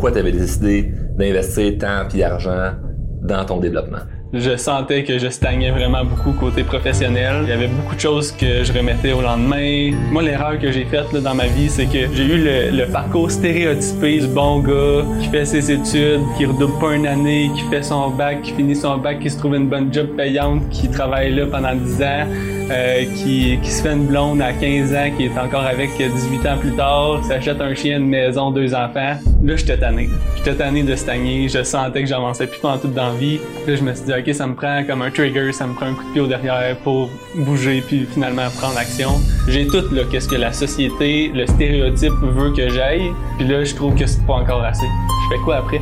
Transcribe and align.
pourquoi 0.00 0.22
tu 0.22 0.32
décidé 0.32 0.94
d'investir 1.18 1.76
temps 1.76 2.08
et 2.14 2.24
argent 2.24 2.72
dans 3.20 3.44
ton 3.44 3.58
développement? 3.58 3.98
Je 4.32 4.56
sentais 4.56 5.04
que 5.04 5.18
je 5.18 5.28
stagnais 5.28 5.70
vraiment 5.72 6.06
beaucoup 6.06 6.32
côté 6.32 6.64
professionnel. 6.64 7.40
Il 7.42 7.50
y 7.50 7.52
avait 7.52 7.68
beaucoup 7.68 7.94
de 7.94 8.00
choses 8.00 8.32
que 8.32 8.64
je 8.64 8.72
remettais 8.72 9.12
au 9.12 9.20
lendemain. 9.20 9.90
Moi, 10.10 10.22
l'erreur 10.22 10.58
que 10.58 10.72
j'ai 10.72 10.86
faite 10.86 11.12
dans 11.12 11.34
ma 11.34 11.48
vie, 11.48 11.68
c'est 11.68 11.84
que 11.84 12.14
j'ai 12.14 12.24
eu 12.24 12.72
le, 12.72 12.90
parcours 12.90 13.30
stéréotypé 13.30 14.20
du 14.20 14.28
bon 14.28 14.60
gars 14.60 15.04
qui 15.20 15.28
fait 15.28 15.44
ses 15.44 15.70
études, 15.70 16.22
qui 16.38 16.46
redouble 16.46 16.78
pas 16.80 16.94
une 16.94 17.06
année, 17.06 17.50
qui 17.54 17.62
fait 17.64 17.82
son 17.82 18.08
bac, 18.08 18.40
qui 18.40 18.52
finit 18.52 18.76
son 18.76 18.96
bac, 18.96 19.18
qui 19.20 19.28
se 19.28 19.38
trouve 19.38 19.54
une 19.54 19.68
bonne 19.68 19.92
job 19.92 20.16
payante, 20.16 20.66
qui 20.70 20.88
travaille 20.88 21.34
là 21.34 21.44
pendant 21.44 21.74
10 21.74 22.02
ans 22.02 22.59
euh, 22.70 23.04
qui, 23.16 23.58
se 23.64 23.82
fait 23.82 23.92
une 23.92 24.06
blonde 24.06 24.40
à 24.40 24.52
15 24.52 24.94
ans, 24.94 25.10
qui 25.16 25.24
est 25.24 25.38
encore 25.38 25.64
avec 25.64 25.90
18 25.96 26.46
ans 26.46 26.58
plus 26.58 26.72
tard, 26.72 27.24
s'achète 27.24 27.60
un 27.60 27.74
chien, 27.74 27.98
une 27.98 28.08
maison, 28.08 28.50
deux 28.50 28.74
enfants. 28.74 29.16
Là, 29.42 29.56
j'étais 29.56 29.78
tanné. 29.78 30.08
J'étais 30.36 30.54
tanné 30.54 30.82
de 30.82 30.94
stagner. 30.94 31.48
Je 31.48 31.62
sentais 31.62 32.02
que 32.02 32.08
j'avançais 32.08 32.46
plus 32.46 32.60
pendant 32.60 32.78
toute 32.78 32.94
dans 32.94 33.08
la 33.08 33.14
vie. 33.14 33.38
Là, 33.66 33.74
je 33.74 33.82
me 33.82 33.94
suis 33.94 34.04
dit, 34.04 34.12
OK, 34.12 34.34
ça 34.34 34.46
me 34.46 34.54
prend 34.54 34.84
comme 34.84 35.02
un 35.02 35.10
trigger, 35.10 35.52
ça 35.52 35.66
me 35.66 35.74
prend 35.74 35.86
un 35.86 35.94
coup 35.94 36.04
de 36.04 36.12
pied 36.12 36.20
au 36.20 36.26
derrière 36.26 36.76
pour 36.78 37.10
bouger 37.34 37.82
puis 37.86 38.06
finalement 38.12 38.48
prendre 38.58 38.78
action. 38.78 39.10
J'ai 39.48 39.66
tout, 39.66 39.92
là, 39.92 40.02
qu'est-ce 40.10 40.28
que 40.28 40.36
la 40.36 40.52
société, 40.52 41.30
le 41.34 41.46
stéréotype 41.46 42.12
veut 42.22 42.52
que 42.52 42.68
j'aille. 42.68 43.10
Puis 43.38 43.48
là, 43.48 43.64
je 43.64 43.74
trouve 43.74 43.94
que 43.94 44.06
c'est 44.06 44.24
pas 44.26 44.34
encore 44.34 44.62
assez. 44.62 44.86
Je 44.86 45.36
fais 45.36 45.42
quoi 45.44 45.56
après? 45.56 45.80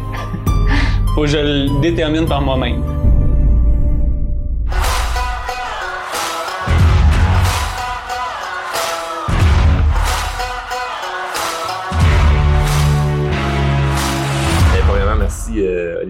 Faut 1.15 1.23
que 1.23 1.27
je 1.27 1.39
le 1.39 1.81
détermine 1.81 2.27
par 2.27 2.41
moi-même. 2.41 2.83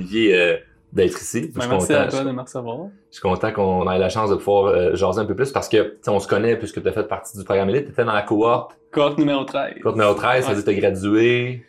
Olivier, 0.09 0.35
euh, 0.35 0.57
d'être 0.93 1.21
ici. 1.21 1.53
Ben, 1.55 1.69
merci 1.69 1.93
à 1.93 2.07
toi 2.07 2.25
de 2.25 2.31
me 2.31 2.41
recevoir. 2.41 2.89
Je 3.11 3.17
suis 3.17 3.23
content 3.23 3.53
qu'on 3.53 3.91
ait 3.91 3.99
la 3.99 4.09
chance 4.09 4.31
de 4.31 4.37
pouvoir 4.37 4.67
euh, 4.67 4.95
jaser 4.95 5.21
un 5.21 5.27
peu 5.27 5.35
plus 5.35 5.53
parce 5.53 5.69
que 5.69 5.97
on 6.07 6.19
se 6.19 6.27
connaît 6.27 6.57
puisque 6.57 6.83
tu 6.83 6.89
as 6.89 6.93
fait 6.93 7.05
partie 7.07 7.37
du 7.37 7.45
programme 7.45 7.69
Elite. 7.71 7.87
Tu 7.87 7.93
étais 7.93 8.05
dans 8.05 8.15
la 8.15 8.23
cohorte. 8.23 8.79
Cohorte 8.91 9.19
numéro 9.19 9.45
13. 9.45 9.75
Cohorte 9.83 9.97
numéro 9.97 10.15
13, 10.15 10.45
ça 10.45 10.53
veut 10.53 10.63
dire 10.63 10.65
que 10.65 10.71
tu 10.71 10.77
as 10.77 10.81
gradué. 10.81 11.63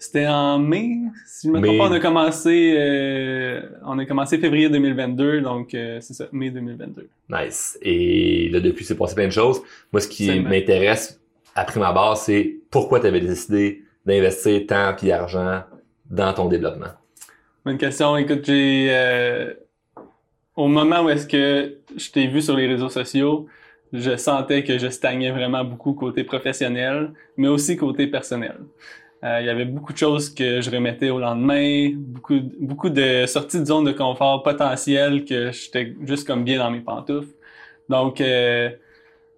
C'était 0.00 0.28
en 0.28 0.60
mai, 0.60 0.90
si 1.26 1.48
je 1.48 1.52
me 1.52 1.60
trompe 1.60 1.76
pas, 1.76 1.88
on 1.88 1.92
a 1.92 1.98
commencé, 1.98 3.60
on 3.84 3.98
a 3.98 4.04
commencé 4.04 4.38
février 4.38 4.68
2022, 4.68 5.40
donc 5.40 5.70
c'est 5.72 6.00
ça, 6.00 6.26
mai 6.30 6.50
2022. 6.50 7.08
Nice. 7.28 7.76
Et 7.82 8.48
là, 8.50 8.60
depuis, 8.60 8.84
c'est 8.84 8.94
passé 8.94 9.16
plein 9.16 9.26
de 9.26 9.32
choses. 9.32 9.60
Moi, 9.92 10.00
ce 10.00 10.06
qui 10.06 10.38
m'intéresse, 10.38 11.20
à 11.56 11.64
prime 11.64 11.82
abord, 11.82 12.16
c'est 12.16 12.58
pourquoi 12.70 13.00
tu 13.00 13.08
avais 13.08 13.20
décidé 13.20 13.82
d'investir 14.06 14.64
temps 14.68 14.94
et 15.02 15.12
argent 15.12 15.62
dans 16.08 16.32
ton 16.32 16.46
développement. 16.46 16.92
Bonne 17.68 17.76
question. 17.76 18.16
Écoute, 18.16 18.46
j'ai 18.46 18.86
euh, 18.88 19.52
au 20.56 20.68
moment 20.68 21.02
où 21.02 21.10
est-ce 21.10 21.26
que 21.26 21.80
je 21.94 22.10
t'ai 22.10 22.26
vu 22.26 22.40
sur 22.40 22.56
les 22.56 22.66
réseaux 22.66 22.88
sociaux, 22.88 23.46
je 23.92 24.16
sentais 24.16 24.64
que 24.64 24.78
je 24.78 24.88
stagnais 24.88 25.30
vraiment 25.30 25.62
beaucoup 25.64 25.92
côté 25.92 26.24
professionnel, 26.24 27.12
mais 27.36 27.46
aussi 27.46 27.76
côté 27.76 28.06
personnel. 28.06 28.56
Euh, 29.22 29.40
il 29.42 29.46
y 29.46 29.50
avait 29.50 29.66
beaucoup 29.66 29.92
de 29.92 29.98
choses 29.98 30.34
que 30.34 30.62
je 30.62 30.70
remettais 30.70 31.10
au 31.10 31.18
lendemain, 31.18 31.90
beaucoup, 31.94 32.40
beaucoup 32.58 32.88
de 32.88 33.26
sorties 33.26 33.60
de 33.60 33.66
zone 33.66 33.84
de 33.84 33.92
confort 33.92 34.42
potentielles 34.42 35.26
que 35.26 35.52
j'étais 35.52 35.94
juste 36.04 36.26
comme 36.26 36.44
bien 36.44 36.56
dans 36.56 36.70
mes 36.70 36.80
pantoufles. 36.80 37.34
Donc 37.90 38.22
euh, 38.22 38.70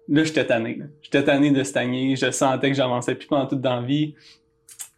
là, 0.07 0.23
j'étais 0.23 0.45
tanné. 0.45 0.79
J'étais 1.01 1.25
tanné 1.25 1.51
de 1.51 1.63
stagner. 1.65 2.15
Je 2.15 2.31
sentais 2.31 2.69
que 2.69 2.77
j'avançais 2.77 3.15
plus 3.15 3.27
pendant 3.27 3.47
toute 3.47 3.59
dans 3.59 3.81
la 3.81 3.85
vie. 3.85 4.15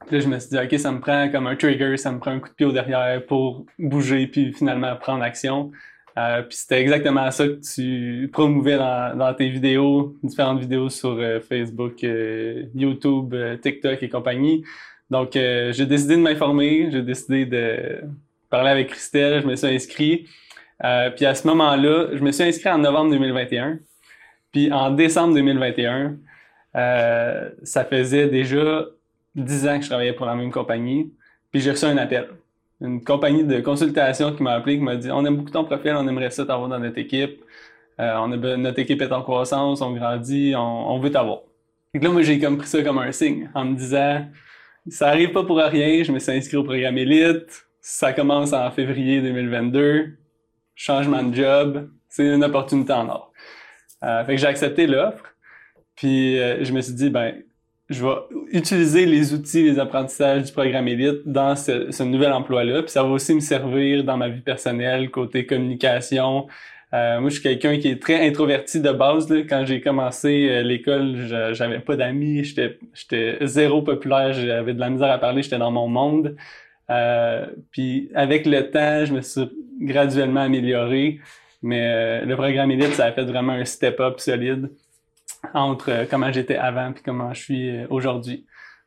Puis 0.08 0.18
là, 0.18 0.22
je 0.24 0.28
me 0.28 0.40
suis 0.40 0.50
dit, 0.50 0.58
OK, 0.58 0.80
ça 0.80 0.92
me 0.92 1.00
prend 1.00 1.30
comme 1.30 1.48
un 1.48 1.56
trigger, 1.56 1.98
ça 1.98 2.12
me 2.12 2.20
prend 2.20 2.32
un 2.32 2.40
coup 2.40 2.50
de 2.50 2.54
pied 2.54 2.66
au 2.66 2.72
derrière 2.72 3.26
pour 3.26 3.66
bouger 3.80 4.28
puis 4.28 4.54
finalement 4.54 4.96
prendre 4.96 5.24
action. 5.24 5.72
Euh, 6.18 6.44
puis 6.44 6.58
c'était 6.58 6.80
exactement 6.80 7.30
ça 7.32 7.48
que 7.48 7.60
tu 7.74 8.30
promouvais 8.32 8.78
dans, 8.78 9.18
dans 9.18 9.34
tes 9.34 9.50
vidéos, 9.50 10.16
différentes 10.22 10.60
vidéos 10.60 10.90
sur 10.90 11.18
euh, 11.18 11.40
Facebook, 11.40 12.04
euh, 12.04 12.66
YouTube, 12.76 13.36
TikTok 13.62 14.04
et 14.04 14.10
compagnie. 14.10 14.64
Donc, 15.10 15.32
j'ai 15.34 15.86
décidé 15.86 16.16
de 16.16 16.22
m'informer, 16.22 16.90
j'ai 16.92 17.04
décidé 17.04 17.46
de 17.46 18.02
parler 18.50 18.72
avec 18.72 18.88
Christelle, 18.88 19.44
je 19.44 19.48
me 19.48 19.56
suis 19.56 19.68
inscrit. 19.68 20.28
puis 21.16 21.26
à 21.26 21.36
ce 21.36 21.46
moment-là, 21.48 22.08
je 22.14 22.24
me 22.24 22.32
suis 22.32 22.44
inscrit 22.44 22.70
en 22.70 22.80
novembre 22.80 23.12
2021. 23.12 23.80
Puis 24.52 24.72
en 24.72 24.90
décembre 24.90 25.36
2021, 25.36 26.18
ça 26.74 27.86
faisait 27.86 28.28
déjà 28.28 28.88
10 29.36 29.68
ans 29.68 29.78
que 29.78 29.84
je 29.84 29.90
travaillais 29.90 30.14
pour 30.14 30.26
la 30.26 30.36
même 30.36 30.52
compagnie, 30.52 31.12
puis 31.52 31.62
j'ai 31.62 31.72
reçu 31.72 31.86
un 31.86 31.98
appel. 31.98 32.30
Une 32.82 33.04
compagnie 33.04 33.44
de 33.44 33.62
consultation 33.62 34.36
qui 34.36 34.44
m'a 34.44 34.54
appelé, 34.54 34.78
qui 34.78 34.84
m'a 34.84 34.96
dit 34.96 35.10
On 35.12 35.26
aime 35.26 35.38
beaucoup 35.38 35.52
ton 35.52 35.64
profil, 35.64 35.94
on 35.96 36.08
aimerait 36.08 36.32
ça 36.32 36.46
t'avoir 36.46 36.68
dans 36.70 36.80
notre 36.80 36.98
équipe. 36.98 37.44
Euh, 38.00 38.16
on 38.18 38.32
a, 38.32 38.58
notre 38.58 38.80
équipe 38.80 39.02
est 39.02 39.12
en 39.12 39.22
croissance, 39.22 39.82
on 39.82 39.92
grandit, 39.94 40.54
on, 40.58 41.00
veut 41.00 41.12
t'avoir. 41.12 41.42
Donc 41.94 42.04
là, 42.04 42.10
moi, 42.10 42.22
j'ai 42.24 42.40
comme 42.40 42.58
pris 42.58 42.68
ça 42.68 42.82
comme 42.82 42.98
un 42.98 43.12
signe 43.12 43.50
en 43.54 43.66
me 43.66 43.76
disant 43.76 44.26
Ça 44.88 45.10
arrive 45.10 45.32
pas 45.32 45.44
pour 45.44 45.58
rien, 45.58 46.04
je 46.04 46.12
me 46.12 46.20
suis 46.20 46.32
inscrit 46.32 46.58
au 46.58 46.64
programme 46.64 46.98
Elite, 46.98 47.68
ça 47.82 48.14
commence 48.14 48.54
en 48.54 48.70
février 48.72 49.22
2022, 49.22 50.18
changement 50.76 51.24
de 51.24 51.36
job, 51.36 51.90
c'est 52.10 52.26
une 52.26 52.44
opportunité 52.44 52.94
en 52.94 53.08
or. 53.10 53.32
Euh, 54.04 54.26
fait 54.26 54.36
que 54.36 54.42
j'ai 54.42 54.48
accepté 54.48 54.88
l'offre, 54.88 55.24
puis 55.96 56.40
euh, 56.40 56.64
je 56.64 56.74
me 56.74 56.82
suis 56.82 56.94
dit 56.94 57.10
ben 57.10 57.36
je 57.90 58.06
vais 58.06 58.16
utiliser 58.52 59.06
les 59.06 59.34
outils, 59.34 59.64
les 59.64 59.80
apprentissages 59.80 60.44
du 60.44 60.52
programme 60.52 60.88
Elite 60.88 61.22
dans 61.26 61.56
ce, 61.56 62.04
nouvel 62.04 62.32
emploi-là. 62.32 62.82
Puis 62.82 62.92
ça 62.92 63.04
va 63.04 63.10
aussi 63.10 63.34
me 63.34 63.40
servir 63.40 64.04
dans 64.04 64.18
ma 64.18 64.30
vie 64.30 64.42
personnelle, 64.42 65.10
côté 65.12 65.46
communication. 65.46 66.48
Euh, 66.94 67.20
moi, 67.20 67.30
je 67.30 67.36
suis 67.36 67.44
quelqu'un 67.44 67.78
qui 67.80 67.90
est 67.90 68.02
très 68.02 68.26
introverti 68.26 68.80
de 68.80 68.92
base. 68.92 69.30
Là. 69.30 69.42
Quand 69.42 69.66
j'ai 69.66 69.82
commencé 69.82 70.48
euh, 70.50 70.62
l'école, 70.62 71.16
j'avais 71.54 71.80
pas 71.80 71.96
d'amis, 71.96 72.44
j'étais 72.44 73.38
zéro 73.46 73.82
populaire, 73.82 74.32
j'avais 74.34 74.74
de 74.74 74.80
la 74.80 74.90
misère 74.90 75.12
à 75.12 75.18
parler, 75.18 75.42
j'étais 75.42 75.58
dans 75.58 75.72
mon 75.72 75.88
monde. 75.88 76.36
Euh, 76.90 77.48
puis 77.72 78.10
avec 78.14 78.46
le 78.46 78.70
temps, 78.70 79.06
je 79.06 79.14
me 79.14 79.22
suis 79.22 79.50
graduellement 79.82 80.42
amélioré. 80.42 81.20
Mais 81.62 82.26
le 82.26 82.36
programme 82.36 82.72
Elite, 82.72 82.94
ça 82.94 83.06
a 83.06 83.12
fait 83.14 83.24
vraiment 83.24 83.54
un 83.54 83.64
step-up 83.64 84.20
solide 84.20 84.70
entre 85.54 85.92
euh, 85.92 86.06
comment 86.10 86.32
j'étais 86.32 86.56
avant 86.56 86.92
et 86.92 87.02
comment 87.04 87.34
je 87.34 87.42
suis 87.42 87.70
euh, 87.70 87.86
aujourd'hui. 87.90 88.46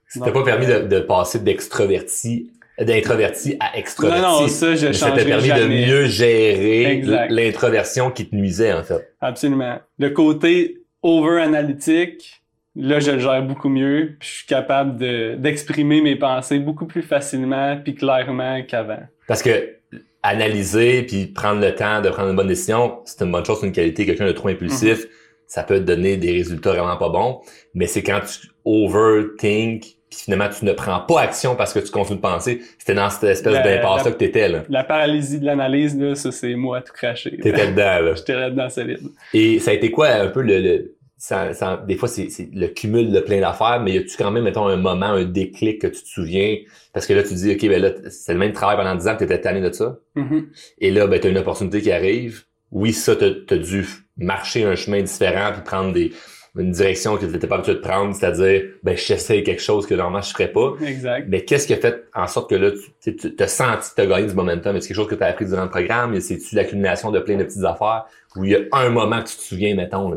Ça 0.08 0.20
t'a 0.20 0.30
pas 0.30 0.44
permis 0.44 0.66
de, 0.66 0.80
de 0.86 1.00
passer 1.00 1.40
d'extroverti 1.40 2.50
d'introverti 2.84 3.56
à 3.60 3.78
extroverti. 3.78 4.20
Non, 4.20 4.42
non, 4.42 4.48
ça, 4.48 4.74
je 4.74 4.92
Ça 4.92 5.10
t'a 5.10 5.24
permis 5.24 5.48
de 5.48 5.66
mieux 5.66 6.04
gérer 6.06 7.00
l'introversion 7.30 8.10
qui 8.10 8.28
te 8.28 8.34
nuisait, 8.34 8.72
en 8.72 8.82
fait. 8.82 9.14
Absolument. 9.20 9.78
Le 9.98 10.10
côté 10.10 10.82
over-analytique, 11.02 12.42
là, 12.74 13.00
je 13.00 13.12
le 13.12 13.18
gère 13.18 13.42
beaucoup 13.42 13.68
mieux, 13.68 14.16
puis 14.18 14.28
je 14.28 14.34
suis 14.38 14.46
capable 14.46 14.98
d'exprimer 15.40 16.02
mes 16.02 16.16
pensées 16.16 16.58
beaucoup 16.58 16.86
plus 16.86 17.02
facilement 17.02 17.78
puis 17.82 17.94
clairement 17.94 18.62
qu'avant. 18.62 19.02
Parce 19.26 19.42
que 19.42 19.76
analyser 20.22 21.02
puis 21.04 21.26
prendre 21.26 21.60
le 21.60 21.74
temps 21.74 22.00
de 22.00 22.10
prendre 22.10 22.30
une 22.30 22.36
bonne 22.36 22.48
décision, 22.48 22.98
c'est 23.04 23.24
une 23.24 23.30
bonne 23.30 23.44
chose, 23.44 23.60
c'est 23.60 23.66
une 23.66 23.72
qualité. 23.72 24.04
Quelqu'un 24.04 24.26
de 24.26 24.32
trop 24.32 24.48
impulsif, 24.48 25.04
mm-hmm 25.04 25.25
ça 25.46 25.62
peut 25.62 25.78
te 25.78 25.84
donner 25.84 26.16
des 26.16 26.32
résultats 26.32 26.70
vraiment 26.72 26.96
pas 26.96 27.08
bons. 27.08 27.40
Mais 27.74 27.86
c'est 27.86 28.02
quand 28.02 28.20
tu 28.20 28.48
overthink, 28.64 29.82
puis 30.10 30.20
finalement 30.24 30.48
tu 30.48 30.64
ne 30.64 30.72
prends 30.72 31.00
pas 31.00 31.20
action 31.20 31.56
parce 31.56 31.72
que 31.72 31.78
tu 31.78 31.90
continues 31.90 32.18
de 32.18 32.22
penser. 32.22 32.60
C'était 32.78 32.94
dans 32.94 33.10
cette 33.10 33.24
espèce 33.24 33.62
d'impasse-là 33.62 34.12
que 34.12 34.18
t'étais, 34.18 34.48
là. 34.48 34.64
La 34.68 34.84
paralysie 34.84 35.40
de 35.40 35.46
l'analyse, 35.46 35.96
là, 35.98 36.14
ça 36.14 36.32
c'est 36.32 36.54
moi 36.54 36.82
tout 36.82 36.92
craché. 36.92 37.36
T'étais 37.38 37.66
dedans, 37.72 38.00
là. 38.00 38.14
J'étais 38.14 38.34
là-dedans 38.34 38.68
solide. 38.68 39.00
Et 39.32 39.58
ça 39.58 39.70
a 39.70 39.74
été 39.74 39.90
quoi 39.90 40.08
un 40.08 40.28
peu 40.28 40.42
le... 40.42 40.60
le 40.60 40.92
ça, 41.18 41.54
ça, 41.54 41.82
des 41.88 41.96
fois, 41.96 42.08
c'est 42.08 42.28
le 42.52 42.66
cumul 42.66 43.10
de 43.10 43.20
plein 43.20 43.40
d'affaires, 43.40 43.80
mais 43.80 43.92
y 43.92 43.96
a-tu 43.96 44.18
quand 44.18 44.30
même, 44.30 44.44
mettons, 44.44 44.66
un 44.66 44.76
moment, 44.76 45.06
un 45.06 45.24
déclic 45.24 45.80
que 45.80 45.86
tu 45.86 46.02
te 46.02 46.08
souviens? 46.08 46.58
Parce 46.92 47.06
que 47.06 47.14
là, 47.14 47.22
tu 47.22 47.32
dis, 47.32 47.52
OK, 47.52 47.66
ben 47.68 47.80
là, 47.80 47.90
c'est 48.10 48.34
le 48.34 48.38
même 48.38 48.52
travail 48.52 48.76
pendant 48.76 48.94
10 48.94 49.08
ans 49.08 49.14
que 49.14 49.20
t'étais 49.20 49.40
tanné 49.40 49.62
de 49.62 49.72
ça. 49.72 49.98
Mm-hmm. 50.14 50.44
Et 50.78 50.90
là, 50.90 51.06
ben, 51.06 51.18
t'as 51.18 51.30
une 51.30 51.38
opportunité 51.38 51.80
qui 51.80 51.90
arrive. 51.90 52.44
Oui, 52.70 52.92
ça, 52.92 53.16
t'as 53.16 53.54
as 53.54 53.58
dû 53.58 53.86
marcher 54.16 54.64
un 54.64 54.74
chemin 54.74 55.02
différent 55.02 55.52
puis 55.52 55.62
prendre 55.62 55.92
des 55.92 56.12
une 56.58 56.70
direction 56.70 57.16
que 57.16 57.26
tu 57.26 57.32
n'étais 57.32 57.46
pas 57.46 57.56
habitué 57.56 57.74
de 57.74 57.80
prendre, 57.80 58.14
c'est-à-dire 58.14 58.62
ben 58.82 58.96
j'essaie 58.96 59.42
quelque 59.42 59.60
chose 59.60 59.86
que 59.86 59.94
normalement 59.94 60.22
je 60.22 60.32
ferais 60.32 60.48
pas. 60.48 60.72
Exact. 60.86 61.26
Mais 61.28 61.44
qu'est-ce 61.44 61.66
qui 61.66 61.74
a 61.74 61.76
fait 61.76 62.08
en 62.14 62.26
sorte 62.26 62.48
que 62.50 62.54
là 62.54 62.70
tu 63.02 63.34
as 63.38 63.48
senti 63.48 63.90
tu 63.94 64.00
as 64.00 64.06
gagné 64.06 64.26
du 64.26 64.34
momentum, 64.34 64.74
est-ce 64.76 64.88
quelque 64.88 64.96
chose 64.96 65.08
que 65.08 65.14
tu 65.14 65.22
as 65.22 65.26
appris 65.26 65.46
durant 65.46 65.64
le 65.64 65.70
programme, 65.70 66.18
c'est-tu 66.20 66.54
l'accumulation 66.54 67.10
de 67.10 67.20
plein 67.20 67.36
de 67.36 67.44
petites 67.44 67.64
affaires? 67.64 68.06
Ou 68.36 68.44
il 68.44 68.50
y 68.50 68.56
a 68.56 68.60
un 68.72 68.88
moment 68.88 69.22
que 69.22 69.28
tu 69.28 69.36
te 69.36 69.42
souviens 69.42 69.74
mettons 69.74 70.10
là, 70.10 70.16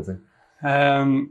euh, 0.64 1.22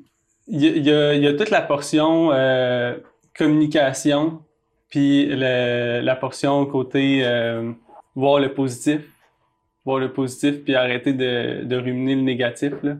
il 0.47 0.61
y, 0.61 0.91
a, 0.91 1.13
y, 1.13 1.27
a, 1.27 1.33
toute 1.33 1.51
la 1.51 1.61
portion 1.61 2.31
euh, 2.31 2.97
communication 3.37 4.41
puis 4.89 5.27
la 5.35 6.15
portion 6.15 6.65
côté 6.65 7.21
euh, 7.23 7.71
voir 8.15 8.39
le 8.39 8.53
positif 8.53 9.01
le 9.97 10.11
positif 10.11 10.63
puis 10.63 10.75
arrêter 10.75 11.13
de, 11.13 11.63
de 11.63 11.75
ruminer 11.75 12.15
le 12.15 12.21
négatif. 12.21 12.73
Là. 12.83 12.97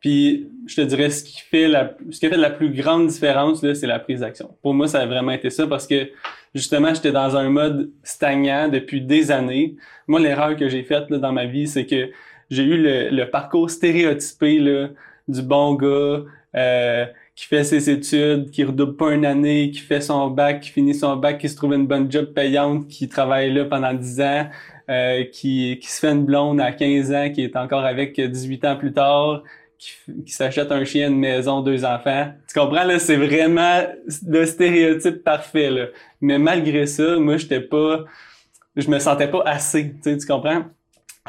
Puis 0.00 0.48
je 0.66 0.76
te 0.76 0.80
dirais 0.80 1.10
ce 1.10 1.22
qui 1.22 1.40
fait 1.40 1.68
la 1.68 1.94
ce 2.10 2.18
qui 2.18 2.26
a 2.26 2.30
fait 2.30 2.36
la 2.36 2.50
plus 2.50 2.70
grande 2.70 3.06
différence 3.06 3.62
là, 3.62 3.74
c'est 3.74 3.86
la 3.86 3.98
prise 3.98 4.20
d'action. 4.20 4.56
Pour 4.62 4.74
moi, 4.74 4.88
ça 4.88 5.00
a 5.00 5.06
vraiment 5.06 5.32
été 5.32 5.50
ça 5.50 5.66
parce 5.66 5.86
que 5.86 6.08
justement, 6.54 6.92
j'étais 6.94 7.12
dans 7.12 7.36
un 7.36 7.50
mode 7.50 7.90
stagnant 8.02 8.68
depuis 8.68 9.00
des 9.00 9.30
années. 9.30 9.76
Moi, 10.08 10.20
l'erreur 10.20 10.56
que 10.56 10.68
j'ai 10.68 10.82
faite 10.82 11.08
dans 11.08 11.32
ma 11.32 11.44
vie, 11.44 11.68
c'est 11.68 11.86
que 11.86 12.10
j'ai 12.50 12.62
eu 12.62 12.80
le, 12.80 13.10
le, 13.10 13.30
parcours 13.30 13.70
stéréotypé 13.70 14.58
là, 14.58 14.88
du 15.28 15.42
bon 15.42 15.74
gars 15.74 16.22
euh, 16.54 17.06
qui 17.34 17.46
fait 17.46 17.64
ses 17.64 17.90
études, 17.90 18.50
qui 18.50 18.64
redouble 18.64 18.96
pas 18.96 19.12
une 19.12 19.26
année, 19.26 19.70
qui 19.70 19.80
fait 19.80 20.00
son 20.00 20.28
bac, 20.28 20.60
qui 20.60 20.70
finit 20.70 20.94
son 20.94 21.16
bac, 21.16 21.38
qui 21.38 21.48
se 21.48 21.56
trouve 21.56 21.74
une 21.74 21.86
bonne 21.86 22.10
job 22.10 22.32
payante, 22.32 22.88
qui 22.88 23.08
travaille 23.08 23.52
là 23.52 23.64
pendant 23.66 23.92
10 23.92 24.20
ans, 24.22 24.48
euh, 24.88 25.24
qui, 25.24 25.78
qui 25.80 25.90
se 25.90 26.00
fait 26.00 26.12
une 26.12 26.24
blonde 26.24 26.60
à 26.60 26.72
15 26.72 27.12
ans, 27.12 27.30
qui 27.32 27.42
est 27.42 27.56
encore 27.56 27.84
avec 27.84 28.20
18 28.20 28.64
ans 28.64 28.76
plus 28.76 28.92
tard, 28.92 29.42
qui, 29.78 29.92
qui 30.24 30.32
s'achète 30.32 30.72
un 30.72 30.84
chien, 30.84 31.08
une 31.08 31.18
maison, 31.18 31.60
deux 31.60 31.84
enfants. 31.84 32.28
Tu 32.48 32.58
comprends, 32.58 32.84
là, 32.84 32.98
c'est 32.98 33.16
vraiment 33.16 33.82
le 34.26 34.46
stéréotype 34.46 35.22
parfait, 35.24 35.70
là. 35.70 35.86
Mais 36.20 36.38
malgré 36.38 36.86
ça, 36.86 37.16
moi, 37.18 37.36
j'étais 37.36 37.60
pas, 37.60 38.04
je 38.76 38.88
me 38.88 38.98
sentais 38.98 39.28
pas 39.28 39.42
assez, 39.44 39.94
tu 40.02 40.18
comprends? 40.26 40.64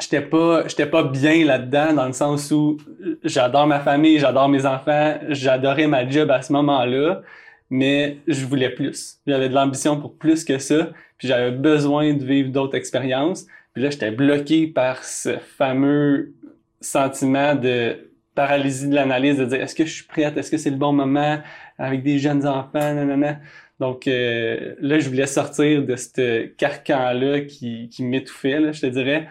J'étais 0.00 0.20
pas, 0.20 0.66
j'étais 0.68 0.86
pas 0.86 1.02
bien 1.02 1.44
là-dedans 1.44 1.92
dans 1.92 2.06
le 2.06 2.12
sens 2.12 2.50
où 2.52 2.76
j'adore 3.24 3.66
ma 3.66 3.80
famille, 3.80 4.18
j'adore 4.18 4.48
mes 4.48 4.64
enfants, 4.64 5.18
j'adorais 5.28 5.88
ma 5.88 6.08
job 6.08 6.30
à 6.30 6.40
ce 6.40 6.52
moment-là, 6.52 7.22
mais 7.70 8.18
je 8.26 8.44
voulais 8.46 8.70
plus. 8.70 9.18
J'avais 9.26 9.48
de 9.48 9.54
l'ambition 9.54 10.00
pour 10.00 10.16
plus 10.16 10.44
que 10.44 10.58
ça, 10.58 10.90
puis 11.18 11.28
j'avais 11.28 11.50
besoin 11.50 12.14
de 12.14 12.24
vivre 12.24 12.50
d'autres 12.50 12.76
expériences. 12.76 13.46
Puis 13.74 13.82
là, 13.82 13.90
j'étais 13.90 14.10
bloqué 14.10 14.66
par 14.66 15.04
ce 15.04 15.38
fameux 15.38 16.32
sentiment 16.80 17.54
de 17.54 18.10
paralysie 18.34 18.88
de 18.88 18.94
l'analyse, 18.94 19.38
de 19.38 19.44
dire 19.44 19.60
est-ce 19.60 19.74
que 19.74 19.84
je 19.84 19.92
suis 19.92 20.04
prête, 20.04 20.36
est-ce 20.36 20.50
que 20.50 20.58
c'est 20.58 20.70
le 20.70 20.76
bon 20.76 20.92
moment 20.92 21.40
avec 21.76 22.02
des 22.02 22.18
jeunes 22.18 22.46
enfants, 22.46 22.94
nanana. 22.94 23.40
Donc 23.80 24.06
euh, 24.06 24.74
là, 24.80 24.98
je 24.98 25.08
voulais 25.08 25.26
sortir 25.26 25.84
de 25.84 25.96
ce 25.96 26.46
carcan-là 26.46 27.42
qui, 27.42 27.88
qui 27.88 28.04
m'étouffait, 28.04 28.72
je 28.72 28.80
te 28.80 28.86
dirais. 28.86 29.28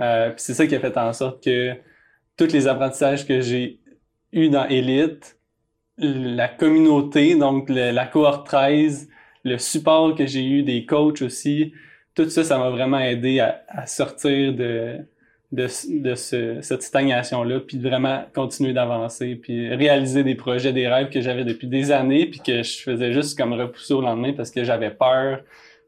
Euh, 0.00 0.32
c'est 0.36 0.54
ça 0.54 0.66
qui 0.66 0.74
a 0.74 0.80
fait 0.80 0.96
en 0.96 1.12
sorte 1.12 1.42
que 1.44 1.74
tous 2.36 2.52
les 2.52 2.66
apprentissages 2.66 3.26
que 3.26 3.40
j'ai 3.40 3.78
eus 4.32 4.48
dans 4.48 4.66
Elite, 4.66 5.33
la 5.98 6.48
communauté, 6.48 7.36
donc 7.36 7.68
la 7.68 8.06
cohorte 8.06 8.46
13, 8.46 9.08
le 9.44 9.58
support 9.58 10.14
que 10.14 10.26
j'ai 10.26 10.44
eu 10.44 10.62
des 10.62 10.84
coachs 10.86 11.22
aussi, 11.22 11.72
tout 12.14 12.28
ça, 12.30 12.44
ça 12.44 12.58
m'a 12.58 12.70
vraiment 12.70 12.98
aidé 12.98 13.40
à, 13.40 13.86
sortir 13.86 14.52
de, 14.54 14.98
de, 15.52 15.66
de 16.00 16.14
ce, 16.14 16.58
cette 16.60 16.82
stagnation-là, 16.82 17.60
puis 17.60 17.78
vraiment 17.78 18.24
continuer 18.34 18.72
d'avancer, 18.72 19.34
puis 19.36 19.74
réaliser 19.74 20.22
des 20.22 20.34
projets, 20.34 20.72
des 20.72 20.88
rêves 20.88 21.10
que 21.10 21.20
j'avais 21.20 21.44
depuis 21.44 21.66
des 21.66 21.90
années, 21.92 22.26
puis 22.26 22.40
que 22.40 22.62
je 22.62 22.82
faisais 22.82 23.12
juste 23.12 23.36
comme 23.36 23.52
repousser 23.52 23.94
au 23.94 24.00
lendemain 24.00 24.32
parce 24.32 24.50
que 24.50 24.64
j'avais 24.64 24.90
peur, 24.90 25.40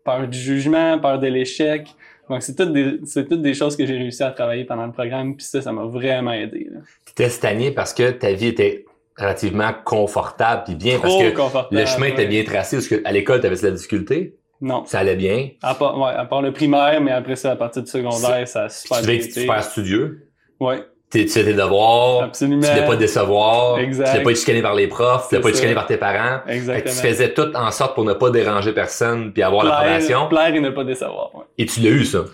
peur 0.05 0.29
du 0.29 0.38
jugement, 0.38 0.99
peur 0.99 1.19
de 1.19 1.29
l'échec. 1.29 1.88
Donc, 2.29 2.43
c'est 2.43 2.56
toutes 2.56 2.73
des, 2.73 2.99
c'est 3.05 3.29
toutes 3.29 3.43
des 3.43 3.55
choses 3.55 3.76
que 3.76 3.87
j'ai 3.87 3.97
réussi 3.97 4.25
à 4.25 4.32
travailler 4.32 4.64
pendant 4.64 4.87
le 4.87 4.93
programme, 4.93 5.37
puis 5.37 5.47
ça, 5.47 5.62
ça 5.62 5.73
m'a 5.73 5.85
vraiment 5.85 6.32
aidé. 6.32 6.69
Tu 7.05 7.12
étais 7.12 7.29
stagné 7.29 7.70
parce 7.70 7.94
que 7.94 8.11
ta 8.11 8.32
vie 8.32 8.49
était 8.49 8.85
relativement 9.19 9.71
confortable, 9.85 10.65
puis 10.65 10.75
bien, 10.75 10.99
parce 10.99 11.17
que 11.17 11.75
le 11.75 11.87
chemin 11.87 12.07
était 12.07 12.27
bien 12.27 12.45
tracé, 12.45 12.77
parce 12.77 12.89
qu'à 12.89 13.13
l'école, 13.13 13.41
tu 13.41 13.47
avais 13.47 13.57
de 13.57 13.63
la 13.63 13.71
difficulté? 13.71 14.37
Non. 14.61 14.85
Ça 14.87 15.01
allait 15.01 15.17
bien? 15.17 15.51
À 15.63 15.75
part, 15.75 15.99
ouais, 15.99 16.13
à 16.17 16.25
part 16.25 16.43
le 16.43 16.53
primaire, 16.53 17.01
mais 17.01 17.13
après 17.13 17.37
ça, 17.37 17.53
à 17.53 17.57
partir 17.57 17.83
du 17.83 17.91
secondaire, 17.91 18.47
ça 18.49 18.65
a 18.65 18.69
super 18.69 19.03
bien 19.03 19.15
été. 19.15 19.29
Tu 19.29 19.41
super 19.41 19.63
studieux. 19.63 20.29
Ouais. 20.61 20.83
Tu 21.11 21.29
fais 21.29 21.45
tes 21.45 21.55
devoirs. 21.55 22.25
Absolument. 22.25 22.63
Tu 22.63 22.69
voulais 22.69 22.87
pas 22.87 22.97
décevoir. 22.97 23.79
Exact. 23.79 24.07
Tu 24.07 24.11
voulais 24.13 24.25
pas 24.25 24.31
être 24.31 24.39
chicané 24.39 24.63
par 24.63 24.75
les 24.75 24.89
profs. 24.89 25.29
Tu 25.29 25.37
voulais 25.37 25.43
pas 25.43 25.49
être 25.51 25.57
chicané 25.57 25.75
par 25.75 25.87
tes 25.87 25.97
parents. 25.99 26.41
Exactement. 26.49 26.95
tu 26.95 27.07
faisais 27.07 27.33
tout 27.33 27.55
en 27.55 27.71
sorte 27.71 27.95
pour 27.95 28.05
ne 28.05 28.12
pas 28.12 28.31
déranger 28.31 28.73
personne 28.73 29.33
puis 29.33 29.43
avoir 29.43 29.65
l'approbation. 29.65 30.27
Plaire 30.29 30.55
et 30.55 30.61
ne 30.61 30.71
pas 30.71 30.85
décevoir. 30.85 31.35
Ouais. 31.35 31.45
Et 31.59 31.67
tu 31.67 31.81
l'as 31.81 31.91
eu, 31.91 32.05
ça? 32.05 32.25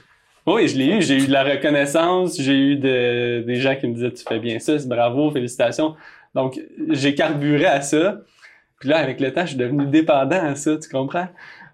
Oui, 0.46 0.69
je 0.69 0.76
l'ai 0.76 0.87
eu. 0.87 1.02
J'ai 1.02 1.17
eu 1.17 1.26
de 1.26 1.32
la 1.32 1.44
reconnaissance. 1.44 2.40
J'ai 2.40 2.55
eu 2.55 2.76
de, 2.76 3.43
des 3.43 3.56
gens 3.56 3.76
qui 3.76 3.88
me 3.88 3.94
disaient 3.94 4.12
tu 4.12 4.25
fais 4.26 4.38
bien 4.38 4.58
ça, 4.58 4.73
bravo, 4.87 5.31
félicitations. 5.31 5.94
Donc, 6.34 6.61
j'ai 6.90 7.14
carburé 7.14 7.67
à 7.67 7.81
ça. 7.81 8.20
Puis 8.81 8.88
là, 8.88 8.99
avec 8.99 9.20
le 9.20 9.32
temps, 9.32 9.43
je 9.43 9.49
suis 9.49 9.56
devenu 9.56 9.87
dépendant 9.87 10.43
à 10.43 10.55
ça, 10.55 10.76
tu 10.76 10.88
comprends? 10.88 11.29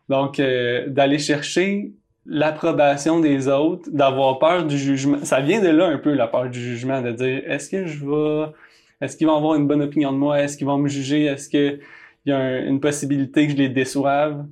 Donc, 0.09 0.41
euh, 0.41 0.89
d'aller 0.89 1.19
chercher 1.19 1.93
l'approbation 2.27 3.21
des 3.21 3.49
autres, 3.49 3.89
d'avoir 3.91 4.39
peur 4.39 4.65
du 4.65 4.77
jugement. 4.77 5.19
Ça 5.23 5.41
vient 5.41 5.63
de 5.63 5.69
là 5.69 5.87
un 5.87 5.99
peu, 5.99 6.13
la 6.13 6.27
peur 6.27 6.51
du 6.51 6.61
jugement, 6.61 7.01
de 7.01 7.13
dire, 7.13 7.43
est-ce 7.47 7.71
que 7.71 7.87
je 7.87 8.05
vais, 8.05 8.53
est-ce 9.01 9.17
qu'ils 9.17 9.27
vont 9.27 9.37
avoir 9.37 9.55
une 9.55 9.67
bonne 9.67 9.83
opinion 9.83 10.13
de 10.13 10.19
moi? 10.19 10.41
Est-ce 10.41 10.57
qu'ils 10.59 10.67
vont 10.67 10.79
me 10.79 10.89
juger? 10.89 11.25
Est-ce 11.25 11.49
qu'il 11.49 11.81
y 12.27 12.33
a 12.33 12.59
une 12.59 12.81
possibilité 12.81 13.47
que 13.47 13.53
je 13.53 13.57
les 13.57 13.69
déçoive? 13.71 14.45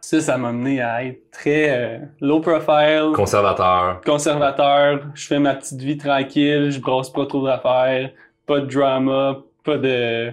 Ça, 0.00 0.20
ça 0.20 0.38
m'a 0.38 0.50
amené 0.50 0.80
à 0.80 1.04
être 1.04 1.32
très 1.32 1.70
euh, 1.70 1.98
low 2.20 2.38
profile. 2.38 3.10
Conservateur. 3.12 4.00
Conservateur. 4.06 5.00
Je 5.14 5.26
fais 5.26 5.40
ma 5.40 5.56
petite 5.56 5.80
vie 5.80 5.96
tranquille. 5.96 6.70
Je 6.70 6.78
brosse 6.78 7.12
pas 7.12 7.26
trop 7.26 7.44
d'affaires. 7.44 8.12
Pas 8.46 8.60
de 8.60 8.66
drama. 8.66 9.38
Pas 9.64 9.78
de 9.78 10.32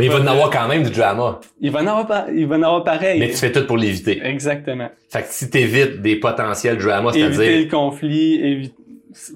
mais 0.00 0.06
il 0.06 0.12
va 0.12 0.20
en 0.20 0.26
avoir 0.26 0.50
quand 0.50 0.66
même 0.66 0.82
du 0.82 0.90
drama. 0.90 1.40
Il 1.60 1.70
va 1.70 1.82
en 1.82 1.86
avoir, 1.86 2.30
il 2.30 2.46
va 2.46 2.56
en 2.56 2.62
avoir 2.62 2.84
pareil. 2.84 3.20
Mais 3.20 3.28
tu 3.28 3.36
fais 3.36 3.52
tout 3.52 3.66
pour 3.66 3.76
l'éviter. 3.76 4.20
Exactement. 4.24 4.88
Fait 5.10 5.22
que 5.22 5.28
si 5.28 5.50
t'évites 5.50 6.00
des 6.00 6.16
potentiels 6.16 6.78
dramas, 6.78 7.12
c'est-à-dire... 7.12 7.40
Éviter 7.42 7.64
le 7.64 7.70
conflit, 7.70 8.40
éviter... 8.40 8.74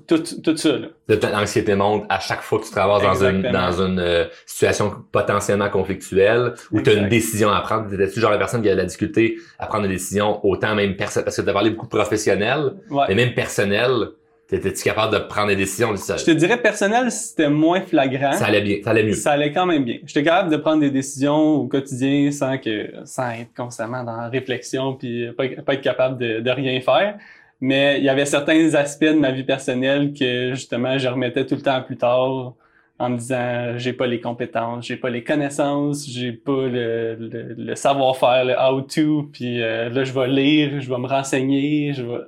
Tout, 0.07 0.23
tout 0.43 0.57
ça, 0.57 0.79
là. 0.79 0.89
L'anxiété 1.33 1.75
monte 1.75 2.05
à 2.09 2.21
chaque 2.21 2.43
fois 2.43 2.61
que 2.61 2.65
tu 2.65 2.71
travailles 2.71 3.03
dans 3.03 3.25
une, 3.25 3.43
dans 3.43 3.73
une 3.83 3.99
euh, 3.99 4.25
situation 4.47 4.93
potentiellement 5.11 5.69
conflictuelle 5.69 6.55
où 6.71 6.81
tu 6.81 6.91
as 6.91 6.93
une 6.93 7.09
décision 7.09 7.51
à 7.51 7.61
prendre. 7.61 7.91
T'étais-tu 7.91 8.21
genre 8.21 8.31
la 8.31 8.39
personne 8.39 8.63
qui 8.63 8.71
a 8.71 8.75
de 8.75 8.79
la 8.79 8.85
difficulté 8.85 9.37
à 9.59 9.67
prendre 9.67 9.87
une 9.87 9.91
décision 9.91 10.39
autant 10.47 10.77
même 10.77 10.95
personnelle, 10.95 11.25
parce 11.25 11.37
que 11.37 11.43
tu 11.43 11.51
as 11.51 11.53
parlé 11.53 11.71
beaucoup 11.71 11.89
professionnel, 11.89 12.75
ouais. 12.89 13.05
mais 13.09 13.17
même 13.17 13.35
personnel, 13.35 14.11
T'étais-tu 14.55 14.85
capable 14.85 15.13
de 15.15 15.19
prendre 15.19 15.49
des 15.49 15.57
décisions 15.57 15.97
seul? 15.97 16.17
Je 16.17 16.25
te 16.25 16.31
dirais 16.31 16.57
personnel, 16.57 17.11
c'était 17.11 17.51
moins 17.51 17.81
flagrant. 17.81 18.33
Ça 18.35 18.47
allait 18.47 18.61
bien, 18.61 18.77
ça 18.85 18.91
allait 18.91 19.03
mieux. 19.03 19.15
Ça 19.15 19.33
allait 19.33 19.53
quand 19.53 19.67
même 19.67 19.85
bien. 19.85 19.99
J'étais 20.07 20.23
capable 20.23 20.51
de 20.51 20.57
prendre 20.57 20.81
des 20.81 20.91
décisions 20.91 21.55
au 21.55 21.67
quotidien 21.67 22.31
sans 22.31 22.57
que, 22.59 22.91
sans 23.05 23.31
être 23.31 23.53
constamment 23.57 24.05
dans 24.05 24.17
la 24.17 24.29
réflexion 24.29 24.95
puis 24.95 25.33
pas, 25.37 25.49
pas 25.49 25.75
être 25.75 25.81
capable 25.81 26.19
de, 26.19 26.39
de, 26.39 26.51
rien 26.51 26.81
faire. 26.81 27.19
Mais 27.61 27.99
il 27.99 28.05
y 28.05 28.09
avait 28.09 28.27
certains 28.27 28.75
aspects 28.75 29.05
de 29.05 29.19
ma 29.19 29.33
vie 29.33 29.43
personnelle 29.43 30.13
que 30.13 30.51
justement 30.55 30.99
je 30.99 31.09
remettais 31.09 31.47
tout 31.47 31.57
le 31.57 31.63
temps 31.63 31.83
plus 31.83 31.97
tard 31.97 32.55
en 33.01 33.11
me 33.11 33.19
disant 33.19 33.77
j'ai 33.77 33.93
pas 33.93 34.07
les 34.07 34.21
compétences, 34.21 34.87
j'ai 34.87 34.97
pas 34.97 35.11
les 35.11 35.25
connaissances, 35.25 36.09
j'ai 36.09 36.31
pas 36.31 36.69
le, 36.69 37.17
le, 37.17 37.55
le 37.59 37.75
savoir-faire, 37.75 38.45
le 38.45 38.55
how-to, 38.55 39.31
puis 39.33 39.61
euh, 39.61 39.89
là 39.89 40.05
je 40.05 40.13
vais 40.13 40.29
lire, 40.29 40.81
je 40.81 40.89
vais 40.89 40.99
me 40.99 41.09
renseigner, 41.09 41.93
je 41.93 42.05
vais 42.05 42.21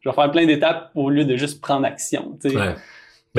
je 0.00 0.08
vais 0.08 0.14
faire 0.14 0.30
plein 0.30 0.46
d'étapes 0.46 0.90
au 0.94 1.10
lieu 1.10 1.24
de 1.24 1.36
juste 1.36 1.60
prendre 1.60 1.86
action. 1.86 2.38
Tu 2.42 2.50
sais. 2.50 2.56
Ouais. 2.56 2.74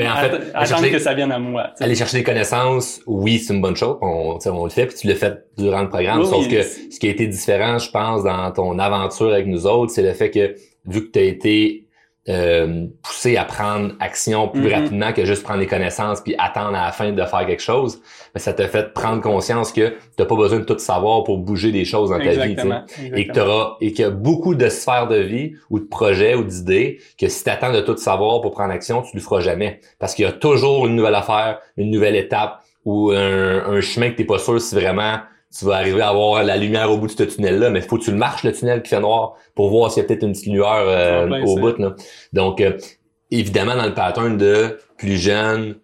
En 0.08 0.16
fait, 0.16 0.50
attendre 0.54 0.90
que 0.90 0.98
ça 0.98 1.12
vienne 1.12 1.32
à 1.32 1.38
moi. 1.38 1.70
T'sais. 1.74 1.84
Aller 1.84 1.94
chercher 1.94 2.18
des 2.18 2.24
connaissances, 2.24 3.02
oui, 3.06 3.38
c'est 3.38 3.52
une 3.52 3.60
bonne 3.60 3.76
chose. 3.76 3.98
On, 4.00 4.38
on 4.46 4.64
le 4.64 4.70
fait, 4.70 4.86
puis 4.86 4.96
tu 4.96 5.06
l'as 5.06 5.16
fait 5.16 5.44
durant 5.58 5.82
le 5.82 5.90
programme. 5.90 6.20
Oui, 6.20 6.26
sauf 6.26 6.46
oui, 6.46 6.48
que 6.48 6.62
ce 6.62 6.98
qui 6.98 7.08
a 7.08 7.10
été 7.10 7.26
différent, 7.26 7.78
je 7.78 7.90
pense, 7.90 8.24
dans 8.24 8.50
ton 8.52 8.78
aventure 8.78 9.32
avec 9.32 9.46
nous 9.46 9.66
autres, 9.66 9.92
c'est 9.92 10.02
le 10.02 10.14
fait 10.14 10.30
que 10.30 10.54
vu 10.86 11.06
que 11.06 11.10
tu 11.10 11.18
as 11.18 11.24
été 11.24 11.81
euh, 12.28 12.86
poussé 13.02 13.36
à 13.36 13.44
prendre 13.44 13.94
action 13.98 14.46
plus 14.48 14.68
Mhm. 14.68 14.72
rapidement 14.74 15.12
que 15.12 15.24
juste 15.24 15.42
prendre 15.42 15.58
les 15.58 15.66
connaissances 15.66 16.20
puis 16.20 16.36
attendre 16.38 16.76
à 16.78 16.84
la 16.86 16.92
fin 16.92 17.10
de 17.10 17.24
faire 17.24 17.44
quelque 17.46 17.62
chose, 17.62 18.00
mais 18.32 18.40
ça 18.40 18.52
t'a 18.52 18.68
fait 18.68 18.92
prendre 18.94 19.20
conscience 19.20 19.72
que 19.72 19.94
t'as 20.16 20.24
pas 20.24 20.36
besoin 20.36 20.60
de 20.60 20.64
tout 20.64 20.78
savoir 20.78 21.24
pour 21.24 21.38
bouger 21.38 21.72
des 21.72 21.84
choses 21.84 22.10
dans 22.10 22.18
ta 22.18 22.30
vie. 22.30 22.30
tu 22.30 22.38
sais. 22.38 22.44
Exactement. 22.44 22.84
et 22.86 23.00
que 23.00 23.16
exactement. 23.16 23.44
t'auras 23.44 23.76
et 23.80 23.92
qu'il 23.92 24.02
y 24.04 24.08
a 24.08 24.10
beaucoup 24.10 24.54
de 24.54 24.68
sphères 24.68 25.08
de 25.08 25.16
vie 25.16 25.54
ou 25.68 25.80
de 25.80 25.84
projets 25.84 26.36
ou 26.36 26.44
d'idées 26.44 27.00
que 27.18 27.26
si 27.26 27.42
t'attends 27.42 27.72
de 27.72 27.80
tout 27.80 27.96
savoir 27.96 28.40
pour 28.40 28.52
prendre 28.52 28.72
action, 28.72 29.02
tu 29.02 29.16
le 29.16 29.20
feras 29.22 29.40
jamais 29.40 29.80
parce 29.98 30.14
qu'il 30.14 30.24
y 30.24 30.28
a 30.28 30.32
toujours 30.32 30.86
une 30.86 30.94
nouvelle 30.94 31.16
affaire, 31.16 31.58
une 31.76 31.90
nouvelle 31.90 32.14
étape 32.14 32.60
ou 32.84 33.10
un, 33.10 33.64
un 33.66 33.80
chemin 33.80 34.10
que 34.10 34.16
t'es 34.16 34.24
pas 34.24 34.38
sûr 34.38 34.60
si 34.60 34.74
vraiment 34.76 35.16
tu 35.56 35.64
vas 35.66 35.76
arriver 35.76 36.00
à 36.00 36.08
avoir 36.08 36.42
la 36.44 36.56
lumière 36.56 36.90
au 36.90 36.98
bout 36.98 37.06
de 37.06 37.12
ce 37.12 37.22
tunnel 37.24 37.58
là, 37.58 37.70
mais 37.70 37.80
faut 37.82 37.98
que 37.98 38.04
tu 38.04 38.10
le 38.10 38.16
marches 38.16 38.42
le 38.44 38.52
tunnel 38.52 38.82
qui 38.82 38.90
fait 38.90 39.00
noir 39.00 39.34
pour 39.54 39.68
voir 39.70 39.90
s'il 39.90 40.02
y 40.02 40.04
a 40.04 40.08
peut-être 40.08 40.22
une 40.24 40.32
petite 40.32 40.46
lueur 40.52 40.84
euh, 40.88 41.24
En 41.24 41.26
plein 41.28 41.42
au 41.44 41.54
ça. 41.56 41.60
bout 41.60 41.78
là. 41.78 41.94
Donc 42.32 42.60
euh, 42.60 42.72
évidemment 43.30 43.76
dans 43.76 43.86
le 43.86 43.94
pattern 43.94 44.36
de 44.36 44.78
plus 44.98 45.16
jeune 45.16 45.76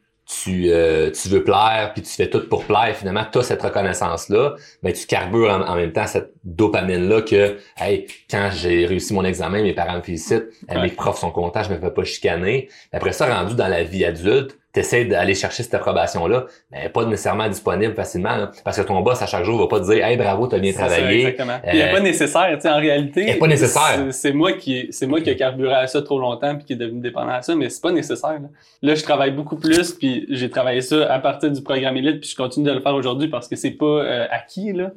tu, 0.45 0.67
euh, 0.71 1.11
tu 1.11 1.31
veux 1.31 1.43
plaire, 1.43 1.93
puis 1.95 2.03
tu 2.03 2.11
fais 2.11 2.29
tout 2.29 2.47
pour 2.51 2.63
plaire, 2.67 2.95
finalement, 2.95 3.25
tu 3.33 3.39
as 3.39 3.43
cette 3.45 3.63
reconnaissance-là, 3.63 4.57
mais 4.83 4.93
tu 4.93 5.07
carbures 5.07 5.49
en, 5.51 5.63
en 5.63 5.75
même 5.75 5.91
temps 5.91 6.07
cette 6.07 6.33
dopamine-là 6.45 7.23
que, 7.23 7.57
hey, 7.81 8.07
quand 8.31 8.51
j'ai 8.55 8.85
réussi 8.85 9.15
mon 9.15 9.25
examen, 9.25 9.63
mes 9.63 9.73
parents 9.73 9.97
me 9.97 10.03
félicitent, 10.03 10.45
Ouais. 10.69 10.83
mes 10.83 10.91
profs 10.91 11.19
sont 11.21 11.31
contents, 11.31 11.63
je 11.63 11.71
me 11.73 11.79
fais 11.81 11.91
pas 11.91 12.05
chicaner. 12.05 12.69
Après 12.93 13.13
ça, 13.13 13.35
rendu 13.35 13.55
dans 13.55 13.69
la 13.69 13.85
vie 13.85 14.05
adulte, 14.05 14.58
t'essaies 14.73 15.07
d'aller 15.07 15.35
chercher 15.35 15.63
cette 15.63 15.75
approbation-là, 15.75 16.45
mais 16.71 16.79
elle 16.81 16.87
est 16.87 16.91
pas 16.91 17.05
nécessairement 17.07 17.49
disponible 17.49 17.95
facilement, 17.95 18.37
là, 18.37 18.51
parce 18.65 18.77
que 18.77 18.83
ton 18.87 19.01
boss, 19.01 19.21
à 19.23 19.27
chaque 19.27 19.45
jour, 19.45 19.59
va 19.59 19.67
pas 19.67 19.81
te 19.81 19.91
dire, 19.91 20.05
hey, 20.05 20.17
bravo, 20.17 20.47
t'as 20.47 20.59
bien 20.59 20.73
ça, 20.73 20.87
travaillé. 20.87 21.21
exactement. 21.21 21.59
Puis 21.67 21.79
elle 21.79 21.89
est 21.89 21.93
pas 21.93 22.01
nécessaire, 22.01 22.51
tu 22.55 22.61
sais, 22.61 22.69
en 22.71 22.77
réalité. 22.79 23.23
Elle 23.23 23.37
est 23.37 23.39
pas 23.39 23.47
nécessaire. 23.47 23.99
c'est- 24.11 24.33
moi 24.33 24.53
qui, 24.53 24.89
c'est 24.91 25.07
moi 25.07 25.21
qui 25.23 25.31
ai 25.31 25.37
carburé 25.37 25.73
à 25.75 25.87
ça 25.87 26.03
trop 26.03 26.19
longtemps 26.21 26.55
puis 26.57 26.65
qui 26.67 26.73
est 26.75 26.77
devenu 26.77 27.01
dépendant 27.01 27.33
à 27.33 27.43
ça, 27.43 27.55
mais 27.57 27.71
c'est 27.71 27.81
pas 27.81 27.93
nécessaire. 27.93 28.33
Là. 28.41 28.49
Là, 28.83 28.95
je 28.95 29.03
travaille 29.03 29.31
beaucoup 29.33 29.57
plus 29.57 29.93
puis 29.95 30.27
j'ai 30.29 30.51
travaillé 30.51 30.83
ça 30.83 31.13
à 31.13 31.19
partir 31.19 31.51
du 31.51 31.63
programme 31.63 31.97
élite 31.97 32.21
puis 32.21 32.29
je 32.31 32.37
continue 32.37 32.67
de 32.69 32.73
le 32.75 32.81
faire 32.81 32.95
aujourd'hui 32.95 33.29
parce 33.29 33.49
que 33.49 33.57
c'est 33.57 33.71
pas 33.71 33.87
euh, 33.87 34.27
acquis 34.31 34.73
là. 34.75 34.91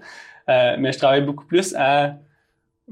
Euh, 0.50 0.75
mais 0.80 0.92
je 0.92 0.98
travaille 0.98 1.22
beaucoup 1.22 1.46
plus 1.46 1.74
à 1.78 2.16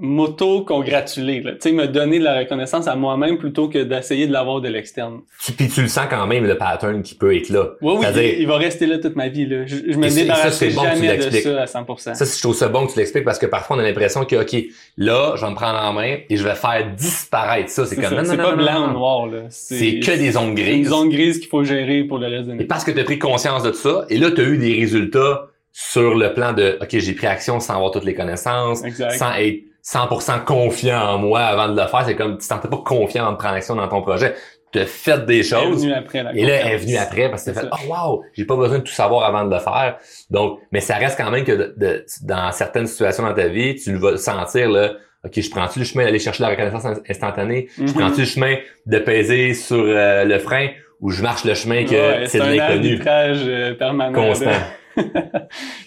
m'auto-congratuler, 0.01 1.41
tu 1.43 1.49
sais, 1.59 1.71
me 1.71 1.87
donner 1.87 2.19
de 2.19 2.23
la 2.23 2.39
reconnaissance 2.39 2.87
à 2.87 2.95
moi-même 2.95 3.37
plutôt 3.37 3.67
que 3.67 3.79
d'essayer 3.83 4.27
de 4.27 4.33
l'avoir 4.33 4.61
de 4.61 4.69
l'externe. 4.69 5.19
Tu, 5.43 5.51
puis 5.51 5.67
tu 5.67 5.81
le 5.81 5.87
sens 5.87 6.05
quand 6.09 6.25
même, 6.25 6.45
le 6.45 6.57
pattern 6.57 7.01
qui 7.01 7.15
peut 7.15 7.35
être 7.35 7.49
là. 7.49 7.71
Oui, 7.81 7.95
oui, 7.99 8.05
il, 8.15 8.41
il 8.41 8.47
va 8.47 8.57
rester 8.57 8.85
là 8.87 8.97
toute 8.97 9.15
ma 9.15 9.27
vie. 9.27 9.45
Là. 9.45 9.65
Je, 9.65 9.75
je 9.89 9.97
me 9.97 10.09
débarrasserai 10.09 10.69
c'est 10.71 10.75
bon 10.75 10.83
que 10.83 10.87
tu 10.89 10.95
jamais 10.95 11.07
de 11.07 11.11
l'expliques. 11.13 11.43
ça 11.43 11.61
à 11.61 11.65
100%. 11.65 12.15
Ça, 12.15 12.25
je 12.25 12.41
trouve 12.41 12.55
ça 12.55 12.67
bon 12.69 12.87
que 12.87 12.93
tu 12.93 12.97
l'expliques 12.99 13.25
parce 13.25 13.39
que 13.39 13.45
parfois 13.45 13.75
on 13.77 13.79
a 13.79 13.83
l'impression 13.83 14.25
que, 14.25 14.35
OK, 14.37 14.55
là, 14.97 15.33
je 15.35 15.43
vais 15.45 15.51
me 15.51 15.55
prendre 15.55 15.79
en 15.79 15.93
main 15.93 16.17
et 16.29 16.35
je 16.37 16.43
vais 16.43 16.55
faire 16.55 16.85
disparaître 16.95 17.69
ça. 17.69 17.85
C'est 17.85 17.95
comme, 17.95 18.05
ça, 18.05 18.11
non, 18.11 18.17
non, 18.23 18.29
c'est 18.29 18.37
pas 18.37 18.51
non, 18.55 18.57
blanc 18.63 18.89
ou 18.89 18.93
noir. 18.93 19.27
là. 19.27 19.39
C'est 19.49 19.99
que 19.99 20.11
des 20.17 20.35
Une 20.37 20.55
grises. 20.55 20.87
zone 20.89 21.09
grise 21.09 21.39
qu'il 21.39 21.49
faut 21.49 21.63
gérer 21.63 22.03
pour 22.03 22.17
le 22.19 22.27
reste 22.27 22.47
de 22.47 22.61
Et 22.61 22.65
parce 22.65 22.83
que 22.83 22.91
tu 22.91 22.99
as 22.99 23.03
pris 23.03 23.19
conscience 23.19 23.63
de 23.63 23.71
ça, 23.71 24.05
et 24.09 24.17
là, 24.17 24.31
tu 24.31 24.41
as 24.41 24.45
eu 24.45 24.57
des 24.57 24.73
résultats 24.75 25.47
sur 25.71 26.15
le 26.15 26.33
plan 26.33 26.53
de, 26.53 26.77
OK, 26.81 26.89
j'ai 26.97 27.13
pris 27.13 27.27
action 27.27 27.59
sans 27.59 27.75
avoir 27.75 27.91
toutes 27.91 28.03
les 28.05 28.15
connaissances, 28.15 28.83
Exact. 28.83 29.11
sans 29.11 29.33
être 29.35 29.63
100% 29.83 30.43
confiant 30.45 30.99
en 31.01 31.17
moi 31.17 31.39
avant 31.41 31.67
de 31.73 31.79
le 31.79 31.87
faire. 31.87 32.03
C'est 32.05 32.15
comme, 32.15 32.33
tu 32.33 32.39
te 32.39 32.43
sentais 32.43 32.67
pas 32.67 32.77
confiant 32.85 33.27
en 33.27 33.31
de 33.33 33.37
prendre 33.37 33.55
action 33.55 33.75
dans 33.75 33.87
ton 33.87 34.01
projet. 34.01 34.35
Tu 34.71 34.79
as 34.79 34.85
fait 34.85 35.25
des 35.25 35.33
Elle 35.35 35.39
est 35.39 35.43
choses. 35.43 35.81
venue 35.83 35.93
après, 35.93 36.21
la 36.21 36.35
Et 36.35 36.45
là, 36.45 36.53
elle 36.63 36.73
est 36.73 36.77
venue 36.77 36.97
après 36.97 37.29
parce 37.29 37.43
que 37.43 37.53
C'est 37.53 37.61
t'as 37.67 37.75
fait, 37.75 37.83
oh 37.89 37.91
wow, 37.91 38.23
j'ai 38.33 38.45
pas 38.45 38.55
besoin 38.55 38.77
de 38.79 38.83
tout 38.83 38.91
savoir 38.93 39.23
avant 39.23 39.43
de 39.45 39.51
le 39.53 39.59
faire. 39.59 39.97
Donc, 40.29 40.59
mais 40.71 40.79
ça 40.79 40.95
reste 40.95 41.17
quand 41.17 41.31
même 41.31 41.43
que 41.43 41.53
de- 41.53 41.73
de- 41.75 42.05
dans 42.23 42.51
certaines 42.51 42.85
situations 42.85 43.23
dans 43.23 43.33
ta 43.33 43.47
vie, 43.47 43.75
tu 43.75 43.95
vas 43.95 44.15
sentir 44.17 44.69
là, 44.69 44.91
ok, 45.25 45.39
je 45.41 45.49
prends-tu 45.49 45.79
le 45.79 45.85
chemin 45.85 46.05
d'aller 46.05 46.19
chercher 46.19 46.43
la 46.43 46.49
reconnaissance 46.49 46.85
in- 46.85 46.99
instantanée, 47.09 47.67
je 47.77 47.83
Mhm. 47.83 47.93
prends-tu 47.93 48.19
le 48.21 48.27
chemin 48.27 48.57
de 48.85 48.99
peser 48.99 49.55
sur 49.55 49.81
euh, 49.83 50.23
le 50.23 50.37
frein 50.37 50.67
ou 51.01 51.09
je 51.09 51.23
marche 51.23 51.45
le 51.45 51.55
chemin 51.55 51.83
que 51.85 51.91
Ouais, 52.19 52.25
c'est 52.27 52.37
de 52.37 52.43
un 52.43 52.49
l'inconnu? 52.51 52.89
arbitrage 52.91 53.39
euh, 53.47 53.73
permanent. 53.73 54.13
constant. 54.21 54.51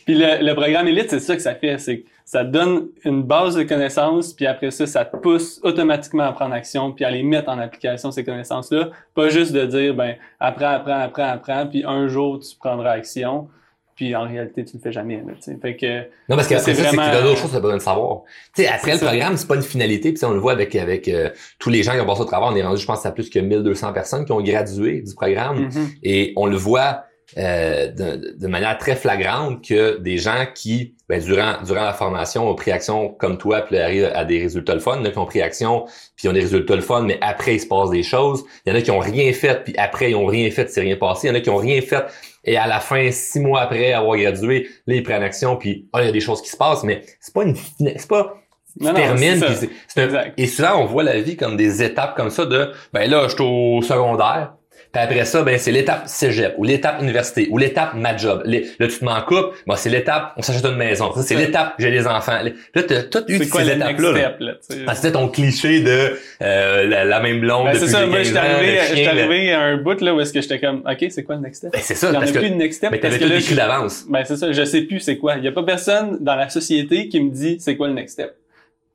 puis 0.06 0.14
le, 0.14 0.44
le 0.44 0.54
programme 0.54 0.88
élite, 0.88 1.10
c'est 1.10 1.20
ça 1.20 1.36
que 1.36 1.42
ça 1.42 1.54
fait, 1.54 1.78
c'est 1.78 2.04
ça 2.32 2.46
te 2.46 2.48
donne 2.50 2.88
une 3.04 3.22
base 3.24 3.56
de 3.56 3.62
connaissances, 3.62 4.32
puis 4.32 4.46
après 4.46 4.70
ça, 4.70 4.86
ça 4.86 5.04
te 5.04 5.14
pousse 5.18 5.60
automatiquement 5.62 6.22
à 6.22 6.32
prendre 6.32 6.54
action, 6.54 6.90
puis 6.90 7.04
à 7.04 7.10
les 7.10 7.22
mettre 7.22 7.50
en 7.50 7.58
application 7.58 8.10
ces 8.10 8.24
connaissances-là. 8.24 8.88
Pas 9.14 9.28
juste 9.28 9.52
de 9.52 9.66
dire, 9.66 9.94
ben, 9.94 10.14
apprends, 10.40 10.70
apprends, 10.70 11.00
apprends, 11.02 11.28
apprends, 11.28 11.66
puis 11.66 11.84
un 11.86 12.08
jour 12.08 12.38
tu 12.38 12.56
prendras 12.56 12.92
action, 12.92 13.48
puis 13.94 14.16
en 14.16 14.22
réalité 14.22 14.64
tu 14.64 14.78
le 14.78 14.82
fais 14.82 14.92
jamais. 14.92 15.16
Là, 15.18 15.34
tu 15.34 15.42
sais. 15.42 15.58
fait 15.60 15.76
que 15.76 15.98
Non, 16.30 16.36
parce 16.36 16.48
qu'après 16.48 16.64
c'est 16.64 16.74
ça, 16.74 16.84
c'est 16.84 16.90
que 16.90 16.96
vraiment- 16.96 17.10
tu 17.12 17.16
as 17.18 17.22
d'autres 17.22 17.36
choses 17.36 17.48
que 17.48 17.50
tu 17.50 17.56
as 17.58 17.60
besoin 17.60 17.76
de 17.76 17.82
savoir. 17.82 18.22
Tu 18.56 18.62
sais, 18.62 18.68
après 18.68 18.80
C'est 18.82 18.92
le 18.92 18.98
ça. 19.00 19.06
programme, 19.08 19.36
c'est 19.36 19.48
pas 19.48 19.56
une 19.56 19.62
finalité, 19.62 20.12
puis 20.14 20.24
on 20.24 20.30
le 20.32 20.38
voit 20.38 20.52
avec 20.52 20.74
avec 20.74 21.08
euh, 21.08 21.28
tous 21.58 21.68
les 21.68 21.82
gens 21.82 21.92
qui 21.92 22.00
ont 22.00 22.06
passé 22.06 22.22
au 22.22 22.24
travail. 22.24 22.48
On 22.50 22.56
est 22.56 22.62
rendu, 22.62 22.80
je 22.80 22.86
pense, 22.86 23.04
à 23.04 23.12
plus 23.12 23.28
que 23.28 23.40
1200 23.40 23.92
personnes 23.92 24.24
qui 24.24 24.32
ont 24.32 24.40
gradué 24.40 25.02
du 25.02 25.14
programme. 25.14 25.64
Mhm. 25.66 25.88
Et 26.02 26.32
on 26.36 26.46
le 26.46 26.56
voit 26.56 27.04
euh, 27.38 27.88
de, 27.88 28.34
de 28.38 28.46
manière 28.46 28.76
très 28.78 28.96
flagrante 28.96 29.64
que 29.66 29.98
des 29.98 30.18
gens 30.18 30.46
qui, 30.54 30.94
ben, 31.08 31.20
durant, 31.22 31.54
durant 31.64 31.84
la 31.84 31.92
formation, 31.92 32.48
ont 32.48 32.54
pris 32.54 32.70
action 32.72 33.08
comme 33.08 33.38
toi, 33.38 33.62
puis 33.62 33.78
arrivent 33.78 34.10
à 34.14 34.24
des 34.24 34.40
résultats 34.40 34.74
le 34.74 34.80
fun. 34.80 34.96
Il 34.98 35.00
y 35.00 35.02
en 35.02 35.08
a 35.08 35.10
qui 35.12 35.18
ont 35.18 35.26
pris 35.26 35.42
action, 35.42 35.84
puis 36.16 36.24
ils 36.26 36.28
ont 36.28 36.32
des 36.32 36.40
résultats 36.40 36.76
le 36.76 36.82
fun, 36.82 37.02
mais 37.02 37.18
après, 37.20 37.54
il 37.54 37.60
se 37.60 37.66
passe 37.66 37.90
des 37.90 38.02
choses. 38.02 38.44
Il 38.66 38.72
y 38.72 38.76
en 38.76 38.78
a 38.78 38.82
qui 38.82 38.90
ont 38.90 38.98
rien 38.98 39.32
fait, 39.32 39.64
puis 39.64 39.74
après, 39.76 40.10
ils 40.10 40.14
ont 40.16 40.26
rien 40.26 40.50
fait, 40.50 40.68
c'est 40.70 40.80
rien 40.82 40.96
passé. 40.96 41.26
Il 41.26 41.30
y 41.30 41.32
en 41.32 41.36
a 41.36 41.40
qui 41.40 41.50
ont 41.50 41.56
rien 41.56 41.80
fait, 41.80 42.04
et 42.44 42.56
à 42.56 42.66
la 42.66 42.80
fin, 42.80 43.10
six 43.10 43.40
mois 43.40 43.60
après 43.62 43.92
avoir 43.92 44.16
gradué, 44.18 44.68
là, 44.86 44.94
ils 44.94 45.02
prennent 45.02 45.22
action, 45.22 45.56
puis 45.56 45.88
ah, 45.92 46.02
il 46.02 46.06
y 46.06 46.08
a 46.08 46.12
des 46.12 46.20
choses 46.20 46.42
qui 46.42 46.48
se 46.50 46.56
passent, 46.56 46.84
mais 46.84 47.02
c'est 47.20 47.32
pas 47.34 47.44
une 47.44 47.54
c'est 47.78 48.08
pas 48.08 48.34
Non, 48.80 48.88
non, 48.90 48.94
termines, 48.94 49.34
c'est 49.34 49.38
ça. 49.40 49.46
puis 49.46 49.56
c'est- 49.56 49.70
c'est 49.88 50.16
un- 50.16 50.24
et 50.36 50.46
souvent, 50.46 50.80
on 50.82 50.86
voit 50.86 51.02
la 51.02 51.20
vie 51.20 51.36
comme 51.36 51.56
des 51.56 51.82
étapes 51.82 52.16
comme 52.16 52.30
ça 52.30 52.46
de, 52.46 52.72
ben 52.92 53.08
là, 53.10 53.24
je 53.28 53.34
suis 53.34 53.42
au 53.44 53.80
secondaire. 53.82 54.54
Puis 54.92 55.02
après 55.02 55.24
ça, 55.24 55.42
ben 55.42 55.58
c'est 55.58 55.72
l'étape 55.72 56.02
cégep 56.06 56.52
ou 56.58 56.64
l'étape 56.64 57.00
université 57.00 57.46
ou 57.50 57.56
l'étape 57.56 57.94
ma 57.94 58.14
job. 58.14 58.42
Les- 58.44 58.66
là, 58.78 58.88
tu 58.88 58.98
te 58.98 59.04
m'en 59.06 59.20
coupes. 59.22 59.54
Bon, 59.66 59.74
c'est 59.74 59.88
l'étape, 59.88 60.34
on 60.36 60.42
s'achète 60.42 60.66
une 60.66 60.76
maison. 60.76 61.10
C'est 61.22 61.34
l'étape, 61.34 61.74
j'ai 61.78 61.90
des 61.90 62.06
enfants. 62.06 62.38
Là, 62.74 62.82
t'as 62.82 63.02
tout 63.04 63.24
eu 63.28 63.38
ces 63.42 63.58
le 63.60 63.74
next 63.74 63.76
étapes-là. 63.76 64.12
là. 64.12 64.18
step, 64.18 64.36
là, 64.40 64.52
que 64.92 64.94
c'était 64.96 65.12
ton 65.12 65.28
cliché 65.28 65.80
de 65.80 66.12
euh, 66.42 66.86
la, 66.86 67.04
la 67.06 67.20
même 67.20 67.40
blonde 67.40 67.64
Ben, 67.64 67.72
depuis 67.72 67.86
c'est 67.86 67.92
ça, 67.92 68.06
moi, 68.06 68.22
j'étais 68.22 68.34
15 68.38 68.44
ans, 68.44 68.54
arrivé, 68.54 68.78
j'étais 68.94 69.06
arrivé 69.08 69.52
à 69.54 69.60
un 69.62 69.76
bout, 69.78 69.98
là, 70.02 70.14
où 70.14 70.20
est-ce 70.20 70.32
que 70.34 70.42
j'étais 70.42 70.60
comme, 70.60 70.82
OK, 70.86 71.06
c'est 71.08 71.22
quoi 71.22 71.36
le 71.36 71.40
next 71.40 71.58
step? 71.60 71.72
Ben, 71.72 71.80
c'est 71.82 71.94
ça, 71.94 72.08
Il 72.08 72.12
y 72.12 72.16
en 72.16 72.16
a 72.16 72.20
parce 72.20 72.32
que 72.32 72.38
plus 72.38 72.50
de 72.50 72.54
next 72.56 72.76
step. 72.76 72.90
parce 72.90 73.00
t'avais 73.18 73.18
tout 73.18 73.40
je- 73.48 73.54
d'avance. 73.54 74.04
Ben, 74.10 74.24
c'est 74.26 74.36
ça, 74.36 74.52
je 74.52 74.62
sais 74.64 74.82
plus 74.82 75.00
c'est 75.00 75.16
quoi. 75.16 75.36
Il 75.38 75.44
y 75.44 75.48
a 75.48 75.52
pas 75.52 75.62
personne 75.62 76.18
dans 76.20 76.34
la 76.36 76.50
société 76.50 77.08
qui 77.08 77.18
me 77.20 77.30
dit 77.30 77.56
c'est 77.60 77.76
quoi 77.76 77.88
le 77.88 77.94
next 77.94 78.12
step. 78.14 78.34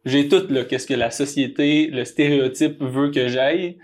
J'ai 0.06 0.28
tout, 0.30 0.44
là, 0.52 0.64
qu'est-ce 0.64 0.86
que 0.88 0.94
la 0.94 1.10
société, 1.12 1.90
le 1.92 2.06
stéréotype 2.06 2.78
veut 2.82 3.10
que 3.12 3.28
j'aille. 3.28 3.78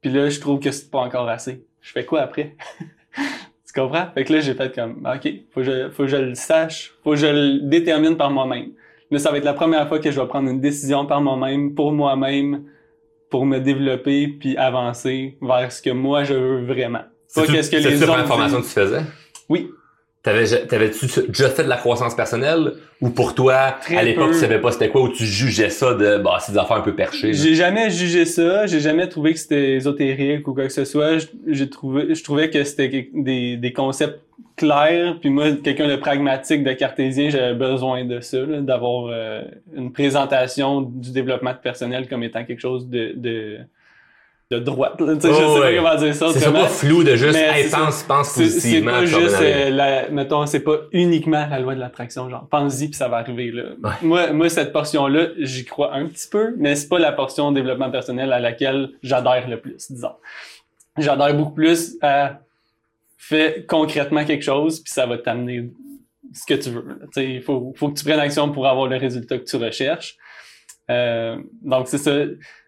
Puis 0.00 0.10
là, 0.10 0.28
je 0.28 0.40
trouve 0.40 0.60
que 0.60 0.70
c'est 0.70 0.90
pas 0.90 1.00
encore 1.00 1.28
assez. 1.28 1.64
Je 1.80 1.92
fais 1.92 2.04
quoi 2.04 2.20
après? 2.22 2.56
tu 3.16 3.72
comprends? 3.74 4.06
Fait 4.14 4.24
que 4.24 4.32
là, 4.32 4.40
j'ai 4.40 4.54
fait 4.54 4.74
comme, 4.74 5.06
OK, 5.06 5.28
faut 5.52 5.60
que 5.60 5.66
je, 5.66 5.90
faut 5.90 6.02
que 6.04 6.08
je 6.08 6.16
le 6.16 6.34
sache, 6.34 6.94
faut 7.02 7.10
que 7.10 7.16
je 7.16 7.26
le 7.26 7.60
détermine 7.68 8.16
par 8.16 8.30
moi-même. 8.30 8.72
Là, 9.10 9.18
ça 9.18 9.30
va 9.30 9.38
être 9.38 9.44
la 9.44 9.54
première 9.54 9.86
fois 9.88 9.98
que 9.98 10.10
je 10.10 10.20
vais 10.20 10.26
prendre 10.26 10.50
une 10.50 10.60
décision 10.60 11.06
par 11.06 11.20
moi-même, 11.20 11.74
pour 11.74 11.92
moi-même, 11.92 12.64
pour 13.30 13.46
me 13.46 13.58
développer 13.58 14.28
puis 14.28 14.56
avancer 14.56 15.36
vers 15.40 15.70
ce 15.70 15.82
que 15.82 15.90
moi 15.90 16.24
je 16.24 16.34
veux 16.34 16.66
vraiment. 16.66 17.02
Pas 17.34 17.46
qu'est-ce 17.46 17.70
que 17.70 17.76
les 17.76 17.82
la 17.82 17.96
autres 17.96 18.06
première 18.06 18.26
formation 18.26 18.60
que 18.60 18.66
tu 18.66 18.72
faisais? 18.72 19.02
Oui. 19.48 19.70
T'avais, 20.26 20.66
t'avais-tu 20.66 21.06
déjà 21.28 21.48
fait 21.50 21.62
de 21.62 21.68
la 21.68 21.76
croissance 21.76 22.16
personnelle? 22.16 22.72
Ou 23.00 23.10
pour 23.10 23.36
toi, 23.36 23.76
Très 23.80 23.96
à 23.96 24.02
l'époque, 24.02 24.32
tu 24.32 24.38
savais 24.38 24.58
pas 24.60 24.72
c'était 24.72 24.88
quoi 24.88 25.02
ou 25.02 25.08
tu 25.08 25.24
jugeais 25.24 25.70
ça 25.70 25.94
de, 25.94 26.18
bah, 26.18 26.38
c'est 26.40 26.50
des 26.50 26.58
affaires 26.58 26.78
un 26.78 26.80
peu 26.80 26.96
perchées. 26.96 27.32
J'ai 27.32 27.54
jamais 27.54 27.90
jugé 27.90 28.24
ça, 28.24 28.66
j'ai 28.66 28.80
jamais 28.80 29.08
trouvé 29.08 29.34
que 29.34 29.38
c'était 29.38 29.74
ésotérique 29.74 30.48
ou 30.48 30.52
quoi 30.52 30.64
que 30.64 30.72
ce 30.72 30.84
soit. 30.84 31.18
Je- 31.18 31.26
J'ai 31.46 31.70
trouvé, 31.70 32.12
je 32.12 32.24
trouvais 32.24 32.50
que 32.50 32.64
c'était 32.64 33.08
des, 33.14 33.56
des 33.56 33.72
concepts 33.72 34.18
clairs. 34.56 35.18
Puis 35.20 35.30
moi, 35.30 35.52
quelqu'un 35.62 35.86
de 35.86 35.94
pragmatique, 35.94 36.64
de 36.64 36.72
cartésien, 36.72 37.30
j'avais 37.30 37.54
besoin 37.54 38.04
de 38.04 38.18
ça, 38.20 38.38
d'avoir 38.62 39.06
euh, 39.12 39.42
une 39.76 39.92
présentation 39.92 40.80
du 40.80 41.12
développement 41.12 41.54
personnel 41.54 42.08
comme 42.08 42.24
étant 42.24 42.44
quelque 42.44 42.60
chose 42.60 42.88
de 42.88 43.12
de, 43.14 43.58
de 44.50 44.58
droite. 44.60 44.94
je 45.00 45.04
Oh, 45.04 45.18
sais 45.20 45.30
ouais. 45.60 45.76
pas 45.76 45.82
comment 45.82 46.00
dire 46.00 46.14
ça 46.14 46.32
C'est 46.32 46.52
pas 46.52 46.68
flou 46.68 47.02
de 47.02 47.16
juste, 47.16 47.36
hey, 47.36 47.68
pense, 47.68 48.02
pense 48.04 48.28
C'est 48.28 48.44
c'est 48.48 48.54
positivement. 48.54 48.90
pas 48.92 49.04
juste, 49.06 49.36
euh, 49.40 49.70
la, 49.70 50.08
mettons, 50.10 50.46
c'est 50.46 50.60
pas 50.60 50.78
uniquement 50.92 51.46
la 51.50 51.58
loi 51.58 51.74
de 51.74 51.80
l'attraction, 51.80 52.30
genre, 52.30 52.46
pense-y 52.48 52.86
puis 52.88 52.94
ça 52.96 53.08
va 53.08 53.16
arriver, 53.18 53.50
là. 53.50 53.64
Ouais. 53.82 53.90
Moi, 54.02 54.32
moi, 54.32 54.48
cette 54.48 54.72
portion-là, 54.72 55.28
j'y 55.38 55.64
crois 55.64 55.92
un 55.94 56.06
petit 56.06 56.28
peu, 56.28 56.54
mais 56.58 56.76
c'est 56.76 56.88
pas 56.88 56.98
la 57.00 57.10
portion 57.12 57.50
développement 57.50 57.90
personnel 57.90 58.32
à 58.32 58.38
laquelle 58.40 58.90
j'adhère 59.02 59.48
le 59.48 59.60
plus, 59.60 59.90
disons. 59.90 60.12
J'adhère 60.96 61.34
beaucoup 61.34 61.54
plus 61.54 61.96
à 62.00 62.40
fais 63.18 63.64
concrètement 63.68 64.24
quelque 64.24 64.44
chose 64.44 64.78
puis 64.80 64.92
ça 64.92 65.04
va 65.06 65.18
t'amener 65.18 65.70
ce 66.32 66.46
que 66.46 66.54
tu 66.60 66.70
veux. 66.70 66.84
il 67.16 67.42
faut, 67.42 67.72
faut 67.76 67.88
que 67.88 67.98
tu 67.98 68.04
prennes 68.04 68.20
action 68.20 68.52
pour 68.52 68.66
avoir 68.68 68.86
le 68.86 68.96
résultat 68.96 69.38
que 69.38 69.44
tu 69.44 69.56
recherches. 69.56 70.16
Euh, 70.90 71.36
donc, 71.62 71.88
c'est 71.88 71.98
ça. 71.98 72.12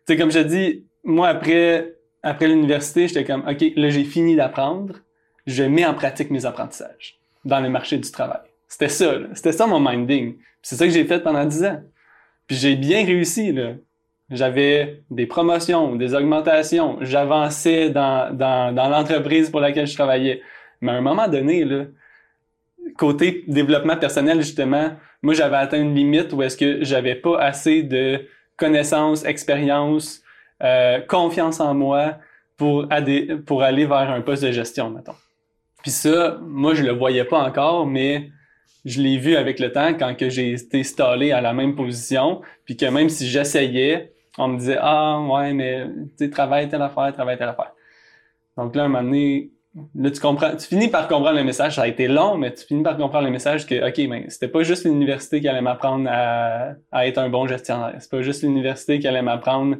Sais, 0.08 0.16
comme 0.16 0.30
je 0.32 0.40
te 0.40 0.44
dis, 0.44 0.84
moi, 1.04 1.28
après, 1.28 1.94
après 2.22 2.48
l'université, 2.48 3.08
j'étais 3.08 3.24
comme, 3.24 3.46
OK, 3.48 3.64
là, 3.76 3.90
j'ai 3.90 4.04
fini 4.04 4.36
d'apprendre. 4.36 4.96
Je 5.46 5.64
mets 5.64 5.86
en 5.86 5.94
pratique 5.94 6.30
mes 6.30 6.44
apprentissages 6.44 7.18
dans 7.44 7.60
le 7.60 7.70
marché 7.70 7.98
du 7.98 8.10
travail. 8.10 8.40
C'était 8.68 8.88
ça. 8.88 9.14
C'était 9.34 9.52
ça 9.52 9.66
mon 9.66 9.80
minding. 9.80 10.36
C'est 10.62 10.76
ça 10.76 10.86
que 10.86 10.92
j'ai 10.92 11.04
fait 11.04 11.20
pendant 11.20 11.44
dix 11.44 11.64
ans. 11.64 11.80
Puis 12.46 12.56
j'ai 12.56 12.76
bien 12.76 13.04
réussi, 13.04 13.52
là. 13.52 13.74
J'avais 14.30 15.02
des 15.10 15.26
promotions, 15.26 15.96
des 15.96 16.14
augmentations. 16.14 16.98
J'avançais 17.00 17.88
dans, 17.88 18.34
dans, 18.36 18.74
dans 18.74 18.88
l'entreprise 18.90 19.48
pour 19.48 19.60
laquelle 19.60 19.86
je 19.86 19.94
travaillais. 19.94 20.42
Mais 20.82 20.92
à 20.92 20.96
un 20.96 21.00
moment 21.00 21.28
donné, 21.28 21.64
là, 21.64 21.84
côté 22.98 23.44
développement 23.48 23.96
personnel, 23.96 24.42
justement, 24.42 24.90
moi, 25.22 25.32
j'avais 25.32 25.56
atteint 25.56 25.80
une 25.80 25.94
limite 25.94 26.32
où 26.34 26.42
est-ce 26.42 26.58
que 26.58 26.84
j'avais 26.84 27.14
pas 27.14 27.38
assez 27.40 27.82
de 27.82 28.20
connaissances, 28.56 29.24
expérience, 29.24 30.22
euh, 30.62 31.00
confiance 31.00 31.60
en 31.60 31.74
moi 31.74 32.16
pour, 32.56 32.86
aller 32.90 33.86
vers 33.86 34.10
un 34.10 34.20
poste 34.20 34.42
de 34.42 34.52
gestion, 34.52 34.90
mettons. 34.90 35.14
Puis 35.82 35.92
ça, 35.92 36.38
moi, 36.42 36.74
je 36.74 36.82
le 36.82 36.92
voyais 36.92 37.24
pas 37.24 37.38
encore, 37.38 37.86
mais 37.86 38.30
je 38.84 39.00
l'ai 39.00 39.18
vu 39.18 39.36
avec 39.36 39.60
le 39.60 39.70
temps 39.70 39.94
quand 39.94 40.14
j'ai 40.18 40.52
été 40.52 40.82
stallé 40.82 41.30
à 41.32 41.40
la 41.40 41.52
même 41.52 41.76
position, 41.76 42.40
puis 42.64 42.76
que 42.76 42.86
même 42.86 43.08
si 43.08 43.28
j'essayais, 43.28 44.12
on 44.38 44.48
me 44.48 44.58
disait 44.58 44.78
«Ah, 44.80 45.20
ouais, 45.20 45.52
mais 45.52 45.86
tu 45.86 46.24
sais, 46.24 46.30
travaille 46.30 46.68
telle 46.68 46.82
affaire, 46.82 47.12
travaille 47.12 47.38
telle 47.38 47.48
affaire.» 47.48 47.72
Donc 48.56 48.74
là, 48.74 48.84
un 48.84 48.88
moment 48.88 49.04
donné, 49.04 49.50
là, 49.94 50.10
tu 50.10 50.20
comprends, 50.20 50.54
tu 50.56 50.66
finis 50.66 50.88
par 50.88 51.06
comprendre 51.06 51.36
le 51.36 51.44
message. 51.44 51.76
Ça 51.76 51.82
a 51.82 51.86
été 51.86 52.08
long, 52.08 52.36
mais 52.36 52.52
tu 52.52 52.64
finis 52.64 52.82
par 52.82 52.96
comprendre 52.96 53.24
le 53.24 53.30
message 53.30 53.66
que, 53.66 53.88
OK, 53.88 54.08
ben, 54.08 54.24
c'était 54.28 54.48
pas 54.48 54.62
juste 54.62 54.84
l'université 54.84 55.40
qui 55.40 55.48
allait 55.48 55.60
m'apprendre 55.60 56.08
à, 56.10 56.72
à, 56.90 57.06
être 57.06 57.18
un 57.18 57.28
bon 57.28 57.46
gestionnaire. 57.46 57.94
C'est 57.98 58.10
pas 58.10 58.22
juste 58.22 58.42
l'université 58.42 58.98
qui 58.98 59.06
allait 59.06 59.22
m'apprendre 59.22 59.76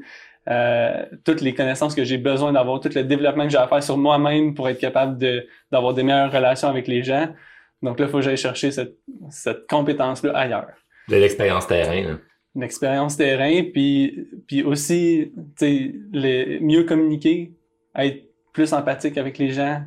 euh, 0.49 1.05
toutes 1.25 1.41
les 1.41 1.55
connaissances 1.55 1.95
que 1.95 2.05
j'ai 2.05 2.19
besoin 2.19 2.53
d'avoir, 2.53 2.81
tout 2.81 2.91
le 2.95 3.03
développement 3.03 3.45
que 3.45 3.51
j'ai 3.51 3.59
à 3.59 3.67
faire 3.67 3.83
sur 3.83 3.99
moi-même 3.99 4.55
pour 4.55 4.69
être 4.69 4.79
capable 4.79 5.19
de, 5.19 5.47
d'avoir 5.71 5.95
des 5.95 6.03
meilleures 6.03 6.33
relations 6.33 6.69
avec 6.69 6.89
les 6.89 7.03
gens. 7.03 7.29
Donc 7.83 8.01
là, 8.01 8.07
il 8.07 8.11
faut 8.11 8.19
que 8.19 8.25
j'aille 8.25 8.37
chercher 8.37 8.71
cette, 8.71 8.97
cette 9.31 9.67
compétence-là 9.67 10.37
ailleurs. 10.37 10.73
De 11.09 11.17
l'expérience 11.17 11.67
terrain. 11.67 12.19
L'expérience 12.55 13.17
terrain, 13.17 13.63
puis, 13.73 14.27
puis 14.47 14.63
aussi, 14.63 15.33
sais, 15.57 15.95
mieux 16.61 16.85
communiquer, 16.85 17.53
être 17.97 18.25
plus 18.53 18.73
empathique 18.73 19.19
avec 19.19 19.39
les 19.39 19.51
gens, 19.51 19.83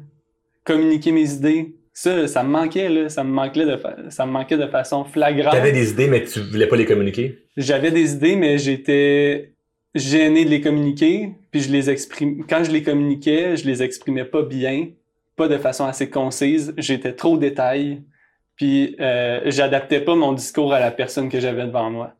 communiquer 0.63 1.11
mes 1.11 1.33
idées. 1.33 1.75
Ça, 1.93 2.27
ça 2.27 2.43
me 2.43 2.49
manquait, 2.49 2.87
là. 2.87 3.09
Ça 3.09 3.23
me 3.23 3.31
manquait 3.31 3.65
de, 3.65 3.77
ça 4.09 4.25
me 4.25 4.31
manquait 4.31 4.57
de 4.57 4.67
façon 4.67 5.03
flagrante. 5.03 5.51
T'avais 5.51 5.73
des 5.73 5.91
idées, 5.91 6.07
mais 6.07 6.23
tu 6.23 6.39
voulais 6.39 6.67
pas 6.67 6.77
les 6.77 6.85
communiquer? 6.85 7.39
J'avais 7.57 7.91
des 7.91 8.13
idées, 8.13 8.37
mais 8.37 8.57
j'étais 8.57 9.53
gêné 9.95 10.45
de 10.45 10.49
les 10.49 10.61
communiquer, 10.61 11.33
puis 11.51 11.61
je 11.61 11.71
les 11.71 11.89
exprime. 11.89 12.45
Quand 12.47 12.63
je 12.63 12.71
les 12.71 12.83
communiquais, 12.83 13.57
je 13.57 13.65
les 13.65 13.83
exprimais 13.83 14.25
pas 14.25 14.43
bien, 14.43 14.87
pas 15.35 15.47
de 15.47 15.57
façon 15.57 15.85
assez 15.85 16.09
concise. 16.09 16.73
J'étais 16.77 17.13
trop 17.13 17.37
détail, 17.37 18.03
puis 18.55 18.95
euh, 18.99 19.41
j'adaptais 19.45 20.01
pas 20.01 20.15
mon 20.15 20.33
discours 20.33 20.73
à 20.73 20.79
la 20.79 20.91
personne 20.91 21.29
que 21.29 21.39
j'avais 21.39 21.65
devant 21.65 21.89
moi. 21.89 22.13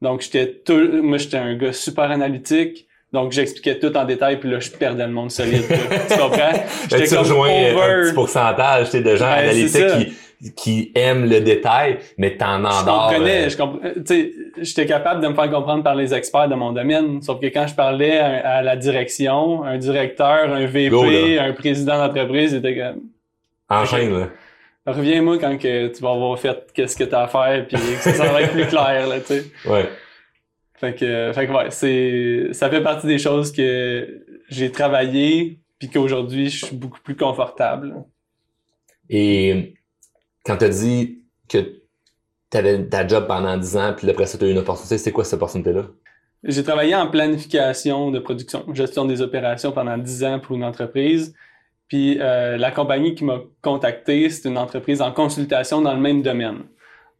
Donc 0.00 0.20
j'étais 0.20 0.62
tout, 0.64 1.02
moi 1.02 1.18
j'étais 1.18 1.38
un 1.38 1.56
gars 1.56 1.72
super 1.72 2.10
analytique, 2.10 2.88
donc, 3.12 3.32
j'expliquais 3.32 3.78
tout 3.78 3.96
en 3.96 4.04
détail, 4.04 4.38
puis 4.38 4.50
là, 4.50 4.60
je 4.60 4.70
perdais 4.70 5.06
le 5.06 5.12
monde 5.12 5.30
solide. 5.30 5.62
tu 5.66 6.18
comprends? 6.18 6.52
J'étais 6.90 7.08
comme 7.08 7.18
rejoins 7.20 7.48
over... 7.48 7.82
un 7.82 8.02
petit 8.02 8.14
pourcentage 8.14 8.90
de 8.90 9.16
gens 9.16 9.30
analytiques 9.30 9.86
qui, 9.98 10.12
qui 10.56 10.92
aiment 10.94 11.28
le 11.28 11.40
détail, 11.40 11.98
mais 12.16 12.36
t'en 12.36 12.64
endors. 12.64 13.10
Je 13.10 13.16
comprenais, 13.16 13.46
euh... 13.46 13.48
je 13.48 13.56
comprenais. 13.56 13.94
Tu 13.94 14.02
sais, 14.06 14.32
j'étais 14.60 14.86
capable 14.86 15.22
de 15.22 15.28
me 15.28 15.34
faire 15.34 15.50
comprendre 15.50 15.82
par 15.82 15.94
les 15.94 16.14
experts 16.14 16.48
de 16.48 16.54
mon 16.54 16.72
domaine. 16.72 17.20
Sauf 17.22 17.40
que 17.40 17.46
quand 17.46 17.66
je 17.66 17.74
parlais 17.74 18.18
à, 18.18 18.62
la 18.62 18.76
direction, 18.76 19.64
un 19.64 19.78
directeur, 19.78 20.52
un 20.52 20.66
VP, 20.66 21.38
un 21.38 21.52
président 21.52 21.98
d'entreprise, 21.98 22.52
c'était 22.52 22.76
comme... 22.76 23.02
Enchaîne, 23.68 24.18
là. 24.18 24.28
Reviens-moi 24.86 25.38
quand 25.38 25.58
que 25.58 25.88
tu 25.88 26.02
vas 26.02 26.12
avoir 26.12 26.38
fait 26.38 26.70
qu'est-ce 26.72 26.96
que 26.96 27.04
t'as 27.04 27.24
à 27.24 27.28
faire, 27.28 27.66
puis 27.66 27.76
que 27.76 28.10
ça 28.10 28.32
va 28.32 28.40
être 28.42 28.52
plus 28.52 28.66
clair, 28.66 29.06
là, 29.06 29.20
tu 29.20 29.26
sais. 29.26 29.44
Ouais. 29.66 29.86
Fait 30.76 30.94
que, 30.94 31.32
fait 31.34 31.46
que 31.46 31.52
ouais, 31.52 31.70
c'est, 31.70 32.54
ça 32.54 32.70
fait 32.70 32.80
partie 32.80 33.06
des 33.06 33.18
choses 33.18 33.52
que 33.52 34.24
j'ai 34.48 34.70
travaillé 34.70 35.58
puis 35.78 35.88
qu'aujourd'hui 35.88 36.50
je 36.50 36.66
suis 36.66 36.76
beaucoup 36.76 37.00
plus 37.00 37.16
confortable. 37.16 37.94
Et 39.08 39.74
quand 40.48 40.56
tu 40.56 40.64
as 40.64 40.68
dit 40.70 41.18
que 41.46 41.58
tu 42.50 42.56
avais 42.56 42.82
ta 42.86 43.06
job 43.06 43.26
pendant 43.28 43.56
10 43.56 43.76
ans 43.76 43.94
puis 43.96 44.08
après 44.08 44.24
ça 44.24 44.38
tu 44.38 44.44
as 44.44 44.48
eu 44.48 44.52
une 44.52 44.58
opportunité, 44.58 44.96
c'est 44.96 45.12
quoi 45.12 45.22
cette 45.22 45.34
opportunité-là? 45.34 45.82
J'ai 46.42 46.62
travaillé 46.64 46.94
en 46.94 47.08
planification 47.08 48.10
de 48.10 48.18
production, 48.18 48.64
gestion 48.72 49.04
des 49.04 49.20
opérations 49.20 49.72
pendant 49.72 49.98
10 49.98 50.24
ans 50.24 50.40
pour 50.40 50.56
une 50.56 50.64
entreprise. 50.64 51.34
Puis 51.88 52.18
euh, 52.20 52.56
la 52.56 52.70
compagnie 52.70 53.14
qui 53.14 53.24
m'a 53.24 53.40
contacté, 53.60 54.30
c'est 54.30 54.48
une 54.48 54.56
entreprise 54.56 55.02
en 55.02 55.12
consultation 55.12 55.82
dans 55.82 55.92
le 55.94 56.00
même 56.00 56.22
domaine. 56.22 56.64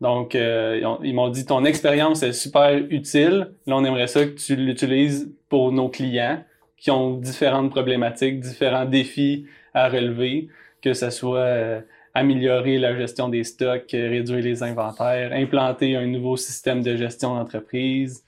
Donc, 0.00 0.35
euh, 0.35 0.80
ils 1.02 1.14
m'ont 1.14 1.28
dit, 1.28 1.44
ton 1.44 1.64
expérience 1.64 2.23
est 2.23 2.32
super 2.32 2.76
utile. 2.88 3.52
Là, 3.66 3.76
on 3.76 3.85
aimerait 3.85 4.06
ça 4.06 4.25
que 4.25 4.30
tu 4.30 4.54
l'utilises 4.54 5.35
pour 5.49 5.73
nos 5.73 5.88
clients 5.88 6.44
qui 6.76 6.92
ont 6.92 7.16
différentes 7.16 7.70
problématiques, 7.70 8.38
différents 8.38 8.85
défis 8.85 9.47
à 9.75 9.88
relever, 9.88 10.49
que 10.80 10.94
ce 10.94 11.11
soit 11.11 11.38
euh, 11.38 11.80
améliorer 12.18 12.78
la 12.78 12.96
gestion 12.96 13.28
des 13.28 13.44
stocks, 13.44 13.90
réduire 13.92 14.44
les 14.44 14.62
inventaires, 14.62 15.32
implanter 15.32 15.96
un 15.96 16.06
nouveau 16.06 16.37
système 16.37 16.82
de 16.82 16.96
gestion 16.96 17.34
d'entreprise. 17.34 18.25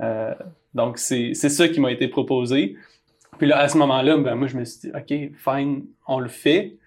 Euh, 0.00 0.34
donc, 0.74 0.98
c'est 0.98 1.34
ça 1.34 1.68
qui 1.68 1.80
m'a 1.80 1.90
été 1.92 2.08
proposé. 2.08 2.76
Puis 3.38 3.46
là, 3.46 3.58
à 3.58 3.68
ce 3.68 3.78
moment-là, 3.78 4.16
ben, 4.18 4.34
moi, 4.34 4.48
je 4.48 4.56
me 4.56 4.64
suis 4.64 4.80
dit, 4.80 4.90
OK, 4.94 5.32
fine, 5.36 5.86
on 6.06 6.18
le 6.20 6.28
fait. 6.28 6.78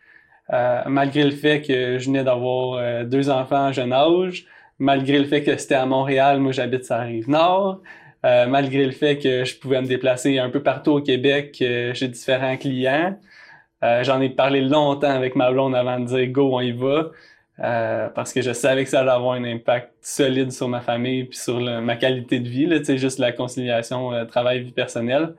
Euh, 0.53 0.81
malgré 0.87 1.23
le 1.23 1.31
fait 1.31 1.61
que 1.61 1.97
je 1.97 2.05
venais 2.05 2.23
d'avoir 2.23 2.73
euh, 2.73 3.03
deux 3.05 3.29
enfants 3.29 3.67
à 3.67 3.71
jeune 3.71 3.93
âge, 3.93 4.45
malgré 4.79 5.17
le 5.17 5.25
fait 5.25 5.43
que 5.43 5.55
c'était 5.55 5.75
à 5.75 5.85
Montréal, 5.85 6.39
moi 6.39 6.51
j'habite 6.51 6.83
sur 6.83 6.95
la 6.95 7.03
rive 7.03 7.29
nord, 7.29 7.81
euh, 8.25 8.47
malgré 8.47 8.85
le 8.85 8.91
fait 8.91 9.17
que 9.17 9.45
je 9.45 9.57
pouvais 9.57 9.81
me 9.81 9.87
déplacer 9.87 10.39
un 10.39 10.49
peu 10.49 10.61
partout 10.61 10.91
au 10.91 11.01
Québec 11.01 11.55
j'ai 11.59 12.07
différents 12.07 12.57
clients. 12.57 13.17
J'en 13.81 14.21
ai 14.21 14.29
parlé 14.29 14.61
longtemps 14.61 15.09
avec 15.09 15.35
ma 15.35 15.51
blonde 15.51 15.75
avant 15.75 15.99
de 15.99 16.05
dire 16.05 16.27
go, 16.27 16.51
on 16.53 16.61
y 16.61 16.71
va. 16.71 17.11
parce 18.13 18.31
que 18.31 18.41
je 18.41 18.53
savais 18.53 18.83
que 18.83 18.89
ça 18.89 18.99
allait 18.99 19.11
avoir 19.11 19.33
un 19.33 19.43
impact 19.43 19.91
solide 20.01 20.51
sur 20.51 20.67
ma 20.67 20.81
famille 20.81 21.23
puis 21.25 21.37
sur 21.37 21.59
ma 21.59 21.95
qualité 21.95 22.39
de 22.39 22.47
vie, 22.47 22.97
juste 22.97 23.17
la 23.17 23.31
conciliation 23.31 24.25
travail-vie 24.27 24.71
personnelle. 24.71 25.33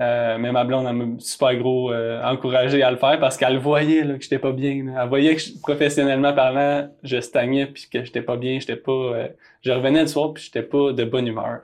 Euh, 0.00 0.38
mais 0.38 0.50
ma 0.50 0.64
blonde, 0.64 0.92
m'a 0.92 1.20
super 1.20 1.54
gros 1.56 1.92
euh, 1.92 2.20
encouragé 2.24 2.82
à 2.82 2.90
le 2.90 2.96
faire 2.96 3.20
parce 3.20 3.36
qu'elle 3.36 3.58
voyait 3.58 4.02
là, 4.02 4.14
que 4.14 4.22
j'étais 4.22 4.40
pas 4.40 4.52
bien. 4.52 4.86
Elle 5.00 5.08
voyait 5.08 5.36
que 5.36 5.42
professionnellement 5.62 6.32
parlant, 6.32 6.88
je 7.04 7.20
stagnais 7.20 7.66
puis 7.66 7.86
que 7.90 8.04
j'étais 8.04 8.22
pas 8.22 8.36
bien, 8.36 8.58
j'étais 8.58 8.76
pas. 8.76 8.92
Euh, 8.92 9.28
je 9.62 9.70
revenais 9.70 10.02
le 10.02 10.08
soir 10.08 10.32
puis 10.32 10.42
j'étais 10.44 10.62
pas 10.62 10.92
de 10.92 11.04
bonne 11.04 11.28
humeur. 11.28 11.60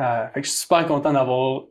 Euh, 0.00 0.26
je 0.36 0.42
suis 0.42 0.58
super 0.58 0.86
content 0.86 1.12
d'avoir 1.12 1.64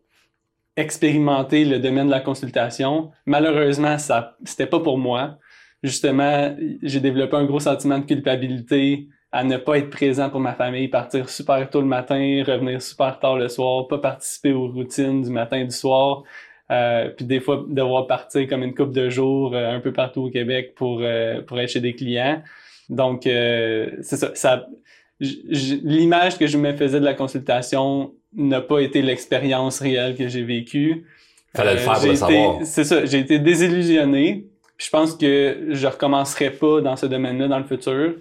expérimenté 0.80 1.66
le 1.66 1.80
domaine 1.80 2.08
de 2.08 2.12
la 2.12 2.20
consultation. 2.20 3.12
Malheureusement, 3.26 3.98
ça 3.98 4.38
c'était 4.44 4.66
pas 4.66 4.80
pour 4.80 4.98
moi. 4.98 5.38
Justement, 5.84 6.56
j'ai 6.84 7.00
développé 7.00 7.38
un 7.38 7.46
gros 7.46 7.60
sentiment 7.60 8.00
de 8.00 8.06
culpabilité 8.06 9.08
à 9.32 9.44
ne 9.44 9.58
pas 9.58 9.78
être 9.78 9.90
présent 9.90 10.30
pour 10.30 10.40
ma 10.40 10.54
famille, 10.54 10.88
partir 10.88 11.30
super 11.30 11.70
tôt 11.70 11.82
le 11.82 11.88
matin, 11.88 12.44
revenir 12.46 12.82
super 12.82 13.20
tard 13.20 13.38
le 13.38 13.48
soir, 13.48 13.88
pas 13.88 14.00
participer 14.00 14.54
aux 14.54 14.68
routines 14.68 15.22
du 15.22 15.30
matin 15.30 15.58
et 15.58 15.66
du 15.66 15.76
soir, 15.76 16.24
euh, 16.72 17.10
puis 17.10 17.26
des 17.26 17.40
fois 17.40 17.64
devoir 17.68 18.08
partir 18.08 18.48
comme 18.48 18.64
une 18.64 18.74
coupe 18.74 18.92
de 18.92 19.10
jours 19.10 19.56
euh, 19.56 19.76
un 19.76 19.80
peu 19.80 19.94
partout 19.94 20.24
au 20.24 20.30
Québec 20.30 20.74
pour 20.76 21.00
euh, 21.02 21.42
pour 21.44 21.60
être 21.60 21.70
chez 21.70 21.80
des 21.80 21.96
clients. 21.96 22.42
Donc 22.90 23.28
euh, 23.28 23.92
c'est 24.02 24.18
ça, 24.18 24.32
ça 24.34 24.68
l'image 25.20 26.38
que 26.38 26.48
je 26.48 26.58
me 26.58 26.74
faisais 26.74 27.00
de 27.00 27.06
la 27.06 27.14
consultation 27.14 28.14
n'a 28.36 28.62
pas 28.62 28.80
été 28.80 29.02
l'expérience 29.02 29.80
réelle 29.80 30.16
que 30.16 30.28
j'ai 30.28 30.44
vécue. 30.44 31.06
Fallait 31.56 31.74
le 31.74 31.80
faire 31.80 31.94
pour 31.94 32.08
le 32.08 32.16
savoir. 32.16 32.60
C'est 32.64 32.84
ça, 32.84 33.06
j'ai 33.06 33.20
été 33.20 33.40
désillusionné. 33.40 34.46
Je 34.78 34.90
pense 34.90 35.16
que 35.16 35.68
je 35.70 35.88
recommencerai 35.88 36.52
pas 36.52 36.82
dans 36.82 36.96
ce 36.96 37.06
domaine-là 37.06 37.48
dans 37.48 37.60
le 37.60 37.66
futur. 37.66 38.14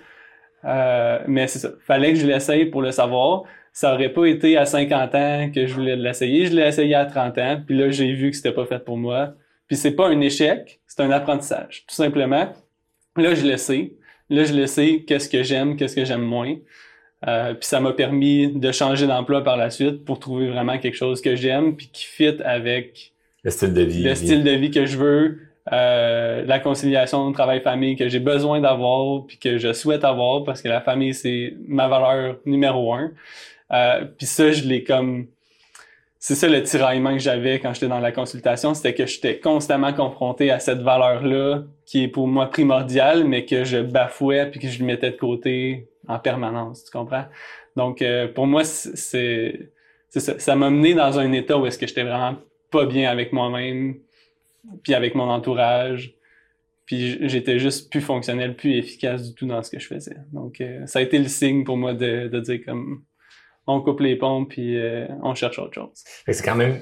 Euh, 0.64 1.18
mais 1.28 1.46
c'est 1.46 1.60
ça. 1.60 1.70
Fallait 1.86 2.12
que 2.12 2.18
je 2.18 2.26
l'essaye 2.26 2.66
pour 2.66 2.82
le 2.82 2.90
savoir. 2.90 3.44
Ça 3.72 3.94
aurait 3.94 4.08
pas 4.08 4.24
été 4.24 4.56
à 4.56 4.64
50 4.64 5.14
ans 5.14 5.50
que 5.54 5.66
je 5.66 5.74
voulais 5.74 5.94
l'essayer. 5.94 6.46
Je 6.46 6.54
l'ai 6.54 6.66
essayé 6.66 6.94
à 6.94 7.04
30 7.04 7.38
ans. 7.38 7.62
Puis 7.64 7.76
là, 7.76 7.90
j'ai 7.90 8.12
vu 8.12 8.30
que 8.30 8.36
c'était 8.36 8.52
pas 8.52 8.66
fait 8.66 8.80
pour 8.80 8.96
moi. 8.96 9.34
Puis 9.68 9.76
c'est 9.76 9.92
pas 9.92 10.08
un 10.08 10.20
échec, 10.20 10.80
c'est 10.86 11.02
un 11.02 11.10
apprentissage. 11.10 11.84
Tout 11.86 11.94
simplement. 11.94 12.52
Là, 13.16 13.34
je 13.34 13.46
le 13.46 13.56
sais. 13.56 13.92
Là, 14.30 14.44
je 14.44 14.54
le 14.54 14.66
sais 14.66 15.04
qu'est-ce 15.06 15.28
que 15.28 15.42
j'aime, 15.42 15.76
qu'est-ce 15.76 15.94
que 15.94 16.04
j'aime 16.04 16.22
moins. 16.22 16.56
Euh, 17.26 17.54
puis 17.54 17.66
ça 17.66 17.80
m'a 17.80 17.92
permis 17.92 18.52
de 18.52 18.70
changer 18.70 19.06
d'emploi 19.06 19.42
par 19.42 19.56
la 19.56 19.70
suite 19.70 20.04
pour 20.04 20.20
trouver 20.20 20.48
vraiment 20.48 20.78
quelque 20.78 20.94
chose 20.94 21.20
que 21.20 21.34
j'aime 21.34 21.74
puis 21.76 21.88
qui 21.92 22.04
fit 22.04 22.36
avec 22.44 23.12
le 23.42 23.50
style 23.50 23.74
de 23.74 23.82
vie. 23.82 24.04
Le 24.04 24.14
style 24.14 24.44
de 24.44 24.50
vie 24.52 24.70
que 24.70 24.86
je 24.86 24.96
veux, 24.96 25.38
euh, 25.72 26.44
la 26.46 26.60
conciliation 26.60 27.30
travail-famille 27.32 27.96
que 27.96 28.08
j'ai 28.08 28.20
besoin 28.20 28.60
d'avoir 28.60 29.26
puis 29.26 29.38
que 29.38 29.58
je 29.58 29.72
souhaite 29.72 30.04
avoir 30.04 30.44
parce 30.44 30.62
que 30.62 30.68
la 30.68 30.80
famille 30.80 31.12
c'est 31.12 31.54
ma 31.66 31.88
valeur 31.88 32.36
numéro 32.46 32.94
un. 32.94 33.10
Euh, 33.72 34.04
puis 34.16 34.26
ça 34.26 34.52
je 34.52 34.62
l'ai 34.62 34.84
comme 34.84 35.26
c'est 36.20 36.34
ça 36.34 36.48
le 36.48 36.62
tiraillement 36.62 37.12
que 37.12 37.20
j'avais 37.20 37.58
quand 37.58 37.74
j'étais 37.74 37.88
dans 37.88 38.00
la 38.00 38.12
consultation, 38.12 38.74
c'était 38.74 38.94
que 38.94 39.06
j'étais 39.06 39.38
constamment 39.38 39.92
confronté 39.92 40.50
à 40.50 40.58
cette 40.58 40.80
valeur-là 40.80 41.62
qui 41.84 42.04
est 42.04 42.08
pour 42.08 42.26
moi 42.26 42.46
primordiale, 42.46 43.24
mais 43.24 43.44
que 43.44 43.64
je 43.64 43.78
bafouais 43.78 44.50
puis 44.50 44.60
que 44.60 44.68
je 44.68 44.80
le 44.80 44.84
mettais 44.84 45.10
de 45.10 45.16
côté 45.16 45.88
en 46.08 46.18
permanence, 46.18 46.84
tu 46.84 46.90
comprends? 46.90 47.26
Donc 47.76 48.02
euh, 48.02 48.26
pour 48.28 48.46
moi, 48.46 48.64
c'est 48.64 49.70
ça. 50.08 50.56
M'a 50.56 50.70
mené 50.70 50.94
dans 50.94 51.18
un 51.18 51.30
état 51.32 51.56
où 51.58 51.66
est-ce 51.66 51.78
que 51.78 51.86
j'étais 51.86 52.02
vraiment 52.02 52.36
pas 52.70 52.86
bien 52.86 53.10
avec 53.10 53.32
moi-même, 53.32 53.96
puis 54.82 54.94
avec 54.94 55.14
mon 55.14 55.28
entourage. 55.30 56.14
Puis 56.86 57.28
j'étais 57.28 57.58
juste 57.58 57.90
plus 57.90 58.00
fonctionnel, 58.00 58.56
plus 58.56 58.78
efficace 58.78 59.28
du 59.28 59.34
tout 59.34 59.46
dans 59.46 59.62
ce 59.62 59.70
que 59.70 59.78
je 59.78 59.86
faisais. 59.86 60.16
Donc 60.32 60.60
euh, 60.60 60.86
ça 60.86 61.00
a 61.00 61.02
été 61.02 61.18
le 61.18 61.28
signe 61.28 61.62
pour 61.62 61.76
moi 61.76 61.92
de, 61.92 62.28
dire 62.40 62.60
comme 62.64 63.04
on 63.66 63.82
coupe 63.82 64.00
les 64.00 64.16
ponts 64.16 64.46
puis 64.46 64.78
euh, 64.78 65.06
on 65.22 65.34
cherche 65.34 65.58
autre 65.58 65.74
chose. 65.74 66.02
C'est 66.26 66.42
quand 66.42 66.54
même 66.54 66.80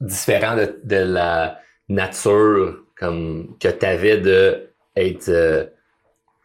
différent 0.00 0.54
de, 0.54 0.78
de, 0.84 0.96
la 0.96 1.58
nature 1.88 2.84
comme 2.98 3.56
que 3.58 3.68
tu 3.68 3.86
avais 3.86 4.18
de 4.18 4.68
être 4.94 5.72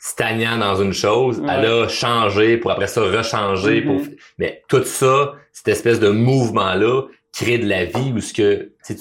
stagnant 0.03 0.57
dans 0.57 0.81
une 0.81 0.93
chose, 0.93 1.41
elle 1.47 1.65
a 1.65 1.87
changé 1.87 2.57
pour 2.57 2.71
après 2.71 2.87
ça 2.87 3.01
rechanger 3.01 3.81
pour 3.81 3.97
mm-hmm. 3.97 4.17
mais 4.39 4.63
tout 4.67 4.83
ça, 4.83 5.33
cette 5.53 5.67
espèce 5.67 5.99
de 5.99 6.09
mouvement 6.09 6.73
là 6.73 7.03
crée 7.31 7.59
de 7.59 7.69
la 7.69 7.85
vie 7.85 8.11
où 8.13 8.19
ce 8.19 8.33
que 8.33 8.71
tu 8.85 8.95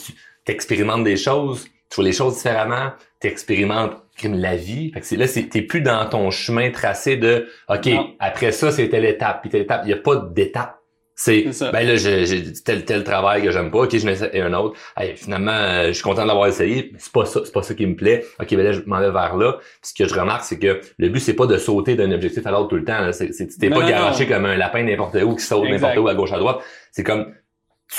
expérimentes 0.47 1.05
des 1.05 1.17
choses 1.17 1.67
tu 1.89 1.97
vois 1.97 2.05
les 2.05 2.13
choses 2.13 2.37
différemment, 2.37 2.93
tu 3.21 3.27
expérimentes 3.27 3.97
la 4.29 4.57
vie. 4.57 4.93
Fait 4.93 5.01
que 5.01 5.15
là, 5.17 5.27
t'es 5.29 5.63
plus 5.63 5.81
dans 5.81 6.07
ton 6.07 6.31
chemin 6.31 6.71
tracé 6.71 7.17
de 7.17 7.49
OK, 7.69 7.89
après 8.19 8.53
ça, 8.53 8.71
c'est 8.71 8.89
telle 8.89 9.05
étape, 9.05 9.43
puis 9.43 9.51
telle 9.51 9.63
étape. 9.63 9.83
Il 9.85 9.89
n'y 9.89 9.93
a 9.95 9.97
pas 9.97 10.17
d'étape. 10.17 10.80
C'est 11.23 11.45
ben 11.71 11.87
là, 11.87 11.97
j'ai 11.97 12.51
tel 12.65 12.87
tel 12.87 13.05
travail 13.05 13.43
que 13.43 13.51
j'aime 13.51 13.71
pas, 13.71 13.81
ok, 13.81 13.95
je 13.95 14.07
n'essaie 14.07 14.41
un 14.41 14.55
autre. 14.55 14.79
finalement, 15.17 15.53
euh, 15.53 15.89
je 15.89 15.93
suis 15.93 16.03
content 16.03 16.23
de 16.23 16.29
l'avoir 16.29 16.47
essayé, 16.47 16.89
mais 16.95 16.99
c'est 16.99 17.13
pas 17.13 17.27
ça, 17.27 17.43
c'est 17.45 17.53
pas 17.53 17.63
ça 17.63 17.75
qui 17.75 17.85
me 17.85 17.95
plaît. 17.95 18.25
Ok, 18.41 18.49
ben 18.55 18.65
là, 18.65 18.73
je 18.73 18.81
m'en 18.87 18.99
vais 19.01 19.11
vers 19.11 19.37
là. 19.37 19.59
Puis 19.83 19.91
ce 19.91 19.95
que 20.03 20.09
je 20.09 20.19
remarque, 20.19 20.45
c'est 20.45 20.59
que 20.59 20.81
le 20.97 21.09
but, 21.11 21.21
c'est 21.21 21.35
pas 21.35 21.45
de 21.45 21.59
sauter 21.59 21.95
d'un 21.95 22.11
objectif 22.11 22.47
à 22.47 22.51
l'autre 22.53 22.69
tout 22.69 22.77
le 22.77 22.87
temps. 22.87 23.13
C'est, 23.13 23.29
t'es 23.59 23.69
pas 23.69 23.87
garoché 23.87 24.27
comme 24.27 24.47
un 24.47 24.57
lapin 24.57 24.83
n'importe 24.83 25.15
où 25.17 25.37
qui 25.37 25.45
saute 25.45 25.69
n'importe 25.69 25.99
où 25.99 26.09
à 26.09 26.15
gauche 26.15 26.33
à 26.33 26.39
droite. 26.39 26.61
C'est 26.91 27.05
comme 27.05 27.35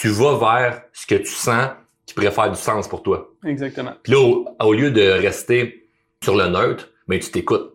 tu 0.01 0.07
vas 0.07 0.39
vers 0.39 0.81
ce 0.91 1.05
que 1.05 1.13
tu 1.13 1.31
sens 1.31 1.69
qui 2.07 2.15
pourrait 2.15 2.31
faire 2.31 2.49
du 2.49 2.57
sens 2.57 2.87
pour 2.87 3.03
toi. 3.03 3.29
Exactement. 3.45 3.91
Puis 4.01 4.13
là, 4.13 4.43
au, 4.65 4.73
lieu 4.73 4.89
de 4.89 5.07
rester 5.07 5.87
sur 6.23 6.35
le 6.35 6.47
neutre, 6.47 6.89
ben 7.07 7.19
tu 7.19 7.29
t'écoutes. 7.29 7.71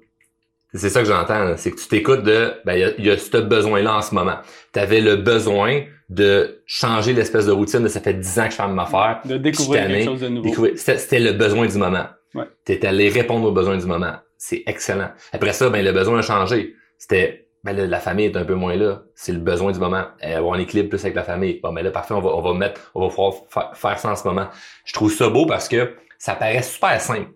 C'est 0.75 0.91
ça 0.91 1.01
que 1.01 1.07
j'entends, 1.07 1.57
c'est 1.57 1.71
que 1.71 1.81
tu 1.81 1.89
t'écoutes 1.89 2.23
de, 2.23 2.55
ben, 2.65 2.93
il 2.99 3.05
y 3.05 3.11
a, 3.11 3.17
ce 3.17 3.39
besoin-là 3.39 3.97
en 3.97 4.03
ce 4.03 4.15
moment. 4.15 4.37
Tu 4.73 4.79
avais 4.79 5.01
le 5.01 5.17
besoin 5.17 5.85
de 6.09 6.63
changer 6.67 7.13
l'espèce 7.13 7.47
de 7.47 7.53
routine 7.53 7.83
de 7.83 7.89
ça 7.89 8.01
fait 8.01 8.15
10 8.15 8.39
ans 8.39 8.45
que 8.45 8.51
je 8.51 8.57
fais 8.57 8.69
ma 8.69 8.83
affaire. 8.83 9.21
De 9.25 9.37
découvrir 9.37 9.87
quelque 9.87 10.05
chose 10.05 10.21
de 10.21 10.29
nouveau. 10.29 10.67
C'était 10.77 11.19
le 11.19 11.33
besoin 11.33 11.67
du 11.67 11.79
moment. 11.79 12.07
Ouais. 12.35 12.45
Tu 12.65 12.73
étais 12.73 12.89
allé 12.89 13.09
répondre 13.09 13.47
aux 13.47 13.53
besoins 13.53 13.77
du 13.77 13.87
moment. 13.87 14.15
C'est 14.37 14.63
excellent. 14.67 15.11
Après 15.33 15.53
ça, 15.53 15.71
ben, 15.71 15.85
le 15.85 15.93
besoin 15.93 16.19
a 16.19 16.23
changé. 16.23 16.75
C'était, 16.99 17.49
ben, 17.65 17.77
la 17.77 18.01
famille 18.01 18.27
est 18.27 18.37
un 18.37 18.45
peu 18.45 18.55
moins 18.55 18.77
là. 18.77 19.03
C'est 19.15 19.33
le 19.33 19.39
besoin 19.39 19.73
du 19.73 19.79
moment. 19.79 20.05
Avoir 20.21 20.55
un 20.55 20.59
équilibre 20.59 20.91
plus 20.91 21.05
avec 21.05 21.15
la 21.15 21.23
famille. 21.23 21.61
Bon, 21.63 21.73
ben 21.73 21.83
là, 21.83 21.91
parfait, 21.91 22.15
on 22.15 22.21
va, 22.21 22.31
on 22.31 22.43
va 22.43 22.55
mettre, 22.55 22.91
on 22.95 23.03
va 23.03 23.09
pouvoir 23.09 23.35
faire 23.75 23.99
ça 23.99 24.11
en 24.11 24.17
ce 24.17 24.27
moment. 24.27 24.49
Je 24.85 24.93
trouve 24.93 25.13
ça 25.13 25.29
beau 25.29 25.47
parce 25.47 25.69
que 25.69 25.95
ça 26.19 26.35
paraît 26.35 26.63
super 26.63 27.01
simple 27.01 27.31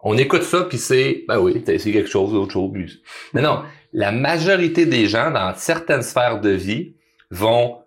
on 0.00 0.16
écoute 0.16 0.42
ça, 0.42 0.64
puis 0.64 0.78
c'est, 0.78 1.24
ben 1.26 1.38
oui, 1.38 1.62
t'as 1.64 1.74
essayé 1.74 1.94
quelque 1.94 2.10
chose, 2.10 2.32
autre 2.34 2.52
chose. 2.52 2.70
Mais 3.34 3.42
non, 3.42 3.62
la 3.92 4.12
majorité 4.12 4.86
des 4.86 5.06
gens, 5.06 5.30
dans 5.30 5.52
certaines 5.56 6.02
sphères 6.02 6.40
de 6.40 6.50
vie, 6.50 6.94
vont 7.30 7.78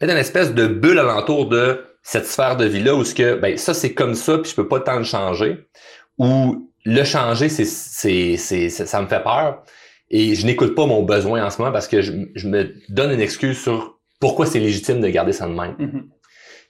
être 0.00 0.10
une 0.10 0.16
espèce 0.16 0.54
de 0.54 0.66
bulle 0.66 0.98
alentour 0.98 1.48
de 1.48 1.84
cette 2.02 2.26
sphère 2.26 2.56
de 2.56 2.64
vie-là, 2.64 2.94
où 2.94 3.04
ce 3.04 3.14
que, 3.14 3.34
ben 3.34 3.56
ça 3.56 3.74
c'est 3.74 3.94
comme 3.94 4.14
ça, 4.14 4.38
puis 4.38 4.50
je 4.50 4.56
peux 4.56 4.68
pas 4.68 4.80
tant 4.80 4.98
le 4.98 5.04
changer, 5.04 5.66
ou 6.18 6.70
le 6.84 7.02
changer, 7.02 7.48
c'est, 7.48 7.64
c'est, 7.64 8.36
c'est, 8.36 8.68
ça 8.68 9.02
me 9.02 9.08
fait 9.08 9.22
peur, 9.22 9.64
et 10.10 10.36
je 10.36 10.46
n'écoute 10.46 10.76
pas 10.76 10.86
mon 10.86 11.02
besoin 11.02 11.44
en 11.44 11.50
ce 11.50 11.58
moment 11.58 11.72
parce 11.72 11.88
que 11.88 12.00
je, 12.00 12.12
me 12.46 12.74
donne 12.88 13.10
une 13.10 13.20
excuse 13.20 13.58
sur 13.58 13.98
pourquoi 14.20 14.46
c'est 14.46 14.60
légitime 14.60 15.00
de 15.00 15.08
garder 15.08 15.32
ça 15.32 15.48
de 15.48 15.52
même. 15.52 15.74
Mm-hmm. 15.80 16.02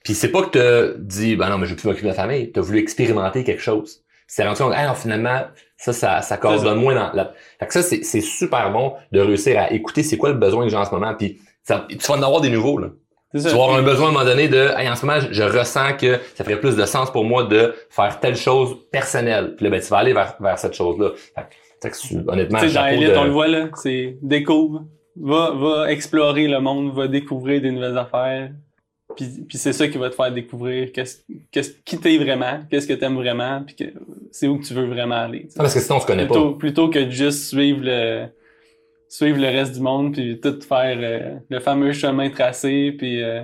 Puis 0.05 0.15
c'est 0.15 0.31
pas 0.31 0.43
que 0.43 0.95
tu 0.95 1.03
dit, 1.03 1.37
ben 1.37 1.51
non, 1.51 1.59
mais 1.59 1.67
je 1.67 1.73
veux 1.73 1.77
plus 1.77 1.89
m'occuper 1.89 2.05
de 2.05 2.13
la 2.13 2.15
famille. 2.15 2.51
Tu 2.51 2.59
as 2.59 2.63
voulu 2.63 2.79
expérimenter 2.79 3.45
quelque 3.45 3.61
chose 3.61 4.06
c'est 4.27 4.45
rendu 4.45 4.63
compte, 4.63 4.73
ah, 4.77 4.95
finalement, 4.95 5.43
ça, 5.77 5.93
ça, 5.93 6.23
ça 6.23 6.37
coordonne 6.37 6.81
moins 6.81 6.95
dans 6.95 7.13
la... 7.13 7.33
Fait 7.59 7.67
que 7.67 7.73
ça, 7.73 7.83
c'est, 7.83 8.03
c'est 8.03 8.21
super 8.21 8.73
bon 8.73 8.95
de 9.13 9.21
réussir 9.21 9.59
à 9.59 9.73
écouter 9.73 10.03
c'est 10.03 10.17
quoi 10.17 10.31
le 10.31 10.37
besoin 10.37 10.65
que 10.65 10.71
j'ai 10.71 10.77
en 10.77 10.85
ce 10.85 10.91
moment, 10.91 11.15
puis 11.15 11.41
ça, 11.63 11.87
tu 11.89 11.99
vas 11.99 12.15
en 12.15 12.23
avoir 12.23 12.41
des 12.41 12.51
nouveaux, 12.51 12.79
là. 12.79 12.89
Tu 13.35 13.41
vas 13.41 13.51
avoir 13.51 13.75
un 13.75 13.83
besoin 13.83 14.07
à 14.07 14.11
un 14.11 14.13
moment 14.13 14.25
donné 14.25 14.49
de, 14.49 14.71
hey, 14.79 14.89
en 14.89 14.97
ce 14.97 15.05
moment, 15.05 15.19
je, 15.31 15.43
ressens 15.43 15.95
que 15.95 16.19
ça 16.35 16.45
ferait 16.45 16.61
plus 16.61 16.77
de 16.77 16.87
sens 16.87 17.11
pour 17.11 17.25
moi 17.25 17.45
de 17.45 17.75
faire 17.91 18.19
telle 18.21 18.37
chose 18.37 18.77
personnelle. 18.91 19.57
Puis 19.57 19.65
là, 19.65 19.71
ben, 19.71 19.81
tu 19.81 19.89
vas 19.89 19.99
aller 19.99 20.13
vers, 20.13 20.37
vers 20.41 20.59
cette 20.59 20.75
chose-là. 20.75 21.11
Fait 21.35 21.91
que, 21.91 22.31
honnêtement, 22.31 22.61
tu 22.61 22.69
sais, 22.69 22.75
dans 22.75 22.87
Elite, 22.87 23.17
on 23.17 23.25
le 23.25 23.31
voit, 23.31 23.49
là, 23.49 23.69
c'est 23.75 24.17
découvre, 24.23 24.85
va, 25.21 25.51
va 25.51 25.91
explorer 25.91 26.47
le 26.47 26.61
monde, 26.61 26.95
va 26.95 27.09
découvrir 27.09 27.61
des 27.61 27.73
nouvelles 27.73 27.99
affaires, 27.99 28.51
puis, 29.17 29.45
puis 29.49 29.59
c'est 29.59 29.73
ça 29.73 29.89
qui 29.89 29.99
va 29.99 30.11
te 30.11 30.15
faire 30.15 30.33
découvrir 30.33 30.93
qu'est-ce, 30.93 31.19
qu'est-ce 31.51 31.73
qui 31.85 31.99
t'es 31.99 32.17
vraiment, 32.19 32.61
qu'est-ce 32.71 32.87
que 32.87 32.93
t'aimes 32.93 33.17
vraiment, 33.17 33.63
puis 33.67 33.75
que 33.75 33.85
c'est 34.31 34.47
où 34.47 34.59
que 34.59 34.65
tu 34.65 34.75
veux 34.75 34.87
vraiment 34.87 35.17
aller. 35.17 35.49
Ah, 35.57 35.63
parce 35.63 35.75
que 35.75 35.81
sinon 35.81 35.97
on 35.97 36.01
se 36.01 36.07
connaît 36.07 36.27
plutôt, 36.27 36.53
pas. 36.53 36.59
Plutôt 36.59 36.91
que 36.91 36.99
de 36.99 37.11
juste 37.11 37.49
suivre 37.49 37.81
le 37.83 38.27
suivre 39.09 39.39
le 39.39 39.47
reste 39.47 39.75
du 39.75 39.81
monde 39.81 40.13
puis 40.13 40.41
tout 40.41 40.61
faire 40.61 40.99
euh, 41.01 41.35
le 41.49 41.61
fameux 41.61 41.93
chemin 41.93 42.29
tracé 42.29 42.93
puis 42.99 43.23
euh, 43.23 43.43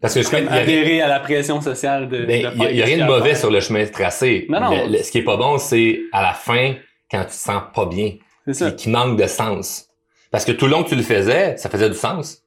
parce 0.00 0.14
que 0.14 0.48
adhérer 0.48 1.00
à 1.00 1.08
la 1.08 1.20
pression 1.20 1.60
sociale 1.60 2.08
de. 2.08 2.24
Ben, 2.24 2.52
il 2.70 2.76
y 2.76 2.82
a, 2.82 2.84
rien 2.84 2.98
de 2.98 3.10
mauvais 3.10 3.34
sur 3.34 3.50
le 3.50 3.60
chemin 3.60 3.84
tracé. 3.86 4.46
Non, 4.48 4.60
non. 4.60 4.70
ce 5.02 5.10
qui 5.10 5.18
est 5.18 5.24
pas 5.24 5.36
bon, 5.36 5.58
c'est 5.58 6.00
à 6.12 6.22
la 6.22 6.34
fin 6.34 6.74
quand 7.10 7.22
tu 7.22 7.30
te 7.30 7.32
sens 7.32 7.62
pas 7.74 7.86
bien, 7.86 8.12
c'est 8.46 8.54
ça. 8.54 8.70
qui 8.70 8.90
manque 8.90 9.18
de 9.18 9.26
sens. 9.26 9.88
Parce 10.30 10.44
que 10.44 10.52
tout 10.52 10.66
le 10.66 10.72
long 10.72 10.84
que 10.84 10.90
tu 10.90 10.94
le 10.94 11.02
faisais, 11.02 11.56
ça 11.56 11.68
faisait 11.68 11.88
du 11.88 11.96
sens. 11.96 12.42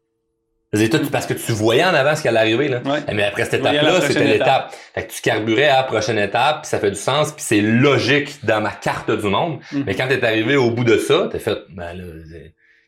Parce 1.11 1.25
que 1.25 1.33
tu 1.33 1.51
voyais 1.51 1.83
en 1.83 1.93
avant 1.93 2.15
ce 2.15 2.21
qui 2.21 2.29
allait 2.29 2.39
arriver. 2.39 2.69
Là. 2.69 2.81
Mais 3.13 3.23
après 3.23 3.43
cette 3.43 3.55
étape-là, 3.55 4.01
c'était 4.01 4.23
l'étape. 4.23 4.73
Fait 4.93 5.05
que 5.05 5.11
tu 5.11 5.21
carburais 5.21 5.67
à 5.67 5.77
la 5.77 5.83
prochaine 5.83 6.17
étape, 6.17 6.61
puis 6.61 6.69
ça 6.69 6.79
fait 6.79 6.91
du 6.91 6.97
sens, 6.97 7.33
puis 7.33 7.43
c'est 7.45 7.59
logique 7.61 8.45
dans 8.45 8.61
ma 8.61 8.71
carte 8.71 9.11
du 9.11 9.27
monde. 9.27 9.59
Mm. 9.71 9.81
Mais 9.85 9.95
quand 9.95 10.07
t'es 10.07 10.23
arrivé 10.23 10.55
au 10.55 10.71
bout 10.71 10.85
de 10.85 10.97
ça, 10.97 11.27
t'as 11.29 11.39
fait 11.39 11.57
ben 11.69 11.93
là, 11.93 12.03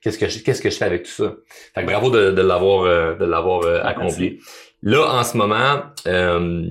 qu'est-ce 0.01 0.17
que 0.17 0.29
je, 0.29 0.39
qu'est-ce 0.39 0.61
que 0.61 0.69
je 0.69 0.77
fais 0.77 0.85
avec 0.85 1.03
tout 1.03 1.11
ça? 1.11 1.35
Fait 1.75 1.81
que 1.81 1.87
bravo 1.87 2.09
de, 2.09 2.31
de 2.31 2.41
l'avoir 2.41 2.83
euh, 2.83 3.15
de 3.15 3.25
l'avoir 3.25 3.63
euh, 3.63 3.81
accompli. 3.83 4.39
Là, 4.81 5.05
en 5.13 5.23
ce 5.23 5.35
moment, 5.35 5.81
euh, 6.07 6.69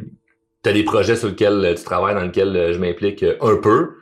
tu 0.64 0.70
as 0.70 0.72
des 0.72 0.84
projets 0.84 1.16
sur 1.16 1.28
lesquels 1.28 1.74
tu 1.76 1.84
travailles, 1.84 2.14
dans 2.14 2.22
lesquels 2.22 2.72
je 2.72 2.78
m'implique 2.78 3.22
un 3.22 3.56
peu. 3.56 3.96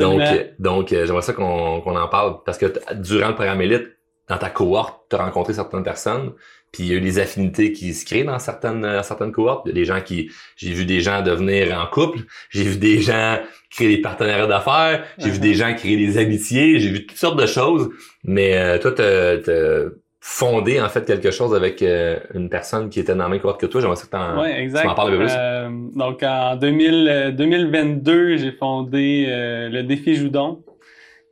Donc, 0.00 0.20
donc 0.58 0.88
j'aimerais 0.88 1.22
ça 1.22 1.32
qu'on 1.32 1.80
qu'on 1.80 1.96
en 1.96 2.08
parle 2.08 2.42
parce 2.44 2.58
que 2.58 2.72
durant 2.94 3.28
le 3.28 3.34
programme 3.34 3.62
élite, 3.62 3.96
dans 4.28 4.38
ta 4.38 4.50
cohorte, 4.50 5.02
tu 5.08 5.16
as 5.16 5.20
rencontré 5.20 5.52
certaines 5.52 5.84
personnes, 5.84 6.32
puis 6.72 6.84
il 6.84 6.90
y 6.90 6.94
a 6.94 6.96
eu 6.96 7.00
des 7.00 7.18
affinités 7.18 7.72
qui 7.72 7.94
se 7.94 8.04
créent 8.04 8.24
dans 8.24 8.38
certaines 8.38 8.82
dans 8.82 9.02
certaines 9.02 9.32
cohortes. 9.32 9.68
des 9.68 9.84
gens 9.84 10.00
qui 10.00 10.30
j'ai 10.56 10.72
vu 10.72 10.84
des 10.84 11.00
gens 11.00 11.22
devenir 11.22 11.78
en 11.78 11.86
couple, 11.86 12.20
j'ai 12.50 12.64
vu 12.64 12.76
des 12.76 13.00
gens 13.00 13.38
créer 13.70 13.96
des 13.96 14.02
partenariats 14.02 14.46
d'affaires, 14.46 15.04
j'ai 15.18 15.30
vu 15.30 15.38
des 15.38 15.54
gens 15.54 15.74
créer 15.74 15.96
des 15.96 16.18
amitiés, 16.18 16.78
j'ai 16.78 16.90
vu 16.90 17.06
toutes 17.06 17.18
sortes 17.18 17.40
de 17.40 17.46
choses. 17.46 17.90
Mais 18.24 18.56
euh, 18.56 18.78
toi, 18.78 18.92
t'as 18.92 19.90
fondé 20.20 20.80
en 20.80 20.88
fait 20.88 21.06
quelque 21.06 21.30
chose 21.30 21.54
avec 21.54 21.82
euh, 21.82 22.18
une 22.34 22.48
personne 22.48 22.88
qui 22.88 22.98
était 22.98 23.14
dans 23.14 23.24
la 23.24 23.28
même 23.28 23.40
cohorte 23.40 23.60
que 23.60 23.66
toi. 23.66 23.80
J'aimerais 23.80 23.96
que 23.96 24.40
ouais, 24.40 24.60
exact. 24.60 24.82
tu 24.82 24.88
m'en 24.88 24.94
parles 24.94 25.14
un 25.14 25.18
peu 25.18 25.24
plus. 25.24 25.32
Euh, 25.36 25.68
donc 25.94 26.22
en 26.22 26.56
2000, 26.56 27.34
2022, 27.36 28.36
j'ai 28.36 28.52
fondé 28.52 29.26
le 29.28 29.82
défi 29.82 30.14
Joudon 30.14 30.64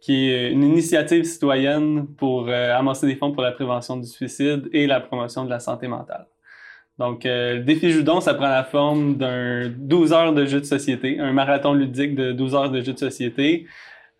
qui 0.05 0.29
est 0.29 0.53
une 0.53 0.63
initiative 0.63 1.25
citoyenne 1.25 2.07
pour 2.07 2.49
euh, 2.49 2.77
amasser 2.77 3.07
des 3.07 3.17
fonds 3.17 3.33
pour 3.33 3.43
la 3.43 3.53
prévention 3.53 3.97
du 3.97 4.07
suicide 4.07 4.69
et 4.75 4.87
la 4.87 5.01
promotion 5.01 5.47
de 5.47 5.51
la 5.51 5.61
santé 5.61 5.89
mentale. 5.89 6.27
Donc, 6.99 7.25
euh, 7.25 7.55
le 7.55 7.61
défi 7.61 7.91
Joudon, 7.91 8.21
ça 8.21 8.35
prend 8.35 8.49
la 8.49 8.65
forme 8.65 9.17
d'un 9.17 9.71
12 9.71 10.13
heures 10.13 10.35
de 10.35 10.45
jeu 10.45 10.61
de 10.61 10.67
société, 10.67 11.19
un 11.19 11.33
marathon 11.33 11.73
ludique 11.73 12.15
de 12.15 12.33
12 12.33 12.55
heures 12.55 12.71
de 12.71 12.83
jeu 12.83 12.93
de 12.93 12.99
société 12.99 13.67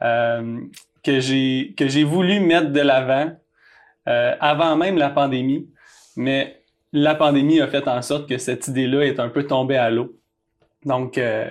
euh, 0.03 0.59
que 1.03 1.21
j'ai 1.21 1.75
que 1.77 1.87
j'ai 1.87 2.03
voulu 2.03 2.41
mettre 2.41 2.71
de 2.71 2.81
l'avant 2.81 3.31
euh, 4.09 4.35
avant 4.41 4.77
même 4.77 4.97
la 4.97 5.11
pandémie, 5.11 5.69
mais 6.17 6.63
la 6.93 7.15
pandémie 7.15 7.61
a 7.61 7.69
fait 7.69 7.87
en 7.89 8.01
sorte 8.01 8.27
que 8.27 8.39
cette 8.39 8.69
idée-là 8.69 9.03
est 9.03 9.21
un 9.21 9.29
peu 9.29 9.47
tombée 9.47 9.77
à 9.77 9.91
l'eau. 9.91 10.19
Donc, 10.87 11.19
euh, 11.19 11.51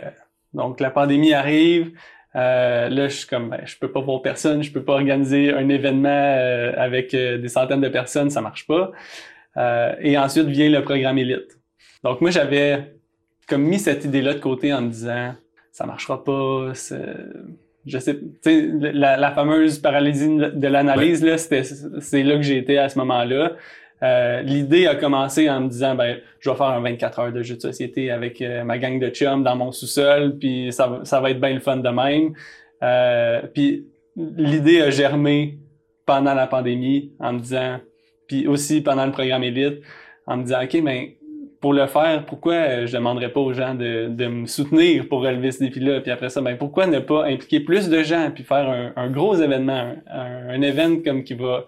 donc 0.56 0.80
la 0.80 0.90
pandémie 0.90 1.34
arrive, 1.34 1.94
euh, 2.36 2.90
là, 2.90 3.08
je 3.08 3.18
suis 3.18 3.28
comme, 3.28 3.50
ben, 3.50 3.62
je 3.66 3.78
peux 3.78 3.92
pas 3.92 4.02
voir 4.02 4.22
personne, 4.22 4.64
je 4.64 4.72
peux 4.72 4.84
pas 4.84 4.94
organiser 4.94 5.54
un 5.54 5.70
événement 5.70 6.10
euh, 6.10 6.74
avec 6.78 7.14
euh, 7.14 7.38
des 7.38 7.48
centaines 7.48 7.82
de 7.82 7.90
personnes, 7.90 8.30
ça 8.30 8.42
marche 8.42 8.66
pas. 8.66 8.92
Euh, 9.58 9.94
et 10.00 10.18
ensuite 10.18 10.48
vient 10.48 10.70
le 10.70 10.82
programme 10.82 11.20
élite. 11.20 11.60
Donc 12.04 12.22
moi, 12.22 12.32
j'avais 12.32 12.96
comme 13.48 13.64
mis 13.64 13.80
cette 13.80 14.04
idée-là 14.04 14.34
de 14.34 14.40
côté 14.40 14.74
en 14.74 14.82
me 14.82 14.90
disant, 14.90 15.36
ça 15.72 15.86
marchera 15.86 16.24
pas. 16.24 16.72
Je 17.86 18.00
sais, 18.00 18.18
tu 18.18 18.32
sais, 18.42 18.70
la, 18.80 19.18
la, 19.18 19.32
fameuse 19.32 19.78
paralysie 19.78 20.38
de 20.38 20.68
l'analyse 20.68 21.22
là, 21.24 21.38
c'était, 21.38 21.64
c'est 21.64 22.24
là 22.24 22.38
que 22.40 22.50
été 22.50 22.78
à 22.78 22.88
ce 22.88 22.98
moment-là. 23.00 23.58
Euh, 24.02 24.42
l'idée 24.42 24.88
a 24.88 24.96
commencé 24.96 25.50
en 25.50 25.62
me 25.62 25.70
disant 25.70 25.96
ben 25.96 26.18
je 26.40 26.50
vais 26.50 26.56
faire 26.56 26.68
un 26.68 26.82
24 26.82 27.20
heures 27.20 27.32
de 27.32 27.42
jeu 27.42 27.56
de 27.56 27.62
société 27.62 28.12
avec 28.12 28.42
euh, 28.42 28.64
ma 28.64 28.78
gang 28.78 29.00
de 29.00 29.10
chums 29.10 29.44
dans 29.44 29.56
mon 29.56 29.72
sous-sol 29.72 30.38
puis 30.40 30.74
ça, 30.74 30.88
va 30.88 31.32
être 31.32 31.40
bien 31.40 31.54
le 31.54 31.60
fun 31.62 31.78
de 31.78 31.90
même 31.90 32.34
euh, 32.82 33.42
puis 33.54 33.88
l'idée 34.18 34.82
a 34.82 34.90
germé 34.90 35.58
pendant 36.06 36.34
la 36.34 36.48
pandémie 36.48 37.14
en 37.20 37.34
me 37.34 37.40
disant 37.40 37.80
puis 38.28 38.46
aussi 38.48 38.82
pendant 38.82 39.06
le 39.06 39.14
programme 39.14 39.44
élite 39.44 39.82
en 40.28 40.38
me 40.38 40.44
disant 40.44 40.64
ok 40.64 40.82
mais 40.84 41.18
pour 41.62 41.72
le 41.72 41.88
faire, 41.88 42.26
pourquoi 42.26 42.86
je 42.86 42.92
demanderais 42.92 43.32
pas 43.32 43.40
aux 43.40 43.54
gens 43.54 43.74
de, 43.74 44.28
me 44.28 44.46
soutenir 44.48 45.08
pour 45.08 45.22
relever 45.22 45.50
ce 45.50 45.60
défi-là? 45.60 46.02
Puis 46.02 46.12
après 46.12 46.28
ça, 46.28 46.42
ben 46.42 46.58
pourquoi 46.58 46.88
ne 46.88 47.00
pas 47.00 47.24
impliquer 47.24 47.62
plus 47.62 47.88
de 47.88 48.04
gens 48.04 48.32
puis 48.36 48.44
faire 48.44 48.70
un, 48.70 48.92
un 48.98 49.10
gros 49.10 49.36
événement, 49.36 49.94
un, 50.12 50.50
un 50.50 50.62
événement 50.62 51.02
comme 51.06 51.24
qui 51.24 51.36
va 51.36 51.68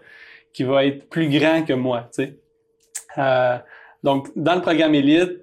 qui 0.56 0.64
va 0.64 0.86
être 0.86 1.10
plus 1.10 1.28
grand 1.28 1.64
que 1.64 1.74
moi. 1.74 2.10
Euh, 3.18 3.58
donc, 4.04 4.30
dans 4.38 4.56
le 4.56 4.62
programme 4.62 4.96
Élite, 4.96 5.42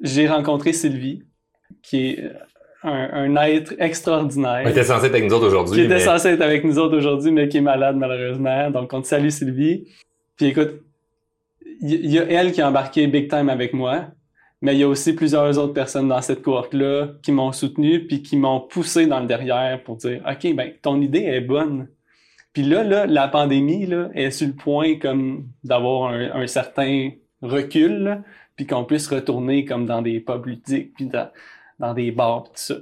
j'ai 0.00 0.26
rencontré 0.26 0.72
Sylvie, 0.72 1.22
qui 1.82 2.06
est 2.06 2.32
un, 2.82 3.36
être 3.36 3.74
extraordinaire. 3.78 4.62
Qui 4.64 4.70
était 4.70 4.84
censée 4.84 5.06
être 5.08 5.12
avec 5.12 5.28
nous 5.28 5.34
autres 5.34 5.46
aujourd'hui. 5.48 5.80
Qui 5.80 5.84
était 5.84 6.00
censée 6.00 6.28
être 6.28 6.40
avec 6.40 6.64
nous 6.64 6.78
autres 6.78 6.96
aujourd'hui, 6.96 7.30
mais 7.30 7.46
qui 7.48 7.58
est 7.58 7.62
malade 7.62 7.96
malheureusement. 7.96 8.70
Donc, 8.70 8.90
on 8.94 9.02
te 9.02 9.06
salue 9.06 9.28
Sylvie. 9.28 9.86
Puis 10.36 10.46
écoute, 10.46 10.80
il 11.82 12.10
y, 12.10 12.18
a 12.18 12.24
elle 12.24 12.52
qui 12.52 12.62
a 12.62 12.68
embarqué 12.68 13.06
big 13.08 13.28
time 13.28 13.50
avec 13.50 13.74
moi. 13.74 14.06
mais 14.62 14.74
il 14.74 14.78
y 14.78 14.82
a 14.82 14.88
aussi 14.88 15.12
plusieurs 15.12 15.58
autres 15.58 15.74
personnes 15.74 16.08
dans 16.08 16.22
cette 16.22 16.40
cohorte-là 16.40 17.08
qui 17.22 17.32
m'ont 17.32 17.52
soutenu 17.52 18.06
puis 18.06 18.22
qui 18.22 18.36
m'ont 18.36 18.60
poussé 18.60 19.06
dans 19.06 19.20
le 19.20 19.26
derrière 19.26 19.82
pour 19.82 19.96
dire 19.96 20.22
OK, 20.26 20.54
ben 20.54 20.72
ton 20.80 21.02
idée 21.02 21.24
est 21.24 21.42
bonne. 21.42 21.88
Puis 22.52 22.62
là, 22.62 22.84
là, 22.84 23.06
la 23.06 23.28
pandémie 23.28 23.86
là, 23.86 24.08
est 24.14 24.30
sur 24.30 24.46
le 24.46 24.52
point 24.52 24.98
comme 24.98 25.48
d'avoir 25.64 26.12
un, 26.12 26.46
certain 26.46 27.10
recul, 27.40 28.22
puis 28.56 28.66
qu'on 28.66 28.84
puisse 28.84 29.08
retourner 29.08 29.64
comme 29.64 29.86
dans 29.86 30.02
des 30.02 30.20
pubs 30.20 30.46
ludiques, 30.46 30.94
puis 30.94 31.10
dans, 31.78 31.94
des 31.94 32.10
bars, 32.10 32.44
tout 32.44 32.50
ça. 32.54 32.74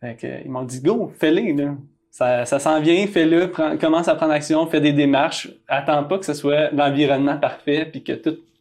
Fait 0.00 0.42
ils 0.44 0.50
m'ont 0.50 0.64
dit 0.64 0.80
Go, 0.80 1.12
fais-le, 1.18 1.62
là. 1.62 1.74
Ça, 2.10 2.44
ça 2.44 2.60
s'en 2.60 2.80
vient, 2.80 3.08
fais-le, 3.08 3.48
commence 3.76 4.06
à 4.06 4.14
prendre 4.14 4.32
action, 4.32 4.66
fais 4.66 4.80
des 4.80 4.92
démarches. 4.92 5.48
Attends 5.66 6.04
pas 6.04 6.18
que 6.18 6.24
ce 6.24 6.34
soit 6.34 6.70
l'environnement 6.70 7.38
parfait, 7.38 7.86
puis 7.90 8.04
que 8.04 8.12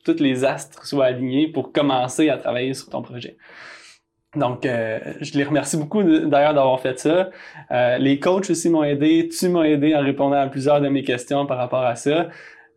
toutes 0.04 0.20
les 0.20 0.44
astres 0.44 0.86
soient 0.86 1.06
alignés 1.06 1.48
pour 1.48 1.72
commencer 1.72 2.30
à 2.30 2.38
travailler 2.38 2.74
sur 2.74 2.90
ton 2.90 3.02
projet. 3.02 3.38
Donc, 4.36 4.66
euh, 4.66 5.00
je 5.22 5.38
les 5.38 5.44
remercie 5.44 5.78
beaucoup 5.78 6.02
d'ailleurs 6.04 6.54
d'avoir 6.54 6.80
fait 6.80 7.00
ça. 7.00 7.30
Euh, 7.72 7.98
les 7.98 8.20
coachs 8.20 8.50
aussi 8.50 8.70
m'ont 8.70 8.84
aidé. 8.84 9.30
Tu 9.30 9.50
m'as 9.50 9.64
aidé 9.64 9.96
en 9.96 10.02
répondant 10.02 10.38
à 10.38 10.48
plusieurs 10.48 10.82
de 10.82 10.90
mes 10.90 11.04
questions 11.04 11.46
par 11.46 11.58
rapport 11.58 11.84
à 11.84 11.96
ça. 11.96 12.30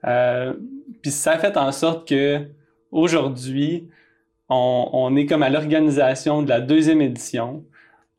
Euh, 0.04 0.52
puis 1.02 1.10
ça 1.10 1.32
a 1.32 1.38
fait 1.38 1.56
en 1.56 1.72
sorte 1.72 2.08
que 2.08 2.46
aujourd'hui, 2.92 3.88
on, 4.48 4.88
on 4.92 5.16
est 5.16 5.26
comme 5.26 5.42
à 5.42 5.48
l'organisation 5.48 6.42
de 6.42 6.48
la 6.48 6.60
deuxième 6.60 7.00
édition. 7.00 7.64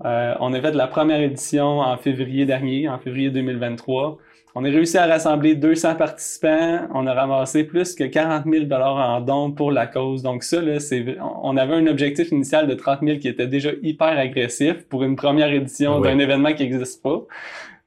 on 0.04 0.54
a 0.54 0.62
fait 0.62 0.73
la 0.73 0.88
première 0.88 1.21
édition 1.21 1.80
en 1.80 1.97
février 1.97 2.45
dernier, 2.45 2.89
en 2.89 2.97
février 3.00 3.30
2023. 3.30 4.17
On 4.60 4.65
a 4.65 4.70
réussi 4.70 4.98
à 4.98 5.06
rassembler 5.06 5.54
200 5.54 5.98
participants. 5.98 6.88
On 6.91 7.06
a 7.06 7.13
ramassé 7.13 7.63
plus 7.63 7.93
que 7.93 8.06
40 8.06 8.46
000 8.52 8.65
en 8.74 9.22
dons 9.22 9.52
pour 9.52 9.72
la 9.72 9.86
cause. 9.86 10.24
Donc 10.24 10.41
ça, 10.41 10.63
là, 10.63 10.80
c'est, 10.80 11.15
on 11.22 11.56
avait 11.58 11.76
un 11.76 11.86
objectif 11.86 12.32
initial 12.32 12.65
de 12.65 12.74
30 12.74 13.02
000 13.04 13.20
qui 13.20 13.28
était 13.28 13.46
déjà 13.46 13.70
hyper 13.84 14.17
agressif 14.17 14.84
pour 14.89 15.04
une 15.04 15.15
première 15.15 15.54
édition 15.54 16.00
d'un 16.00 16.17
événement 16.17 16.54
qui 16.54 16.63
n'existe 16.63 17.04
pas. 17.04 17.22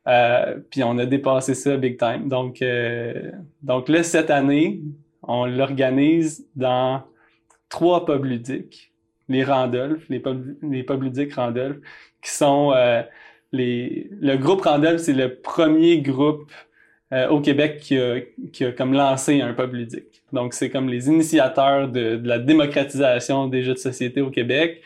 Euh, 0.06 0.58
puis 0.70 0.84
on 0.84 0.96
a 0.98 1.06
dépassé 1.06 1.54
ça 1.54 1.76
big 1.76 1.98
time. 1.98 2.28
Donc, 2.28 2.62
euh, 2.62 3.32
donc 3.62 3.88
là, 3.88 4.04
cette 4.04 4.30
année, 4.30 4.80
on 5.24 5.46
l'organise 5.46 6.46
dans 6.54 7.02
trois 7.68 8.04
pubs 8.06 8.24
ludiques. 8.24 8.92
Les 9.28 9.42
Randolph, 9.42 10.08
les 10.08 10.20
pubs, 10.20 10.56
les 10.62 10.84
pubs 10.84 11.02
ludiques 11.02 11.34
Randolph, 11.34 11.78
qui 12.22 12.30
sont... 12.30 12.70
Euh, 12.76 13.02
le 13.52 14.36
groupe 14.36 14.62
Randolph, 14.62 15.00
c'est 15.00 15.12
le 15.12 15.34
premier 15.34 16.00
groupe 16.00 16.50
euh, 17.12 17.28
au 17.28 17.40
Québec 17.40 17.78
qui 17.80 17.98
a, 17.98 18.20
qui 18.52 18.64
a, 18.64 18.70
comme 18.70 18.92
lancé 18.92 19.40
un 19.40 19.52
pub 19.52 19.74
ludique. 19.74 20.22
Donc, 20.32 20.54
c'est 20.54 20.70
comme 20.70 20.88
les 20.88 21.08
initiateurs 21.08 21.88
de, 21.88 22.14
de, 22.16 22.28
la 22.28 22.38
démocratisation 22.38 23.48
des 23.48 23.64
jeux 23.64 23.74
de 23.74 23.78
société 23.78 24.20
au 24.20 24.30
Québec. 24.30 24.80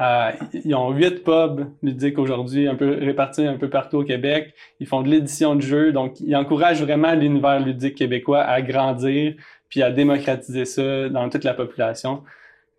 Euh, 0.00 0.32
ils 0.52 0.74
ont 0.74 0.90
huit 0.90 1.24
pubs 1.24 1.66
ludiques 1.82 2.18
aujourd'hui, 2.18 2.68
un 2.68 2.74
peu 2.74 2.98
répartis 3.00 3.46
un 3.46 3.56
peu 3.56 3.70
partout 3.70 3.98
au 3.98 4.04
Québec. 4.04 4.52
Ils 4.80 4.86
font 4.86 5.00
de 5.00 5.08
l'édition 5.08 5.54
de 5.54 5.62
jeux, 5.62 5.92
donc 5.92 6.20
ils 6.20 6.36
encouragent 6.36 6.82
vraiment 6.82 7.14
l'univers 7.14 7.60
ludique 7.60 7.94
québécois 7.94 8.42
à 8.42 8.60
grandir 8.60 9.34
puis 9.70 9.82
à 9.82 9.90
démocratiser 9.90 10.66
ça 10.66 11.08
dans 11.08 11.30
toute 11.30 11.44
la 11.44 11.54
population. 11.54 12.22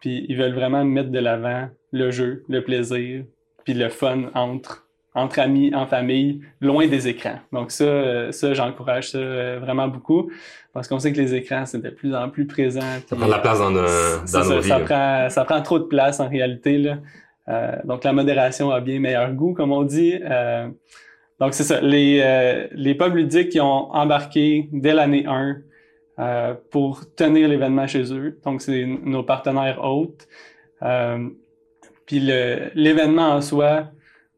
Puis 0.02 0.26
ils 0.30 0.38
veulent 0.38 0.54
vraiment 0.54 0.86
mettre 0.86 1.10
de 1.10 1.20
l'avant 1.20 1.70
le 1.92 2.12
jeu, 2.12 2.44
le 2.48 2.64
plaisir, 2.64 3.24
puis 3.66 3.74
le 3.74 3.90
fun 3.90 4.30
entre 4.34 4.86
entre 5.18 5.40
amis, 5.40 5.74
en 5.74 5.88
famille, 5.88 6.42
loin 6.60 6.88
des 6.88 7.08
écrans. 7.08 7.40
Donc 7.54 7.72
ça, 7.72 7.86
euh, 7.86 8.32
ça 8.34 8.54
j'encourage 8.54 9.12
ça 9.12 9.18
euh, 9.18 9.60
vraiment 9.62 9.88
beaucoup 9.88 10.30
parce 10.74 10.90
qu'on 10.90 11.00
sait 11.00 11.14
que 11.14 11.18
les 11.18 11.34
écrans 11.34 11.66
c'est 11.66 11.82
de 11.82 11.90
plus 11.90 12.14
en 12.14 12.30
plus 12.30 12.46
présent. 12.46 12.82
Ça 13.08 13.16
prend 13.16 13.26
de 13.26 13.32
la 13.32 13.40
place 13.40 13.60
dans, 13.60 13.72
nos, 13.72 13.82
dans 13.82 14.26
ça, 14.26 14.60
vies. 14.60 14.68
Ça 14.68 14.80
prend, 14.80 15.30
ça 15.30 15.46
prend 15.46 15.62
trop 15.62 15.80
de 15.80 15.86
place 15.86 16.20
en 16.20 16.28
réalité 16.28 16.78
là. 16.78 16.98
Euh, 17.48 17.76
donc 17.86 18.04
la 18.04 18.12
modération 18.12 18.72
a 18.72 18.82
bien 18.82 19.00
meilleur 19.00 19.32
goût 19.34 19.54
comme 19.54 19.72
on 19.72 19.84
dit. 19.84 20.20
Euh, 20.22 20.68
donc 21.40 21.54
c'est 21.54 21.64
ça. 21.64 21.80
Les 21.80 22.20
euh, 22.22 22.68
les 22.74 22.94
pubs 22.96 23.16
ludiques 23.16 23.50
qui 23.50 23.62
ont 23.62 23.94
embarqué 23.94 24.68
dès 24.74 24.94
l'année 24.94 25.26
1 25.28 25.62
pour 26.72 27.14
tenir 27.16 27.48
l'événement 27.48 27.88
chez 27.88 28.14
eux. 28.14 28.40
Donc 28.44 28.62
c'est 28.62 28.86
nos 28.86 29.24
partenaires 29.24 29.82
hôtes. 29.84 30.28
Puis 32.06 32.20
l'événement 32.20 33.30
en 33.30 33.42
soi, 33.42 33.90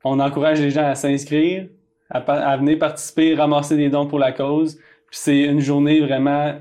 on 0.03 0.19
encourage 0.19 0.61
les 0.61 0.71
gens 0.71 0.85
à 0.85 0.95
s'inscrire, 0.95 1.67
à, 2.09 2.57
venir 2.57 2.79
participer, 2.79 3.35
ramasser 3.35 3.75
des 3.75 3.89
dons 3.89 4.07
pour 4.07 4.19
la 4.19 4.31
cause. 4.31 4.75
Puis 5.09 5.19
c'est 5.19 5.43
une 5.43 5.59
journée 5.59 5.99
vraiment 5.99 6.55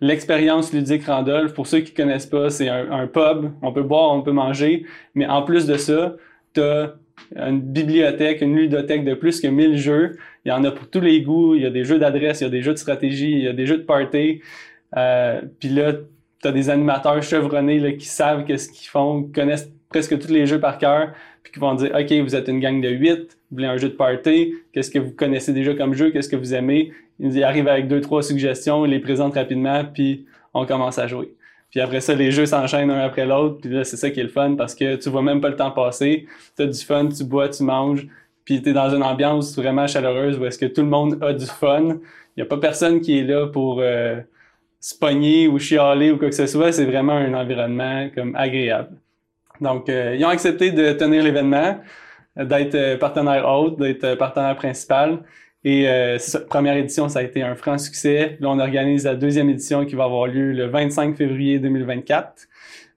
l'expérience 0.00 0.72
ludique 0.72 1.04
Randolph. 1.04 1.54
Pour 1.54 1.66
ceux 1.66 1.80
qui 1.80 1.94
connaissent 1.94 2.26
pas, 2.26 2.50
c'est 2.50 2.68
un, 2.68 3.06
pub. 3.06 3.52
On 3.62 3.72
peut 3.72 3.82
boire, 3.82 4.12
on 4.12 4.22
peut 4.22 4.32
manger, 4.32 4.84
mais 5.14 5.26
en 5.26 5.42
plus 5.42 5.66
de 5.66 5.76
ça, 5.76 6.16
tu 6.54 6.60
as 6.60 6.94
une 7.36 7.60
bibliothèque, 7.60 8.40
une 8.40 8.56
ludothèque 8.56 9.04
de 9.04 9.14
plus 9.14 9.40
que 9.40 9.48
1000 9.48 9.76
jeux. 9.76 10.16
Il 10.44 10.48
y 10.48 10.52
en 10.52 10.64
a 10.64 10.70
pour 10.70 10.88
tous 10.88 11.00
les 11.00 11.22
goûts. 11.22 11.54
Il 11.54 11.62
y 11.62 11.66
a 11.66 11.70
des 11.70 11.84
jeux 11.84 11.98
d'adresse, 11.98 12.40
il 12.40 12.44
y 12.44 12.46
a 12.46 12.50
des 12.50 12.62
jeux 12.62 12.72
de 12.72 12.78
stratégie, 12.78 13.32
il 13.32 13.44
y 13.44 13.48
a 13.48 13.52
des 13.52 13.66
jeux 13.66 13.78
de 13.78 13.82
party. 13.82 14.40
Euh, 14.96 15.42
puis 15.60 15.68
là, 15.68 15.92
tu 16.40 16.48
as 16.48 16.52
des 16.52 16.70
animateurs 16.70 17.22
chevronnés 17.22 17.80
là, 17.80 17.92
qui 17.92 18.06
savent 18.06 18.44
qu'est-ce 18.44 18.70
qu'ils 18.70 18.88
font, 18.88 19.24
connaissent 19.24 19.70
presque 19.88 20.18
tous 20.18 20.30
les 20.30 20.46
jeux 20.46 20.60
par 20.60 20.78
cœur, 20.78 21.12
puis 21.42 21.52
qui 21.52 21.58
vont 21.58 21.74
dire 21.74 21.94
OK, 21.94 22.12
vous 22.12 22.34
êtes 22.34 22.48
une 22.48 22.60
gang 22.60 22.80
de 22.80 22.88
8, 22.88 23.16
vous 23.18 23.26
voulez 23.50 23.66
un 23.66 23.76
jeu 23.76 23.88
de 23.88 23.94
party, 23.94 24.54
qu'est-ce 24.72 24.90
que 24.90 24.98
vous 24.98 25.12
connaissez 25.12 25.52
déjà 25.52 25.74
comme 25.74 25.94
jeu, 25.94 26.10
qu'est-ce 26.10 26.28
que 26.28 26.36
vous 26.36 26.54
aimez? 26.54 26.92
Ils 27.20 27.42
arrivent 27.42 27.68
avec 27.68 27.88
deux, 27.88 28.00
trois 28.00 28.22
suggestions, 28.22 28.84
ils 28.84 28.90
les 28.90 29.00
présentent 29.00 29.34
rapidement, 29.34 29.84
puis 29.84 30.26
on 30.54 30.66
commence 30.66 30.98
à 30.98 31.06
jouer. 31.06 31.34
Puis 31.70 31.80
après 31.80 32.00
ça, 32.00 32.14
les 32.14 32.30
jeux 32.30 32.46
s'enchaînent 32.46 32.90
un 32.90 33.00
après 33.00 33.26
l'autre, 33.26 33.58
puis 33.60 33.70
là, 33.70 33.84
c'est 33.84 33.96
ça 33.96 34.10
qui 34.10 34.20
est 34.20 34.24
le 34.24 34.28
fun 34.28 34.54
parce 34.56 34.74
que 34.74 34.96
tu 34.96 35.10
vois 35.10 35.22
même 35.22 35.40
pas 35.40 35.50
le 35.50 35.56
temps 35.56 35.70
passer, 35.70 36.26
tu 36.56 36.62
as 36.62 36.66
du 36.66 36.80
fun, 36.80 37.08
tu 37.08 37.24
bois, 37.24 37.48
tu 37.48 37.62
manges, 37.62 38.06
puis 38.44 38.62
tu 38.62 38.70
es 38.70 38.72
dans 38.72 38.94
une 38.94 39.02
ambiance 39.02 39.54
vraiment 39.56 39.86
chaleureuse 39.86 40.38
où 40.38 40.46
est-ce 40.46 40.58
que 40.58 40.66
tout 40.66 40.80
le 40.80 40.88
monde 40.88 41.22
a 41.22 41.34
du 41.34 41.44
fun. 41.44 41.98
Il 42.36 42.40
y 42.40 42.42
a 42.42 42.46
pas 42.46 42.56
personne 42.56 43.00
qui 43.00 43.18
est 43.18 43.24
là 43.24 43.46
pour 43.46 43.80
euh, 43.80 44.20
se 44.80 44.96
pogner 44.96 45.48
ou 45.48 45.58
chialer 45.58 46.12
ou 46.12 46.18
quoi 46.18 46.28
que 46.28 46.34
ce 46.34 46.46
soit, 46.46 46.72
c'est 46.72 46.86
vraiment 46.86 47.12
un 47.12 47.34
environnement 47.34 48.08
comme 48.14 48.34
agréable. 48.36 48.96
Donc, 49.60 49.88
euh, 49.88 50.14
ils 50.16 50.24
ont 50.24 50.28
accepté 50.28 50.70
de 50.70 50.92
tenir 50.92 51.22
l'événement, 51.22 51.78
d'être 52.36 52.74
euh, 52.74 52.96
partenaire 52.96 53.48
hôte, 53.48 53.78
d'être 53.78 54.04
euh, 54.04 54.16
partenaire 54.16 54.56
principal. 54.56 55.22
Et 55.64 55.88
euh, 55.88 56.18
première 56.48 56.76
édition, 56.76 57.08
ça 57.08 57.18
a 57.18 57.22
été 57.22 57.42
un 57.42 57.56
franc 57.56 57.78
succès. 57.78 58.36
Là, 58.40 58.48
on 58.50 58.58
organise 58.58 59.04
la 59.04 59.16
deuxième 59.16 59.50
édition 59.50 59.84
qui 59.84 59.96
va 59.96 60.04
avoir 60.04 60.26
lieu 60.26 60.52
le 60.52 60.66
25 60.66 61.16
février 61.16 61.58
2024. 61.58 62.46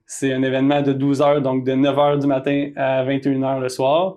C'est 0.06 0.32
un 0.32 0.42
événement 0.42 0.82
de 0.82 0.92
12 0.92 1.22
heures, 1.22 1.42
donc 1.42 1.64
de 1.64 1.72
9 1.72 1.98
heures 1.98 2.18
du 2.18 2.26
matin 2.26 2.70
à 2.76 3.02
21 3.02 3.42
heures 3.42 3.60
le 3.60 3.68
soir. 3.68 4.16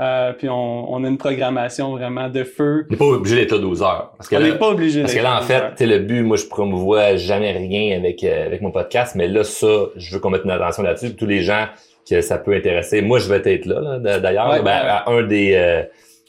Euh, 0.00 0.32
puis 0.34 0.48
on, 0.50 0.92
on, 0.92 1.04
a 1.04 1.08
une 1.08 1.16
programmation 1.16 1.92
vraiment 1.92 2.28
de 2.28 2.44
feu. 2.44 2.84
On 2.88 2.92
n'est 2.92 2.98
pas 2.98 3.04
obligé 3.06 3.36
d'être 3.36 3.52
là 3.52 3.58
12 3.58 3.82
heures. 3.82 4.12
Parce 4.18 4.28
que 4.28 4.36
on 4.36 4.40
n'est 4.40 4.58
pas 4.58 4.68
obligé 4.68 5.00
Parce 5.00 5.14
que 5.14 5.20
là, 5.20 5.38
en 5.38 5.42
fait, 5.42 5.80
le 5.80 5.98
but, 6.00 6.22
moi, 6.22 6.36
je 6.36 6.44
promouvois 6.44 7.16
jamais 7.16 7.52
rien 7.52 7.96
avec, 7.96 8.22
avec 8.22 8.60
mon 8.60 8.70
podcast, 8.70 9.14
mais 9.14 9.26
là, 9.26 9.42
ça, 9.42 9.86
je 9.96 10.14
veux 10.14 10.20
qu'on 10.20 10.30
mette 10.30 10.44
une 10.44 10.50
attention 10.50 10.82
là-dessus. 10.82 11.16
Tous 11.16 11.24
les 11.24 11.40
gens 11.40 11.66
que 12.08 12.20
ça 12.20 12.38
peut 12.38 12.54
intéresser. 12.54 13.02
Moi, 13.02 13.18
je 13.18 13.28
vais 13.28 13.42
être 13.44 13.66
là, 13.66 13.98
d'ailleurs, 14.18 14.62
ben, 14.62 14.70
à 14.70 15.10
un 15.10 15.22
des 15.22 15.54
euh, 15.54 15.82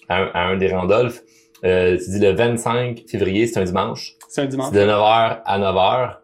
à, 0.10 0.48
un, 0.48 0.58
des 0.58 0.74
Randolph. 0.74 1.22
Euh, 1.64 1.98
tu 1.98 2.12
dis 2.12 2.20
le 2.20 2.32
25 2.32 3.04
février, 3.10 3.48
c'est 3.48 3.60
un 3.60 3.64
dimanche. 3.64 4.16
C'est 4.30 4.42
un 4.42 4.46
dimanche. 4.46 4.72
de 4.72 4.80
9h 4.80 5.42
à 5.46 5.60
9h, 5.60 6.18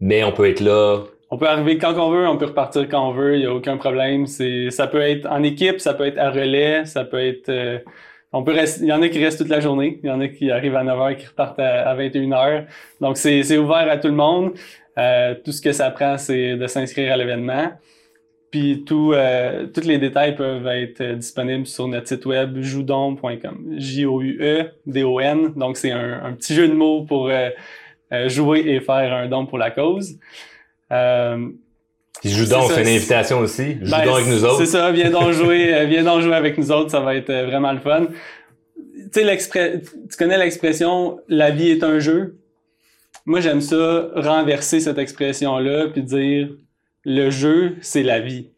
mais 0.00 0.24
on 0.24 0.32
peut 0.32 0.48
être 0.48 0.60
là. 0.60 1.02
On 1.32 1.38
peut 1.38 1.46
arriver 1.46 1.78
quand 1.78 1.94
on 1.94 2.10
veut, 2.10 2.26
on 2.26 2.36
peut 2.36 2.46
repartir 2.46 2.88
quand 2.88 3.08
on 3.08 3.12
veut, 3.12 3.36
il 3.36 3.40
n'y 3.40 3.46
a 3.46 3.54
aucun 3.54 3.76
problème. 3.76 4.26
C'est, 4.26 4.70
ça 4.70 4.88
peut 4.88 5.00
être 5.00 5.26
en 5.26 5.44
équipe, 5.44 5.78
ça 5.78 5.94
peut 5.94 6.04
être 6.06 6.18
à 6.18 6.30
relais, 6.30 6.84
ça 6.86 7.04
peut 7.04 7.24
être, 7.24 7.48
euh, 7.48 7.78
on 8.32 8.42
peut 8.42 8.52
rester, 8.52 8.82
il 8.84 8.88
y 8.88 8.92
en 8.92 9.00
a 9.00 9.08
qui 9.08 9.22
restent 9.22 9.38
toute 9.38 9.48
la 9.48 9.60
journée, 9.60 10.00
il 10.02 10.08
y 10.08 10.12
en 10.12 10.20
a 10.20 10.26
qui 10.26 10.50
arrivent 10.50 10.74
à 10.74 10.82
9h, 10.82 11.16
qui 11.16 11.26
repartent 11.26 11.60
à, 11.60 11.94
21h. 11.96 12.66
Donc 13.00 13.16
c'est, 13.16 13.44
c'est 13.44 13.58
ouvert 13.58 13.88
à 13.88 13.96
tout 13.96 14.08
le 14.08 14.14
monde. 14.14 14.54
Euh, 14.98 15.36
tout 15.44 15.52
ce 15.52 15.62
que 15.62 15.70
ça 15.70 15.90
prend, 15.90 16.18
c'est 16.18 16.56
de 16.56 16.66
s'inscrire 16.66 17.12
à 17.12 17.16
l'événement. 17.16 17.70
Puis 18.50 18.82
tout, 18.84 19.12
euh, 19.14 19.68
tous 19.68 19.84
les 19.84 19.98
détails 19.98 20.34
peuvent 20.34 20.66
être 20.66 21.14
disponibles 21.14 21.66
sur 21.66 21.86
notre 21.86 22.08
site 22.08 22.26
web 22.26 22.60
joudon.com. 22.60 23.74
J-O-U-E-D-O-N. 23.76 25.52
Donc 25.54 25.76
c'est 25.76 25.92
un, 25.92 26.24
un, 26.24 26.32
petit 26.32 26.54
jeu 26.54 26.66
de 26.66 26.74
mots 26.74 27.04
pour 27.04 27.28
euh, 27.28 27.50
euh 28.12 28.28
jouer 28.28 28.64
et 28.66 28.80
faire 28.80 29.12
un 29.14 29.28
don 29.28 29.46
pour 29.46 29.58
la 29.58 29.70
cause. 29.70 30.18
Euh, 30.92 31.48
Puis 32.20 32.30
Joudon, 32.30 32.68
c'est 32.68 32.82
une 32.82 32.88
invitation 32.88 33.38
aussi. 33.38 33.74
Joudon 33.82 33.90
ben, 33.90 34.14
avec 34.14 34.26
nous 34.26 34.44
autres. 34.44 34.58
C'est 34.58 34.66
ça, 34.66 34.90
viens 34.90 35.10
donc 35.10 35.30
jouer, 35.32 35.74
euh, 35.74 35.84
viens 35.86 36.04
donc 36.04 36.22
jouer 36.22 36.34
avec 36.34 36.58
nous 36.58 36.70
autres, 36.72 36.90
ça 36.90 37.00
va 37.00 37.14
être 37.14 37.32
vraiment 37.32 37.72
le 37.72 37.80
fun. 37.80 38.06
Tu 39.12 39.22
sais, 39.22 39.82
tu 39.82 40.16
connais 40.16 40.38
l'expression 40.38 41.20
la 41.28 41.50
vie 41.50 41.70
est 41.70 41.82
un 41.82 41.98
jeu. 41.98 42.36
Moi, 43.26 43.40
j'aime 43.40 43.60
ça, 43.60 44.08
renverser 44.14 44.80
cette 44.80 44.98
expression-là, 44.98 45.88
puis 45.88 46.02
dire 46.02 46.48
le 47.04 47.30
jeu, 47.30 47.76
c'est 47.80 48.02
la 48.02 48.20
vie. 48.20 48.48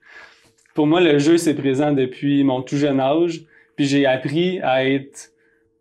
Pour 0.75 0.87
moi, 0.87 1.01
le 1.01 1.19
jeu, 1.19 1.37
c'est 1.37 1.55
présent 1.55 1.93
depuis 1.93 2.45
mon 2.45 2.63
tout 2.63 2.77
jeune 2.77 3.01
âge. 3.01 3.43
Puis 3.77 3.87
j'ai 3.87 4.07
appris 4.07 4.61
à 4.61 4.87
être 4.87 5.31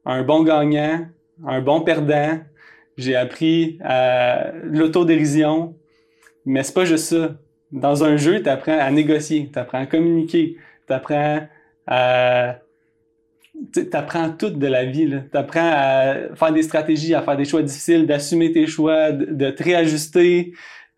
un 0.06 0.24
bon 0.24 0.44
gagnant, 0.44 1.06
un 1.48 1.62
bon 1.62 1.82
perdant. 1.82 2.40
J'ai 2.98 3.16
appris 3.16 3.80
à 3.84 4.52
l'autodérision. 4.64 5.76
Mais 6.46 6.64
c'est 6.64 6.74
pas 6.74 6.86
juste 6.86 7.06
ça. 7.06 7.36
Dans 7.72 8.04
un 8.04 8.18
jeu, 8.18 8.42
tu 8.42 8.50
apprends 8.50 8.78
à 8.78 8.92
négocier, 8.92 9.50
tu 9.52 9.58
apprends 9.58 9.80
à 9.80 9.86
communiquer, 9.86 10.58
tu 10.88 10.94
apprends 10.94 11.48
à... 11.88 12.58
Tu 13.74 13.88
apprends 13.94 14.30
tout 14.32 14.50
de 14.50 14.68
la 14.68 14.86
vie. 14.86 15.08
Tu 15.32 15.38
apprends 15.38 15.70
à 15.72 16.16
faire 16.36 16.52
des 16.52 16.64
stratégies, 16.64 17.14
à 17.14 17.22
faire 17.22 17.38
des 17.38 17.46
choix 17.46 17.62
difficiles, 17.62 18.08
d'assumer 18.08 18.52
tes 18.52 18.66
choix, 18.66 19.12
de, 19.12 19.52
te 19.52 19.64
réajuster. 19.64 20.54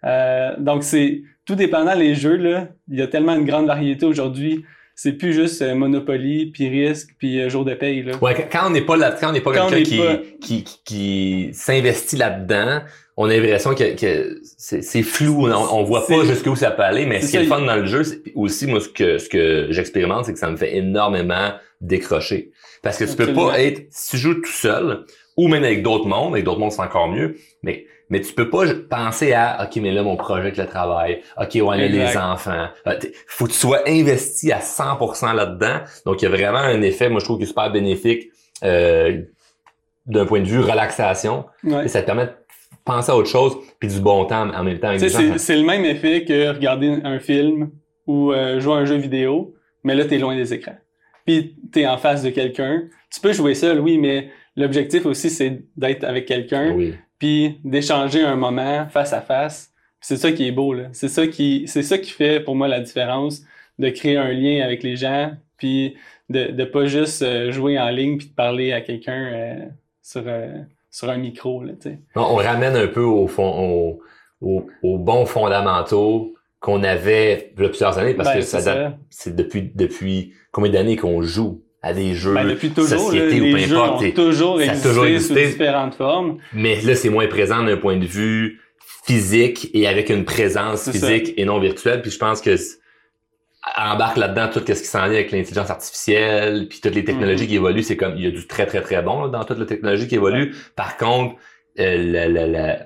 Euh, 0.06 0.56
donc, 0.60 0.84
c'est 0.84 1.24
tout 1.46 1.56
dépendant 1.56 1.94
les 1.94 2.16
jeux. 2.16 2.38
Là, 2.38 2.70
il 2.88 3.00
y 3.00 3.02
a 3.02 3.08
tellement 3.08 3.36
une 3.36 3.46
grande 3.46 3.68
variété 3.68 4.06
aujourd'hui 4.06 4.64
c'est 4.96 5.14
plus 5.14 5.34
juste 5.34 5.62
euh, 5.62 5.76
Monopoly, 5.76 6.48
puis 6.48 6.70
risque, 6.70 7.16
puis 7.18 7.42
euh, 7.42 7.50
jour 7.50 7.66
de 7.66 7.74
paye. 7.74 8.04
Là. 8.04 8.16
Ouais, 8.22 8.48
quand 8.52 8.68
on 8.68 8.70
n'est 8.70 8.82
pas 8.82 8.96
là, 8.96 9.16
quand 9.20 9.30
on 9.30 9.32
n'est 9.32 9.42
pas 9.42 9.54
quelqu'un 9.54 9.84
qui, 9.84 10.00
qui, 10.40 10.64
qui, 10.64 10.80
qui 10.86 11.50
s'investit 11.54 12.16
là-dedans, 12.16 12.82
on 13.16 13.30
a 13.30 13.38
l'impression 13.38 13.76
que, 13.76 13.96
que 13.96 14.42
c'est 14.58 15.04
flou, 15.04 15.48
on, 15.48 15.52
on 15.52 15.84
voit 15.84 16.08
pas 16.08 16.24
jusqu'où 16.26 16.56
ça 16.56 16.72
peut 16.72 16.84
aller, 16.84 17.06
mais 17.06 17.22
ce 17.22 17.32
qui 17.32 17.38
est 17.38 17.44
le 17.44 17.48
fun 17.48 17.62
dans 17.62 17.76
le 17.76 17.86
jeu, 17.86 18.04
c'est 18.04 18.22
aussi 18.36 18.66
moi 18.68 18.80
ce 18.80 18.90
que 18.90 19.18
ce 19.18 19.30
que 19.30 19.68
j'expérimente, 19.70 20.26
c'est 20.26 20.34
que 20.34 20.40
ça 20.40 20.50
me 20.50 20.58
fait 20.58 20.76
énormément 20.76 21.52
décrocher. 21.82 22.52
Parce 22.82 22.98
que 22.98 23.06
tu 23.06 23.16
peux 23.16 23.34
pas 23.34 23.60
être, 23.62 23.88
si 23.92 24.12
tu 24.12 24.18
joues 24.18 24.36
tout 24.36 24.52
seul, 24.52 25.06
ou 25.38 25.48
même 25.48 25.64
avec 25.64 25.84
d'autres 25.84 26.08
mondes, 26.08 26.34
avec 26.34 26.44
d'autres 26.44 26.60
mondes 26.60 26.72
c'est 26.72 26.82
encore 26.82 27.08
mieux, 27.08 27.36
mais 27.62 27.86
mais 28.10 28.22
tu 28.22 28.34
peux 28.34 28.50
pas 28.50 28.66
penser 28.90 29.34
à 29.34 29.64
OK, 29.64 29.78
mais 29.78 29.92
là, 29.92 30.04
mon 30.04 30.16
projet 30.16 30.42
avec 30.42 30.58
le 30.58 30.68
travail, 30.68 31.22
OK, 31.36 31.56
ouais, 31.56 31.78
là, 31.78 31.88
les 31.88 32.16
enfants. 32.16 32.68
Euh, 32.86 33.00
faut 33.26 33.46
que 33.46 33.52
tu 33.52 33.58
sois 33.58 33.80
investi 33.88 34.52
à 34.52 34.60
100% 34.60 35.34
là-dedans. 35.34 35.80
Donc, 36.06 36.22
il 36.22 36.26
y 36.26 36.28
a 36.28 36.30
vraiment 36.30 36.60
un 36.60 36.82
effet, 36.84 37.10
moi, 37.10 37.22
je 37.22 37.26
trouve, 37.26 37.38
qui 37.38 37.46
est 37.46 37.48
super 37.48 37.72
bénéfique 37.72 38.30
euh, 38.64 39.22
d'un 40.06 40.26
point 40.26 40.42
de 40.42 40.46
vue 40.46 40.60
relaxation. 40.60 41.46
Et 41.66 41.88
ça 41.88 42.02
te 42.02 42.06
permet 42.06 42.28
de 42.28 42.34
penser 42.86 43.12
à 43.12 43.16
autre 43.16 43.30
chose 43.30 43.58
puis 43.80 43.90
du 43.90 44.00
bon 44.00 44.26
temps 44.26 44.50
en 44.50 44.64
même 44.64 44.80
temps. 44.80 44.98
C'est 44.98 45.56
le 45.56 45.66
même 45.66 45.86
effet 45.86 46.26
que 46.26 46.54
regarder 46.54 47.00
un 47.04 47.20
film 47.20 47.72
ou 48.08 48.32
euh, 48.32 48.60
jouer 48.60 48.74
à 48.74 48.78
un 48.78 48.86
jeu 48.86 48.96
vidéo, 48.96 49.54
mais 49.84 49.96
là, 49.96 50.06
tu 50.06 50.16
es 50.16 50.18
loin 50.18 50.36
des 50.36 50.54
écrans. 50.54 50.78
Puis 51.26 51.56
tu 51.72 51.82
es 51.82 51.88
en 51.88 51.98
face 51.98 52.24
de 52.24 52.30
quelqu'un. 52.30 52.84
Tu 53.10 53.22
peux 53.22 53.32
jouer 53.32 53.56
seul, 53.56 53.80
oui, 53.80 53.98
mais 53.98 54.30
l'objectif 54.58 55.06
aussi, 55.06 55.30
c'est 55.30 55.64
d'être 55.78 56.04
avec 56.04 56.26
quelqu'un. 56.26 56.74
Oui 56.74 56.96
puis 57.24 57.62
d'échanger 57.64 58.22
un 58.22 58.36
moment 58.36 58.86
face 58.90 59.14
à 59.14 59.22
face. 59.22 59.72
C'est 60.02 60.18
ça 60.18 60.34
qui 60.34 60.46
est 60.46 60.52
beau 60.52 60.74
là. 60.74 60.90
C'est 60.92 61.08
ça 61.08 61.26
qui 61.26 61.64
c'est 61.68 61.82
ça 61.82 61.98
qui 61.98 62.12
fait 62.12 62.42
pour 62.42 62.54
moi 62.54 62.68
la 62.68 62.82
différence 62.82 63.44
de 63.80 63.88
créer 63.88 64.18
un 64.18 64.34
lien 64.34 64.62
avec 64.62 64.84
les 64.84 64.98
gens 64.98 65.32
puis 65.56 65.96
de 66.30 66.48
de 66.52 66.66
pas 66.66 66.86
juste 66.86 67.22
euh, 67.22 67.50
jouer 67.50 67.80
en 67.80 67.88
ligne 67.92 68.18
puis 68.18 68.28
de 68.28 68.34
parler 68.34 68.74
à 68.74 68.82
quelqu'un 68.82 69.32
euh, 69.34 69.66
sur 70.02 70.24
euh, 70.28 70.64
sur 70.94 71.10
un 71.10 71.18
micro 71.18 71.64
là, 71.64 71.74
tu 71.82 71.90
On 72.16 72.36
ramène 72.36 72.76
un 72.76 72.88
peu 72.88 73.02
au 73.02 73.28
fond 73.28 74.00
au, 74.42 74.68
au, 74.84 74.98
bons 75.00 75.26
fondamentaux 75.26 76.36
qu'on 76.60 76.84
avait 76.84 77.52
il 77.58 77.64
y 77.64 77.66
a 77.66 77.70
plusieurs 77.70 77.98
années 77.98 78.14
parce 78.14 78.30
ben, 78.30 78.36
que 78.36 78.46
ça, 78.46 78.96
c'est 79.10 79.36
depuis 79.36 79.72
depuis 79.74 80.34
combien 80.52 80.72
d'années 80.72 80.96
qu'on 80.96 81.24
joue 81.24 81.64
à 81.82 81.94
des 81.94 82.14
jeux 82.14 82.36
ben, 82.36 82.48
depuis 82.48 82.70
toujours, 82.70 83.00
société 83.00 83.42
ou 83.42 83.56
peu 83.56 83.76
importe. 83.76 84.04
Ont 84.04 84.12
toujours 84.12 84.62
existé, 84.62 84.88
toujours 84.88 85.06
existé 85.06 85.46
sous 85.46 85.52
différentes 85.52 85.96
formes. 85.96 86.38
Mais 86.54 86.80
là, 86.82 86.96
c'est 86.96 87.10
moins 87.10 87.28
présent 87.28 87.64
d'un 87.64 87.76
point 87.76 87.98
de 87.98 88.06
vue 88.06 88.62
physique 89.04 89.70
et 89.74 89.88
avec 89.88 90.10
une 90.10 90.24
présence 90.24 90.90
physique 90.90 91.34
et 91.36 91.44
non 91.44 91.60
virtuelle. 91.60 92.02
Puis 92.02 92.12
je 92.12 92.20
pense 92.20 92.40
que 92.40 92.56
embarque 93.78 94.18
là-dedans 94.18 94.50
tout 94.52 94.60
ce 94.60 94.74
qui 94.74 94.88
s'en 94.88 95.04
vient 95.04 95.14
avec 95.14 95.32
l'intelligence 95.32 95.70
artificielle, 95.70 96.68
puis 96.68 96.82
toutes 96.82 96.96
les 96.96 97.04
technologies 97.04 97.46
mm-hmm. 97.46 97.48
qui 97.48 97.56
évoluent, 97.56 97.84
c'est 97.84 97.98
comme 97.98 98.16
il 98.18 98.24
y 98.24 98.28
a 98.28 98.32
du 98.32 98.46
très 98.48 98.66
très 98.66 98.82
très 98.82 99.02
bon 99.02 99.28
dans 99.28 99.44
toute 99.46 99.58
la 99.58 99.66
technologie 99.66 100.08
qui 100.08 100.16
évolue. 100.16 100.56
Par 100.76 100.98
contre, 100.98 101.36
euh, 101.80 102.78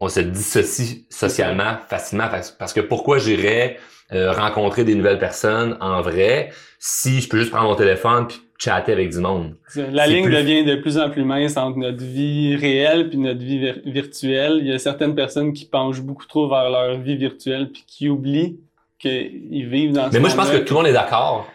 on 0.00 0.08
se 0.08 0.20
dissocie 0.20 1.06
socialement 1.10 1.76
facilement 1.88 2.28
parce 2.28 2.72
que 2.72 2.80
pourquoi 2.80 3.18
j'irais 3.18 3.78
euh, 4.12 4.32
rencontrer 4.32 4.84
des 4.84 4.94
nouvelles 4.94 5.18
personnes 5.18 5.76
en 5.80 6.00
vrai 6.00 6.50
si 6.78 7.20
je 7.20 7.28
peux 7.28 7.38
juste 7.38 7.50
prendre 7.50 7.68
mon 7.68 7.74
téléphone 7.74 8.26
puis 8.28 8.40
chatter 8.58 8.92
avec 8.92 9.10
du 9.10 9.18
monde? 9.18 9.56
La 9.74 10.06
ligne 10.06 10.30
devient 10.30 10.64
de 10.64 10.76
plus 10.76 10.98
en 10.98 11.10
plus 11.10 11.24
mince 11.24 11.56
entre 11.56 11.78
notre 11.78 12.04
vie 12.04 12.56
réelle 12.56 13.08
puis 13.08 13.18
notre 13.18 13.40
vie 13.40 13.72
virtuelle. 13.84 14.58
Il 14.60 14.68
y 14.68 14.72
a 14.72 14.78
certaines 14.78 15.14
personnes 15.14 15.52
qui 15.52 15.64
penchent 15.64 16.02
beaucoup 16.02 16.26
trop 16.26 16.48
vers 16.48 16.70
leur 16.70 16.98
vie 17.00 17.16
virtuelle 17.16 17.70
puis 17.72 17.84
qui 17.86 18.08
oublient 18.08 18.60
qu'ils 18.98 19.68
vivent 19.68 19.92
dans 19.92 20.10
Mais 20.12 20.20
moi, 20.20 20.28
je 20.28 20.36
pense 20.36 20.50
que 20.50 20.58
tout 20.58 20.74
le 20.74 20.80
monde 20.80 20.88
est 20.88 20.92
d'accord. 20.92 21.48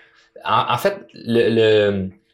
En, 0.43 0.77
fait, 0.77 1.07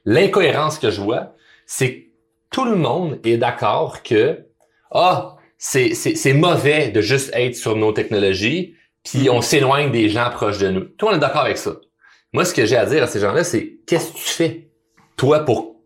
l'incohérence 0.05 0.79
que 0.79 0.89
je 0.89 1.01
vois, 1.01 1.35
c'est 1.65 1.93
que 1.93 2.07
tout 2.51 2.65
le 2.65 2.75
monde 2.75 3.19
est 3.25 3.37
d'accord 3.37 4.03
que 4.03 4.45
ah, 4.91 5.35
c'est 5.57 6.33
mauvais 6.33 6.89
de 6.89 7.01
juste 7.01 7.31
être 7.33 7.55
sur 7.55 7.75
nos 7.75 7.91
technologies, 7.91 8.75
puis 9.03 9.29
on 9.29 9.41
s'éloigne 9.41 9.91
des 9.91 10.09
gens 10.09 10.29
proches 10.29 10.59
de 10.59 10.69
nous. 10.69 10.81
Toi, 10.81 11.11
on 11.11 11.15
est 11.15 11.19
d'accord 11.19 11.41
avec 11.41 11.57
ça. 11.57 11.75
Moi, 12.33 12.45
ce 12.45 12.53
que 12.53 12.65
j'ai 12.65 12.77
à 12.77 12.85
dire 12.85 13.03
à 13.03 13.07
ces 13.07 13.19
gens-là, 13.19 13.43
c'est 13.43 13.77
qu'est-ce 13.87 14.11
que 14.11 14.17
tu 14.17 14.29
fais, 14.29 14.69
toi, 15.15 15.39
pour 15.39 15.76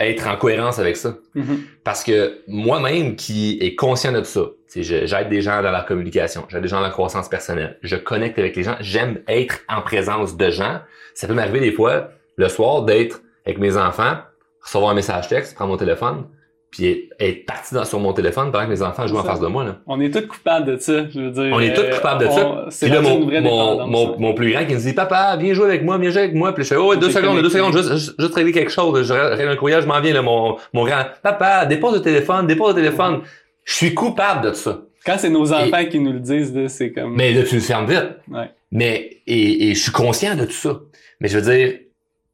être 0.00 0.26
en 0.26 0.36
cohérence 0.36 0.78
avec 0.78 0.96
ça? 0.96 1.16
Mm-hmm. 1.36 1.58
Parce 1.84 2.04
que 2.04 2.40
moi-même 2.46 3.16
qui 3.16 3.58
est 3.60 3.74
conscient 3.74 4.12
de 4.12 4.22
ça, 4.22 4.42
j'aide 4.74 5.28
des 5.28 5.42
gens 5.42 5.62
dans 5.62 5.70
la 5.70 5.82
communication, 5.82 6.44
j'aide 6.48 6.62
des 6.62 6.68
gens 6.68 6.76
dans 6.76 6.82
la 6.82 6.90
croissance 6.90 7.28
personnelle, 7.28 7.78
je 7.82 7.96
connecte 7.96 8.38
avec 8.38 8.56
les 8.56 8.62
gens, 8.62 8.76
j'aime 8.80 9.20
être 9.28 9.60
en 9.68 9.80
présence 9.82 10.36
de 10.36 10.50
gens. 10.50 10.80
Ça 11.14 11.26
peut 11.26 11.34
m'arriver 11.34 11.60
des 11.60 11.72
fois, 11.72 12.10
le 12.36 12.48
soir, 12.48 12.82
d'être 12.82 13.20
avec 13.44 13.58
mes 13.58 13.76
enfants, 13.76 14.18
recevoir 14.60 14.90
un 14.90 14.94
message 14.94 15.28
texte, 15.28 15.54
prendre 15.54 15.72
mon 15.72 15.76
téléphone, 15.78 16.26
puis 16.70 17.08
être 17.18 17.46
parti 17.46 17.74
dans, 17.74 17.84
sur 17.84 17.98
mon 17.98 18.12
téléphone 18.12 18.52
pendant 18.52 18.64
que 18.64 18.70
mes 18.70 18.82
enfants 18.82 19.06
jouent 19.06 19.18
en 19.18 19.24
face 19.24 19.40
de 19.40 19.46
moi. 19.46 19.64
Là. 19.64 19.78
On 19.86 20.00
est 20.00 20.10
tous 20.10 20.26
coupables 20.26 20.66
de 20.66 20.76
ça, 20.76 21.08
je 21.08 21.20
veux 21.20 21.30
dire. 21.30 21.50
On 21.52 21.60
est 21.60 21.72
tous 21.72 21.96
coupables 21.96 22.24
de 22.24 22.30
ça. 22.30 22.66
Puis 22.80 22.90
là, 22.90 23.00
mon, 23.00 23.20
mon, 23.20 23.86
mon, 23.86 24.18
mon, 24.18 24.34
plus 24.34 24.52
grand 24.52 24.64
qui 24.66 24.74
me 24.74 24.78
dit, 24.78 24.92
papa, 24.92 25.36
viens 25.36 25.54
jouer 25.54 25.66
avec 25.66 25.82
moi, 25.82 25.98
viens 25.98 26.10
jouer 26.10 26.22
avec 26.22 26.34
moi. 26.34 26.52
Puis 26.54 26.64
je 26.64 26.68
fais, 26.68 26.76
oh, 26.76 26.90
ouais, 26.90 26.96
deux 26.96 27.10
secondes, 27.10 27.40
deux 27.40 27.48
secondes, 27.48 27.74
juste, 27.74 27.92
juste, 27.92 28.14
juste 28.18 28.34
régler 28.34 28.52
quelque 28.52 28.70
chose. 28.70 29.02
Je 29.02 29.12
règle 29.12 29.50
un 29.50 29.56
courriel, 29.56 29.82
je 29.82 29.86
m'en 29.86 30.00
viens, 30.00 30.12
là, 30.12 30.22
mon, 30.22 30.56
mon 30.72 30.84
grand. 30.84 31.04
Papa, 31.22 31.64
dépose 31.66 31.94
le 31.94 32.02
téléphone, 32.02 32.46
dépose 32.46 32.74
le 32.74 32.82
téléphone. 32.82 33.20
Je 33.64 33.74
suis 33.74 33.94
coupable 33.94 34.48
de 34.48 34.52
ça. 34.52 34.80
Quand 35.06 35.16
c'est 35.18 35.30
nos 35.30 35.52
enfants 35.52 35.84
qui 35.90 36.00
nous 36.00 36.12
le 36.12 36.20
disent, 36.20 36.54
c'est 36.68 36.92
comme... 36.92 37.14
Mais 37.14 37.32
là, 37.32 37.42
tu 37.44 37.54
le 37.54 37.60
fermes 37.60 37.86
vite. 37.86 38.18
Ouais. 38.30 38.50
Mais, 38.72 39.20
et, 39.26 39.70
et 39.70 39.74
je 39.74 39.80
suis 39.80 39.92
conscient 39.92 40.34
de 40.34 40.44
tout 40.44 40.52
ça. 40.52 40.80
Mais 41.20 41.28
je 41.28 41.38
veux 41.38 41.50
dire, 41.50 41.78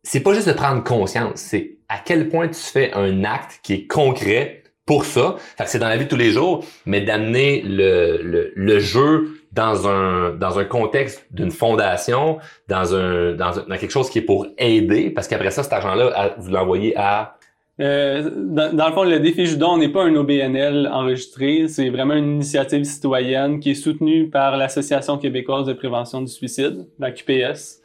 c'est 0.02 0.20
pas 0.20 0.34
juste 0.34 0.48
de 0.48 0.52
prendre 0.52 0.84
conscience, 0.84 1.36
c'est 1.36 1.78
à 1.88 1.98
quel 2.04 2.28
point 2.28 2.48
tu 2.48 2.60
fais 2.60 2.92
un 2.94 3.24
acte 3.24 3.60
qui 3.62 3.74
est 3.74 3.86
concret 3.86 4.62
pour 4.86 5.04
ça. 5.04 5.36
Que 5.58 5.64
c'est 5.66 5.78
dans 5.78 5.88
la 5.88 5.96
vie 5.96 6.04
de 6.04 6.10
tous 6.10 6.16
les 6.16 6.30
jours, 6.30 6.64
mais 6.86 7.00
d'amener 7.00 7.62
le, 7.62 8.52
le, 8.54 8.78
jeu 8.78 9.38
dans 9.52 9.88
un 9.88 10.34
dans 10.34 10.58
un 10.58 10.64
contexte 10.64 11.26
d'une 11.30 11.50
fondation, 11.50 12.38
dans 12.68 12.94
un 12.94 13.32
dans, 13.32 13.52
quelque 13.78 13.90
chose 13.90 14.10
qui 14.10 14.18
est 14.18 14.22
pour 14.22 14.46
aider, 14.58 15.10
parce 15.10 15.28
qu'après 15.28 15.50
ça, 15.50 15.62
cet 15.62 15.72
argent-là, 15.72 16.34
vous 16.38 16.50
l'envoyez 16.50 16.96
à 16.96 17.38
euh, 17.80 18.30
dans, 18.32 18.86
le 18.86 18.92
fond, 18.92 19.02
le 19.02 19.18
défi 19.18 19.46
Judon 19.46 19.78
n'est 19.78 19.88
pas 19.88 20.04
un 20.04 20.14
OBNL 20.14 20.88
enregistré, 20.92 21.66
c'est 21.66 21.90
vraiment 21.90 22.14
une 22.14 22.34
initiative 22.34 22.84
citoyenne 22.84 23.58
qui 23.58 23.72
est 23.72 23.74
soutenue 23.74 24.30
par 24.30 24.56
l'Association 24.56 25.18
québécoise 25.18 25.66
de 25.66 25.72
prévention 25.72 26.22
du 26.22 26.30
suicide, 26.30 26.86
la 27.00 27.10
QPS, 27.10 27.82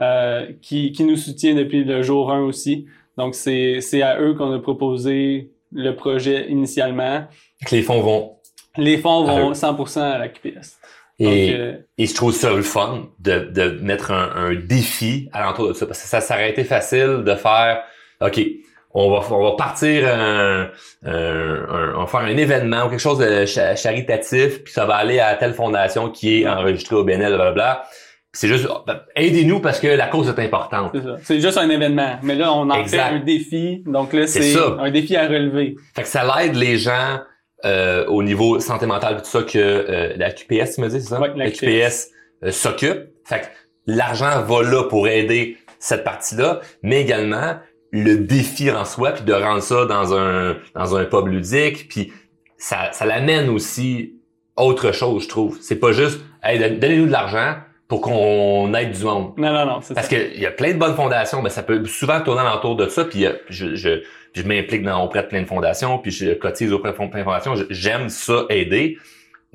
euh, 0.00 0.46
qui, 0.60 0.90
qui 0.90 1.04
nous 1.04 1.16
soutient 1.16 1.54
depuis 1.54 1.84
le 1.84 2.02
jour 2.02 2.32
1 2.32 2.40
aussi. 2.40 2.86
Donc, 3.18 3.34
c'est 3.34 4.02
à 4.02 4.20
eux 4.20 4.34
qu'on 4.34 4.52
a 4.52 4.60
proposé 4.60 5.50
le 5.72 5.90
projet 5.96 6.48
initialement. 6.48 7.26
Que 7.66 7.74
les 7.74 7.82
fonds 7.82 8.00
vont. 8.00 8.36
Les 8.76 8.96
fonds 8.96 9.24
vont 9.24 9.52
100% 9.52 10.00
à 10.00 10.18
la 10.18 10.28
QPS. 10.28 10.78
Et, 11.18 11.52
euh, 11.52 11.72
et 11.98 12.06
je 12.06 12.14
trouve 12.14 12.32
ça 12.32 12.52
le 12.54 12.62
fun 12.62 13.08
de, 13.18 13.40
de 13.40 13.80
mettre 13.82 14.12
un, 14.12 14.30
un 14.36 14.54
défi 14.54 15.28
alentour 15.32 15.66
de 15.66 15.72
ça. 15.72 15.84
Parce 15.84 16.00
que 16.00 16.06
ça, 16.06 16.20
ça 16.20 16.34
aurait 16.34 16.50
été 16.50 16.62
facile 16.62 17.24
de 17.26 17.34
faire, 17.34 17.82
OK, 18.20 18.40
on 18.94 19.10
va, 19.10 19.20
on 19.34 19.42
va 19.42 19.56
partir 19.56 20.06
un, 20.08 20.70
un, 21.04 21.92
on 21.96 22.00
va 22.00 22.06
faire 22.06 22.20
un 22.20 22.36
événement 22.36 22.86
ou 22.86 22.88
quelque 22.88 23.00
chose 23.00 23.18
de 23.18 23.44
charitatif, 23.46 24.62
puis 24.62 24.72
ça 24.72 24.86
va 24.86 24.94
aller 24.94 25.18
à 25.18 25.34
telle 25.34 25.54
fondation 25.54 26.08
qui 26.08 26.42
est 26.42 26.48
enregistrée 26.48 26.94
au 26.94 27.02
BNL, 27.02 27.34
blablabla. 27.34 27.84
C'est 28.32 28.48
juste, 28.48 28.68
ben, 28.86 29.00
aidez-nous 29.16 29.60
parce 29.60 29.80
que 29.80 29.86
la 29.86 30.06
cause 30.06 30.28
est 30.28 30.38
importante. 30.38 30.92
C'est 30.94 31.02
ça. 31.02 31.16
C'est 31.22 31.40
juste 31.40 31.58
un 31.58 31.68
événement. 31.70 32.18
Mais 32.22 32.34
là, 32.34 32.52
on 32.52 32.68
en 32.68 32.84
fait 32.84 32.98
un 32.98 33.20
défi. 33.20 33.82
Donc 33.86 34.12
là, 34.12 34.26
c'est 34.26 34.54
un 34.56 34.90
défi 34.90 35.16
à 35.16 35.26
relever. 35.26 35.76
Fait 35.94 36.02
que 36.02 36.08
ça 36.08 36.24
l'aide 36.24 36.54
les 36.54 36.78
gens 36.78 37.20
euh, 37.64 38.06
au 38.06 38.22
niveau 38.22 38.60
santé 38.60 38.86
mentale 38.86 39.16
tout 39.16 39.24
ça 39.24 39.42
que 39.42 39.58
euh, 39.58 40.14
la 40.16 40.30
QPS, 40.30 40.76
tu 40.76 40.80
me 40.80 40.88
dis, 40.88 41.00
c'est 41.00 41.08
ça? 41.08 41.20
Oui, 41.20 41.28
la, 41.34 41.50
QPS, 41.50 42.10
euh, 42.44 42.52
s'occupe. 42.52 43.08
Fait 43.24 43.40
que 43.40 43.46
l'argent 43.86 44.42
va 44.42 44.62
là 44.62 44.84
pour 44.84 45.08
aider 45.08 45.56
cette 45.80 46.04
partie-là, 46.04 46.60
mais 46.82 47.00
également 47.00 47.56
le 47.90 48.16
défi 48.16 48.70
en 48.70 48.84
soi, 48.84 49.12
puis 49.12 49.24
de 49.24 49.32
rendre 49.32 49.62
ça 49.62 49.86
dans 49.86 50.14
un 50.14 50.56
dans 50.74 50.94
un 50.94 51.04
pub 51.04 51.26
ludique, 51.26 51.88
puis 51.88 52.12
ça, 52.58 52.92
ça 52.92 53.06
l'amène 53.06 53.48
aussi 53.48 54.14
autre 54.56 54.92
chose, 54.92 55.24
je 55.24 55.28
trouve. 55.28 55.58
C'est 55.60 55.80
pas 55.80 55.92
juste, 55.92 56.20
hey, 56.42 56.58
donnez-nous 56.58 57.06
de 57.06 57.12
l'argent, 57.12 57.56
pour 57.88 58.02
qu'on 58.02 58.72
aide 58.74 58.92
du 58.92 59.02
monde. 59.02 59.32
Non, 59.38 59.52
non, 59.52 59.66
non. 59.66 59.80
Parce 59.94 60.08
qu'il 60.08 60.38
y 60.38 60.46
a 60.46 60.50
plein 60.50 60.74
de 60.74 60.78
bonnes 60.78 60.94
fondations, 60.94 61.40
mais 61.40 61.50
ça 61.50 61.62
peut 61.62 61.84
souvent 61.86 62.20
tourner 62.20 62.42
alentour 62.42 62.76
de 62.76 62.86
ça. 62.86 63.06
Puis 63.06 63.26
euh, 63.26 63.32
je, 63.48 63.74
je, 63.74 64.02
je 64.34 64.42
m'implique 64.42 64.82
dans 64.82 65.02
auprès 65.02 65.22
de 65.22 65.28
plein 65.28 65.40
de 65.40 65.46
fondations, 65.46 65.98
puis 65.98 66.10
je 66.10 66.34
cotise 66.34 66.72
auprès 66.72 66.92
de 66.92 66.96
plein 66.96 67.06
de 67.06 67.24
fondations. 67.24 67.54
J'aime 67.70 68.10
ça 68.10 68.44
aider, 68.50 68.98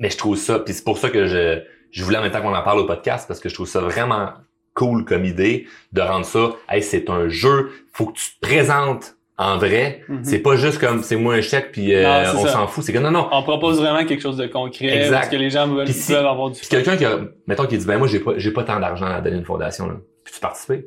mais 0.00 0.10
je 0.10 0.18
trouve 0.18 0.36
ça, 0.36 0.58
puis 0.58 0.74
c'est 0.74 0.84
pour 0.84 0.98
ça 0.98 1.10
que 1.10 1.26
je 1.26 1.62
je 1.94 2.02
voulais 2.02 2.18
en 2.18 2.22
même 2.22 2.32
temps 2.32 2.42
qu'on 2.42 2.54
en 2.54 2.62
parle 2.62 2.80
au 2.80 2.86
podcast 2.86 3.28
parce 3.28 3.38
que 3.38 3.48
je 3.48 3.54
trouve 3.54 3.68
ça 3.68 3.80
vraiment 3.80 4.30
cool 4.74 5.04
comme 5.04 5.24
idée 5.24 5.68
de 5.92 6.00
rendre 6.00 6.26
ça, 6.26 6.50
hey, 6.68 6.82
c'est 6.82 7.08
un 7.08 7.28
jeu, 7.28 7.70
faut 7.92 8.06
que 8.06 8.18
tu 8.18 8.34
te 8.34 8.40
présentes 8.40 9.16
en 9.36 9.58
vrai. 9.58 10.02
Mhm. 10.08 10.20
C'est 10.24 10.38
pas 10.38 10.56
juste 10.56 10.78
comme 10.78 11.02
c'est 11.02 11.16
moi 11.16 11.34
un 11.34 11.40
chèque 11.40 11.72
puis 11.72 11.94
euh, 11.94 12.02
Non, 12.32 12.40
on 12.40 12.46
s'en 12.46 12.66
fout. 12.66 12.84
C'est 12.84 12.92
que 12.92 12.98
non, 12.98 13.10
non. 13.10 13.26
On 13.32 13.42
propose 13.42 13.80
vraiment 13.80 14.04
quelque 14.04 14.22
chose 14.22 14.36
de 14.36 14.46
concret, 14.46 14.86
Exact. 14.98 15.10
parce 15.16 15.28
que 15.28 15.36
les 15.36 15.50
gens 15.50 15.66
veulent, 15.66 15.88
si- 15.88 16.12
peuvent 16.12 16.24
avoir 16.26 16.50
du 16.50 16.58
Puis 16.60 16.68
quelqu'un 16.68 16.96
qui 16.96 17.04
a, 17.04 17.18
mettons, 17.46 17.66
qui 17.66 17.76
dit, 17.78 17.86
ben 17.86 17.98
moi, 17.98 18.06
j'ai 18.06 18.20
pas, 18.20 18.32
j'ai 18.36 18.52
pas 18.52 18.62
tant 18.64 18.78
d'argent 18.78 19.06
à 19.06 19.20
donner 19.20 19.36
à 19.36 19.38
une 19.40 19.44
fondation, 19.44 19.86
là. 19.88 19.94
Puis 20.24 20.34
tu 20.34 20.40
participes. 20.40 20.86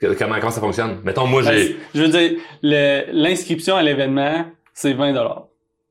Que- 0.00 0.12
Comment, 0.18 0.34
comment 0.38 0.50
ça 0.50 0.60
fonctionne? 0.60 0.98
Mettons, 1.04 1.26
moi, 1.26 1.42
Ben, 1.42 1.52
j'ai, 1.52 1.66
c'est- 1.68 1.76
je 1.94 2.02
veux 2.02 2.08
dire, 2.08 2.32
l'inscription 3.12 3.76
à 3.76 3.82
l'événement, 3.82 4.44
c'est 4.74 4.92
20 4.92 5.12
dollars. 5.12 5.46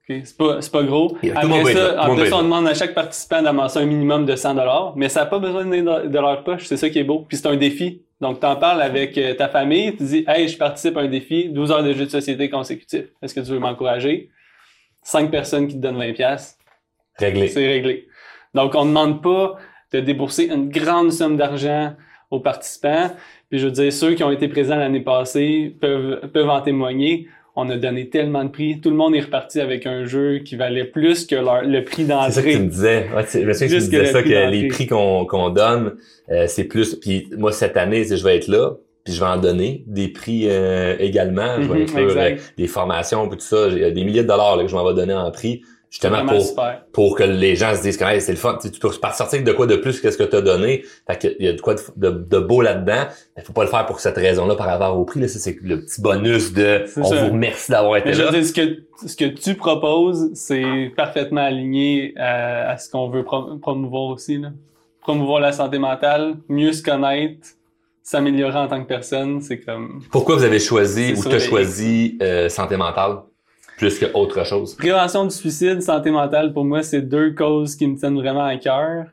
C'est 0.07 0.37
pas, 0.37 0.61
c'est 0.61 0.71
pas 0.71 0.83
gros. 0.83 1.17
Après 1.35 1.63
ça, 1.73 1.73
ça, 1.73 2.09
être 2.27 2.33
on 2.33 2.43
demande 2.43 2.67
à 2.67 2.75
chaque 2.75 2.93
participant 2.93 3.41
d'amasser 3.41 3.79
un 3.79 3.85
minimum 3.85 4.27
de 4.27 4.35
100 4.35 4.53
dollars, 4.53 4.93
mais 4.95 5.09
ça 5.09 5.21
n'a 5.21 5.25
pas 5.25 5.39
besoin 5.39 5.65
de 5.65 6.07
de 6.07 6.19
leur 6.19 6.43
poche. 6.43 6.65
C'est 6.67 6.77
ça 6.77 6.91
qui 6.91 6.99
est 6.99 7.03
beau. 7.03 7.25
Puis 7.27 7.37
c'est 7.37 7.47
un 7.47 7.55
défi. 7.55 8.03
Donc, 8.21 8.39
t'en 8.39 8.55
parles 8.55 8.81
avec 8.81 9.17
euh, 9.17 9.33
ta 9.33 9.49
famille, 9.49 9.95
tu 9.95 10.03
dis, 10.03 10.25
hey, 10.27 10.47
je 10.47 10.57
participe 10.57 10.95
à 10.97 11.01
un 11.01 11.07
défi, 11.07 11.49
12 11.49 11.71
heures 11.71 11.83
de 11.83 11.93
jeu 11.93 12.05
de 12.05 12.09
société 12.09 12.49
consécutifs. 12.49 13.07
Est-ce 13.21 13.33
que 13.33 13.41
tu 13.41 13.51
veux 13.51 13.59
m'encourager? 13.59 14.29
Cinq 15.03 15.29
personnes 15.29 15.67
qui 15.67 15.75
te 15.75 15.79
donnent 15.79 15.97
20 15.97 16.13
pièces, 16.13 16.57
réglé. 17.17 17.47
c'est 17.49 17.67
réglé. 17.67 18.07
Donc, 18.53 18.73
on 18.75 18.85
ne 18.85 18.89
demande 18.89 19.21
pas 19.21 19.57
de 19.91 19.99
débourser 19.99 20.45
une 20.45 20.69
grande 20.69 21.11
somme 21.11 21.35
d'argent 21.35 21.93
aux 22.31 22.39
participants. 22.39 23.11
Puis, 23.49 23.59
je 23.59 23.65
veux 23.65 23.71
dire, 23.71 23.91
ceux 23.91 24.13
qui 24.13 24.23
ont 24.23 24.31
été 24.31 24.47
présents 24.47 24.77
l'année 24.77 25.01
passée 25.01 25.75
peuvent, 25.79 26.27
peuvent 26.31 26.49
en 26.49 26.61
témoigner. 26.61 27.27
On 27.57 27.69
a 27.69 27.77
donné 27.77 28.09
tellement 28.09 28.43
de 28.43 28.49
prix. 28.49 28.81
Tout 28.81 28.89
le 28.89 28.97
monde 28.97 29.15
est 29.15 29.21
reparti 29.21 29.61
avec 29.61 29.85
un 29.85 30.05
jeu 30.05 30.39
qui 30.39 30.55
valait 30.57 30.83
plus 30.85 31.25
que 31.25 31.35
leur- 31.35 31.63
le 31.63 31.83
prix 31.85 32.05
C'est 32.05 32.31
ça 32.31 32.41
que 32.41 32.49
tu 32.49 32.53
me 32.59 32.63
d'entrée. 32.63 32.67
disais. 32.69 33.05
Ouais, 33.15 33.23
c'est- 33.27 33.41
je 33.43 33.47
me 33.47 33.53
souviens 33.53 33.67
que 33.67 33.73
tu 33.73 33.79
me 33.79 33.85
que 33.91 33.97
disais 34.01 34.05
ça, 34.11 34.23
que 34.23 34.27
d'entrée. 34.29 34.51
les 34.51 34.67
prix 34.67 34.87
qu'on, 34.87 35.49
donne, 35.51 35.93
euh, 36.31 36.45
c'est 36.47 36.65
plus, 36.65 36.95
puis 36.95 37.29
moi, 37.37 37.51
cette 37.53 37.77
année, 37.77 38.03
je 38.03 38.21
vais 38.23 38.35
être 38.35 38.47
là, 38.49 38.71
puis 39.05 39.13
je 39.13 39.19
vais 39.21 39.25
en 39.27 39.37
donner 39.37 39.83
des 39.87 40.07
prix 40.09 40.47
euh, 40.49 40.95
également. 40.99 41.61
Je 41.61 41.71
vais 41.71 41.83
inclure 41.83 41.99
euh, 42.17 42.27
exact. 42.29 42.53
des 42.57 42.67
formations, 42.67 43.27
puis 43.29 43.37
tout 43.37 43.45
ça. 43.45 43.67
Il 43.71 43.77
y 43.77 43.83
a 43.85 43.91
des 43.91 44.03
milliers 44.03 44.23
de 44.23 44.27
dollars 44.27 44.57
là, 44.57 44.63
que 44.63 44.69
je 44.69 44.75
m'en 44.75 44.85
vais 44.85 44.93
donner 44.95 45.13
en 45.13 45.31
prix, 45.31 45.61
justement 46.03 46.25
pour 46.25 46.41
super. 46.41 46.81
pour 46.91 47.15
que 47.15 47.23
les 47.23 47.55
gens 47.55 47.73
se 47.75 47.81
disent 47.81 47.95
que 47.97 48.03
hey, 48.03 48.19
c'est 48.21 48.33
le 48.33 48.37
fun. 48.37 48.55
Tu 48.61 48.67
sais, 48.67 48.71
tu 48.73 48.79
peux 48.79 48.89
sortir 49.13 49.43
de 49.43 49.51
quoi 49.53 49.65
de 49.65 49.77
plus 49.77 50.01
que 50.01 50.11
ce 50.11 50.17
que 50.17 50.23
tu 50.23 50.35
as 50.35 50.41
donné. 50.41 50.83
Fait 51.07 51.17
que 51.21 51.27
il 51.39 51.45
y 51.45 51.49
a 51.49 51.53
de 51.53 51.61
quoi 51.61 51.75
de, 51.75 51.81
de- 51.95 52.09
de 52.09 52.39
beau 52.39 52.61
là-dedans. 52.61 53.05
Il 53.37 53.43
faut 53.43 53.53
pas 53.53 53.63
le 53.63 53.69
faire 53.69 53.85
pour 53.85 53.99
cette 53.99 54.17
raison-là 54.17 54.55
par 54.55 54.67
rapport 54.67 54.97
au 54.97 55.05
prix. 55.05 55.21
Là. 55.21 55.27
Ça, 55.27 55.39
c'est 55.39 55.57
le 55.61 55.81
petit 55.81 56.01
bonus 56.01 56.53
de 56.53 56.85
on 56.97 57.03
ça. 57.05 57.15
vous 57.23 57.31
remercie 57.31 57.71
d'avoir 57.71 57.97
été 57.97 58.09
Mais 58.09 58.13
je 58.13 58.21
là. 58.23 58.31
veux 58.31 58.37
dire, 58.39 58.45
ce 58.47 58.53
que, 58.53 58.83
ce 59.07 59.15
que 59.15 59.25
tu 59.25 59.55
proposes, 59.55 60.31
c'est 60.33 60.91
parfaitement 60.97 61.41
aligné 61.45 62.13
à, 62.17 62.71
à 62.71 62.77
ce 62.77 62.89
qu'on 62.89 63.09
veut 63.09 63.23
pro- 63.23 63.57
promouvoir 63.57 64.05
aussi. 64.11 64.37
Là. 64.37 64.49
Promouvoir 65.01 65.39
la 65.39 65.51
santé 65.53 65.77
mentale, 65.77 66.35
mieux 66.49 66.73
se 66.73 66.81
connaître, 66.83 67.47
s'améliorer 68.01 68.57
en 68.57 68.67
tant 68.67 68.81
que 68.83 68.87
personne, 68.87 69.39
c'est 69.41 69.59
comme... 69.59 70.01
Pourquoi 70.11 70.35
vous 70.35 70.43
avez 70.43 70.59
choisi 70.59 71.13
ou 71.15 71.23
t'as 71.23 71.39
choisi 71.39 72.17
euh, 72.21 72.49
santé 72.49 72.75
mentale? 72.77 73.17
Plus 73.77 73.99
que 73.99 74.05
autre 74.13 74.45
chose? 74.45 74.75
Prévention 74.75 75.25
du 75.25 75.35
suicide, 75.35 75.81
santé 75.81 76.11
mentale, 76.11 76.53
pour 76.53 76.65
moi, 76.65 76.83
c'est 76.83 77.01
deux 77.01 77.33
causes 77.33 77.75
qui 77.75 77.87
me 77.87 77.97
tiennent 77.97 78.17
vraiment 78.17 78.45
à 78.45 78.57
cœur. 78.57 79.05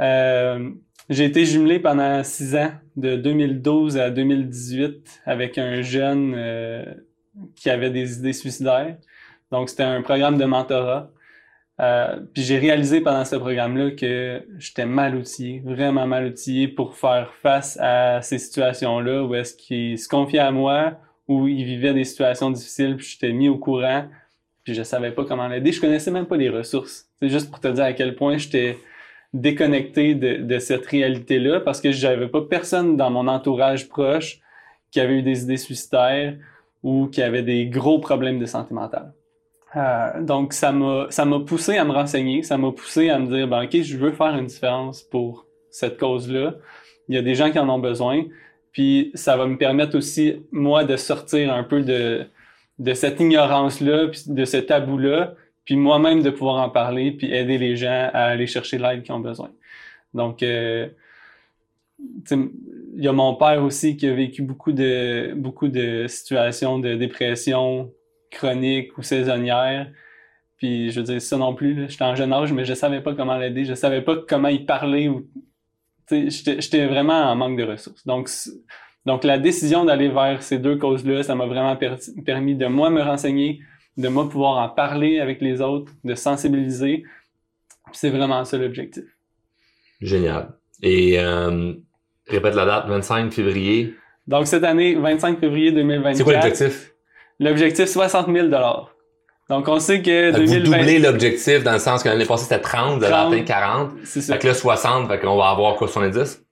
Euh, 0.00 0.70
j'ai 1.08 1.24
été 1.24 1.44
jumelé 1.44 1.78
pendant 1.78 2.22
six 2.22 2.54
ans, 2.56 2.70
de 2.96 3.16
2012 3.16 3.96
à 3.98 4.10
2018, 4.10 5.22
avec 5.24 5.58
un 5.58 5.82
jeune 5.82 6.34
euh, 6.36 6.84
qui 7.54 7.70
avait 7.70 7.90
des 7.90 8.18
idées 8.18 8.32
suicidaires. 8.32 8.96
Donc, 9.50 9.70
c'était 9.70 9.84
un 9.84 10.02
programme 10.02 10.36
de 10.36 10.44
mentorat. 10.44 11.10
Euh, 11.80 12.18
puis 12.34 12.42
j'ai 12.42 12.58
réalisé 12.58 13.00
pendant 13.00 13.24
ce 13.24 13.36
programme-là 13.36 13.92
que 13.92 14.42
j'étais 14.58 14.84
mal 14.84 15.14
outillé, 15.14 15.62
vraiment 15.64 16.06
mal 16.06 16.26
outillé 16.26 16.66
pour 16.66 16.96
faire 16.96 17.32
face 17.40 17.78
à 17.80 18.20
ces 18.20 18.38
situations-là 18.38 19.22
où 19.22 19.34
est-ce 19.36 19.54
qu'il 19.54 19.96
se 19.96 20.08
confiait 20.08 20.40
à 20.40 20.50
moi, 20.50 20.98
où 21.28 21.46
il 21.46 21.64
vivait 21.64 21.94
des 21.94 22.04
situations 22.04 22.50
difficiles, 22.50 22.96
puis 22.96 23.06
j'étais 23.06 23.32
mis 23.32 23.48
au 23.48 23.58
courant, 23.58 24.06
puis 24.64 24.74
je 24.74 24.82
savais 24.82 25.12
pas 25.12 25.24
comment 25.24 25.46
l'aider. 25.46 25.72
Je 25.72 25.80
connaissais 25.80 26.10
même 26.10 26.26
pas 26.26 26.36
les 26.36 26.48
ressources. 26.48 27.06
C'est 27.20 27.28
juste 27.28 27.50
pour 27.50 27.60
te 27.60 27.68
dire 27.68 27.84
à 27.84 27.92
quel 27.92 28.16
point 28.16 28.38
j'étais 28.38 28.78
déconnecté 29.34 30.14
de, 30.14 30.58
cette 30.58 30.86
réalité-là 30.86 31.60
parce 31.60 31.80
que 31.80 31.92
j'avais 31.92 32.28
pas 32.28 32.42
personne 32.42 32.96
dans 32.96 33.10
mon 33.10 33.28
entourage 33.28 33.88
proche 33.88 34.40
qui 34.90 35.00
avait 35.00 35.18
eu 35.18 35.22
des 35.22 35.42
idées 35.42 35.58
suicidaires 35.58 36.36
ou 36.82 37.08
qui 37.08 37.22
avait 37.22 37.42
des 37.42 37.66
gros 37.66 37.98
problèmes 37.98 38.38
de 38.38 38.46
santé 38.46 38.72
mentale. 38.72 39.12
Euh, 39.76 40.22
donc 40.22 40.54
ça 40.54 40.72
m'a 40.72 41.08
ça 41.10 41.26
m'a 41.26 41.40
poussé 41.40 41.76
à 41.76 41.84
me 41.84 41.92
renseigner, 41.92 42.42
ça 42.42 42.56
m'a 42.56 42.72
poussé 42.72 43.10
à 43.10 43.18
me 43.18 43.26
dire 43.26 43.46
ben 43.46 43.64
ok 43.64 43.82
je 43.82 43.98
veux 43.98 44.12
faire 44.12 44.34
une 44.34 44.46
différence 44.46 45.02
pour 45.02 45.46
cette 45.70 45.98
cause-là. 45.98 46.54
Il 47.08 47.14
y 47.14 47.18
a 47.18 47.22
des 47.22 47.34
gens 47.34 47.50
qui 47.50 47.58
en 47.58 47.68
ont 47.68 47.78
besoin, 47.78 48.24
puis 48.78 49.10
ça 49.14 49.36
va 49.36 49.48
me 49.48 49.58
permettre 49.58 49.98
aussi 49.98 50.36
moi 50.52 50.84
de 50.84 50.94
sortir 50.94 51.52
un 51.52 51.64
peu 51.64 51.82
de 51.82 52.26
de 52.78 52.94
cette 52.94 53.18
ignorance-là, 53.18 54.06
de 54.28 54.44
ce 54.44 54.56
tabou-là, 54.56 55.34
puis 55.64 55.74
moi-même 55.74 56.22
de 56.22 56.30
pouvoir 56.30 56.62
en 56.64 56.70
parler, 56.70 57.10
puis 57.10 57.32
aider 57.34 57.58
les 57.58 57.74
gens 57.74 58.08
à 58.14 58.26
aller 58.26 58.46
chercher 58.46 58.78
l'aide 58.78 59.02
qu'ils 59.02 59.14
ont 59.14 59.18
besoin. 59.18 59.50
Donc, 60.14 60.44
euh, 60.44 60.86
il 62.30 62.50
y 63.04 63.08
a 63.08 63.12
mon 63.12 63.34
père 63.34 63.64
aussi 63.64 63.96
qui 63.96 64.06
a 64.06 64.14
vécu 64.14 64.42
beaucoup 64.42 64.70
de 64.70 65.32
beaucoup 65.34 65.66
de 65.66 66.06
situations 66.06 66.78
de 66.78 66.94
dépression 66.94 67.92
chronique 68.30 68.96
ou 68.96 69.02
saisonnière. 69.02 69.90
Puis 70.56 70.92
je 70.92 71.00
veux 71.00 71.06
dire 71.06 71.20
ça 71.20 71.36
non 71.36 71.52
plus, 71.52 71.90
j'étais 71.90 72.04
en 72.04 72.14
jeune 72.14 72.32
âge, 72.32 72.52
mais 72.52 72.64
je 72.64 72.74
savais 72.74 73.00
pas 73.00 73.12
comment 73.16 73.36
l'aider, 73.36 73.64
je 73.64 73.74
savais 73.74 74.02
pas 74.02 74.14
comment 74.28 74.46
y 74.46 74.60
parler 74.64 75.10
j'étais 76.10 76.86
vraiment 76.86 77.30
en 77.30 77.36
manque 77.36 77.58
de 77.58 77.64
ressources. 77.64 78.06
Donc 78.06 78.28
donc 79.06 79.24
la 79.24 79.38
décision 79.38 79.84
d'aller 79.84 80.08
vers 80.08 80.42
ces 80.42 80.58
deux 80.58 80.76
causes-là, 80.76 81.22
ça 81.22 81.34
m'a 81.34 81.46
vraiment 81.46 81.76
per- 81.76 81.96
permis 82.26 82.54
de 82.56 82.66
moi 82.66 82.90
me 82.90 83.00
renseigner, 83.02 83.60
de 83.96 84.08
moi 84.08 84.28
pouvoir 84.28 84.58
en 84.62 84.68
parler 84.68 85.18
avec 85.20 85.40
les 85.40 85.60
autres, 85.60 85.92
de 86.04 86.14
sensibiliser. 86.14 87.04
C'est 87.92 88.10
vraiment 88.10 88.44
ça 88.44 88.58
l'objectif. 88.58 89.04
Génial. 90.00 90.50
Et 90.82 91.18
euh, 91.18 91.72
répète 92.26 92.54
la 92.54 92.66
date, 92.66 92.86
25 92.88 93.32
février. 93.32 93.94
Donc 94.26 94.46
cette 94.46 94.64
année, 94.64 94.94
25 94.94 95.40
février 95.40 95.72
2024. 95.72 96.16
C'est 96.16 96.24
quoi 96.24 96.32
l'objectif? 96.34 96.92
L'objectif 97.40 97.86
60 97.86 98.26
000 98.32 98.48
Donc 99.48 99.66
on 99.68 99.78
sait 99.78 100.02
que 100.02 100.32
Fait 100.32 100.32
que 100.32 100.40
Vous 100.40 100.52
2020 100.54 100.78
doublez 100.78 100.98
l'objectif 100.98 101.64
dans 101.64 101.72
le 101.72 101.78
sens 101.78 102.02
que 102.02 102.08
l'année 102.08 102.26
passée 102.26 102.44
c'était 102.44 102.60
30, 102.60 102.98
vous 102.98 103.04
avez 103.04 103.12
30. 103.12 103.32
atteint 103.32 103.44
40. 103.44 103.90
c'est 104.04 104.20
ça. 104.20 104.34
Fait 104.34 104.40
que 104.40 104.46
là 104.48 104.54
60, 104.54 105.08
fait 105.08 105.18
qu'on 105.18 105.36
va 105.36 105.48
avoir 105.48 105.76
quoi 105.76 105.88
70? 105.88 106.44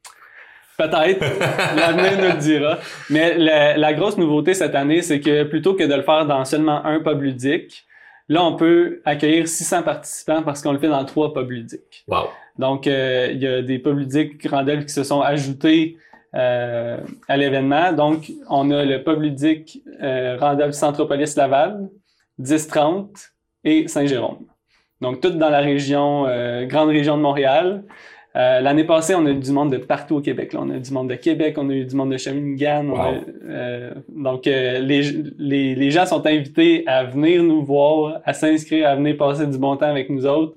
Peut-être. 0.79 1.21
L'avenir 1.77 2.19
nous 2.19 2.35
le 2.35 2.41
dira. 2.41 2.79
Mais 3.11 3.37
la, 3.37 3.77
la 3.77 3.95
grosse 3.95 4.17
nouveauté 4.19 4.55
cette 4.55 4.75
année, 4.75 5.03
c'est 5.03 5.21
que 5.21 5.45
plutôt 5.45 5.75
que 5.75 5.85
de 5.85 5.95
le 5.95 6.03
faire 6.03 6.27
dans 6.27 6.45
seulement 6.45 6.85
un 6.85 7.01
pub 7.01 7.23
ludique, 7.23 7.87
là, 8.29 8.45
on 8.45 8.57
peut 8.57 9.01
accueillir 9.05 9.49
600 9.49 9.83
participants 9.83 10.43
parce 10.43 10.63
qu'on 10.63 10.73
le 10.73 10.79
fait 10.79 10.89
dans 10.89 11.05
trois 11.05 11.33
pubs 11.33 11.51
ludiques. 11.51 12.05
Wow. 12.09 12.29
Donc, 12.59 12.87
euh, 12.87 13.31
il 13.33 13.43
y 13.43 13.47
a 13.47 13.63
des 13.63 13.79
pubs 13.79 13.99
ludiques 13.99 14.45
Grandel 14.47 14.85
qui 14.85 14.93
se 14.93 15.05
sont 15.05 15.21
ajoutés 15.21 15.97
euh, 16.35 16.99
à 17.29 17.37
l'événement. 17.37 17.93
Donc, 17.93 18.33
on 18.51 18.71
a 18.71 18.85
le 18.85 19.03
pub 19.03 19.23
ludique 19.23 19.81
euh, 20.03 20.37
Randolph 20.39 20.75
Centropolis 20.75 21.37
Laval, 21.37 21.89
10-30 22.41 23.31
et 23.65 23.89
Saint-Jérôme. 23.89 24.47
Donc, 25.01 25.21
toutes 25.21 25.39
dans 25.39 25.51
la 25.51 25.61
région, 25.61 26.27
euh, 26.27 26.65
grande 26.67 26.89
région 26.89 27.17
de 27.17 27.23
Montréal. 27.23 27.85
Euh, 28.35 28.61
L'année 28.61 28.85
passée, 28.85 29.15
on 29.15 29.25
a 29.25 29.31
eu 29.31 29.35
du 29.35 29.51
monde 29.51 29.73
de 29.73 29.79
partout 29.79 30.17
au 30.17 30.21
Québec. 30.21 30.53
Là. 30.53 30.61
On 30.63 30.71
a 30.71 30.77
eu 30.77 30.81
du 30.81 30.93
monde 30.93 31.09
de 31.09 31.15
Québec, 31.15 31.57
on 31.59 31.69
a 31.71 31.73
eu 31.73 31.85
du 31.85 31.97
monde 31.97 32.13
de 32.13 32.19
Shawinigan. 32.19 32.87
Wow. 32.89 32.99
euh, 33.49 33.95
donc, 34.09 34.47
euh, 34.47 34.79
les, 34.81 35.03
les, 35.39 35.75
les 35.75 35.91
gens 35.91 36.05
sont 36.07 36.27
invités 36.27 36.85
à 36.87 37.05
venir 37.05 37.43
nous 37.43 37.65
voir, 37.65 38.21
à 38.25 38.33
s'inscrire, 38.35 38.89
à 38.89 38.97
venir 38.97 39.17
passer 39.17 39.47
du 39.47 39.59
bon 39.59 39.77
temps 39.77 39.87
avec 39.87 40.11
nous 40.11 40.27
autres. 40.27 40.55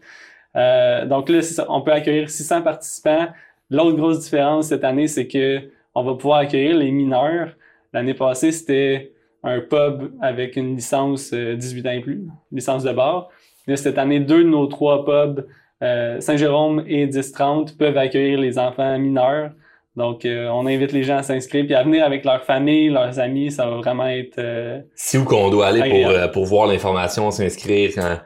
Euh, 0.55 1.05
donc 1.05 1.29
là, 1.29 1.39
on 1.69 1.81
peut 1.81 1.91
accueillir 1.91 2.29
600 2.29 2.63
participants. 2.63 3.27
L'autre 3.69 3.97
grosse 3.97 4.21
différence 4.21 4.67
cette 4.67 4.83
année, 4.83 5.07
c'est 5.07 5.27
que 5.27 5.61
on 5.95 6.03
va 6.03 6.15
pouvoir 6.15 6.39
accueillir 6.39 6.75
les 6.77 6.91
mineurs. 6.91 7.55
L'année 7.93 8.13
passée, 8.13 8.51
c'était 8.51 9.13
un 9.43 9.59
pub 9.61 10.11
avec 10.21 10.55
une 10.55 10.75
licence 10.75 11.31
euh, 11.33 11.55
18 11.55 11.85
ans 11.87 11.91
et 11.91 11.99
plus, 12.01 12.23
licence 12.51 12.83
de 12.83 12.91
bar. 12.91 13.29
Là, 13.67 13.75
cette 13.77 13.97
année, 13.97 14.19
deux 14.19 14.43
de 14.43 14.49
nos 14.49 14.65
trois 14.67 15.05
pubs, 15.05 15.45
euh, 15.81 16.19
Saint-Jérôme 16.19 16.83
et 16.87 17.05
1030, 17.05 17.77
peuvent 17.77 17.97
accueillir 17.97 18.39
les 18.39 18.57
enfants 18.59 18.97
mineurs. 18.99 19.51
Donc, 19.95 20.23
euh, 20.25 20.47
on 20.49 20.65
invite 20.65 20.91
les 20.91 21.03
gens 21.03 21.17
à 21.17 21.23
s'inscrire 21.23 21.65
puis 21.65 21.73
à 21.75 21.83
venir 21.83 22.03
avec 22.05 22.23
leur 22.25 22.43
famille, 22.43 22.89
leurs 22.89 23.19
amis. 23.19 23.51
Ça 23.51 23.65
va 23.69 23.77
vraiment 23.77 24.07
être 24.07 24.37
euh, 24.39 24.79
C'est 24.95 25.17
où 25.17 25.23
qu'on 25.25 25.49
doit 25.49 25.67
aller 25.67 25.79
pour, 25.81 25.87
Agréable. 25.89 26.13
euh, 26.15 26.27
pour 26.29 26.45
voir 26.45 26.67
l'information, 26.67 27.31
s'inscrire? 27.31 27.91
quand- 27.95 28.19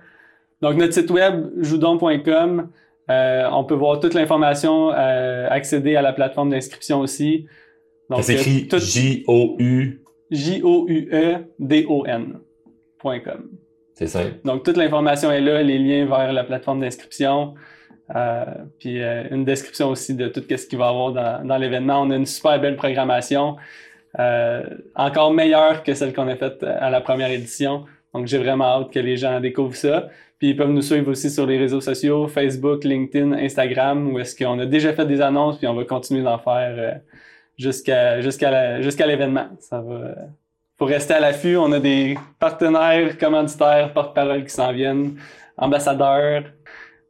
Donc, 0.61 0.75
notre 0.77 0.93
site 0.93 1.09
web, 1.11 1.45
joudon.com, 1.57 2.69
euh, 3.09 3.49
on 3.51 3.63
peut 3.65 3.73
voir 3.75 3.99
toute 3.99 4.13
l'information, 4.13 4.91
euh, 4.93 5.47
accéder 5.49 5.95
à 5.95 6.01
la 6.01 6.13
plateforme 6.13 6.49
d'inscription 6.49 6.99
aussi. 6.99 7.47
Ça 8.09 8.15
Donc, 8.15 8.23
s'écrit 8.23 8.63
euh, 8.65 8.69
tout- 8.77 8.79
J-O-U. 8.83 9.99
J-O-U-E-D-O-N.com. 10.33 11.49
C'est 13.93 14.07
simple. 14.07 14.39
Donc, 14.43 14.63
toute 14.63 14.77
l'information 14.77 15.31
est 15.31 15.41
là, 15.41 15.61
les 15.61 15.77
liens 15.77 16.05
vers 16.07 16.33
la 16.33 16.43
plateforme 16.43 16.81
d'inscription. 16.81 17.53
Euh, 18.15 18.43
puis 18.79 19.01
euh, 19.01 19.23
une 19.31 19.45
description 19.45 19.89
aussi 19.89 20.13
de 20.13 20.27
tout 20.27 20.41
ce 20.49 20.67
qu'il 20.67 20.77
va 20.77 20.87
y 20.87 20.89
avoir 20.89 21.13
dans, 21.13 21.47
dans 21.47 21.57
l'événement. 21.57 22.01
On 22.01 22.11
a 22.11 22.15
une 22.15 22.25
super 22.25 22.59
belle 22.59 22.75
programmation, 22.75 23.55
euh, 24.19 24.63
encore 24.95 25.33
meilleure 25.33 25.83
que 25.83 25.93
celle 25.93 26.13
qu'on 26.13 26.27
a 26.27 26.35
faite 26.35 26.63
à 26.63 26.89
la 26.89 27.01
première 27.01 27.31
édition. 27.31 27.85
Donc 28.13 28.27
j'ai 28.27 28.37
vraiment 28.37 28.65
hâte 28.65 28.91
que 28.91 28.99
les 28.99 29.17
gens 29.17 29.39
découvrent 29.39 29.75
ça. 29.75 30.09
Puis 30.37 30.49
ils 30.49 30.57
peuvent 30.57 30.71
nous 30.71 30.81
suivre 30.81 31.09
aussi 31.09 31.29
sur 31.29 31.45
les 31.45 31.57
réseaux 31.57 31.81
sociaux, 31.81 32.27
Facebook, 32.27 32.83
LinkedIn, 32.83 33.31
Instagram, 33.33 34.11
où 34.11 34.19
est-ce 34.19 34.35
qu'on 34.35 34.59
a 34.59 34.65
déjà 34.65 34.93
fait 34.93 35.05
des 35.05 35.21
annonces, 35.21 35.57
puis 35.57 35.67
on 35.67 35.73
va 35.73 35.85
continuer 35.85 36.21
d'en 36.21 36.37
faire 36.37 36.99
jusqu'à 37.57 38.21
jusqu'à 38.21 38.81
jusqu'à 38.81 39.05
l'événement. 39.05 39.47
Ça 39.59 39.81
va 39.81 40.15
faut 40.77 40.85
rester 40.85 41.13
à 41.13 41.19
l'affût. 41.19 41.57
On 41.57 41.71
a 41.71 41.79
des 41.79 42.17
partenaires, 42.39 43.17
commanditaires, 43.17 43.93
porte-parole 43.93 44.43
qui 44.43 44.53
s'en 44.53 44.71
viennent, 44.73 45.15
ambassadeurs. 45.57 46.43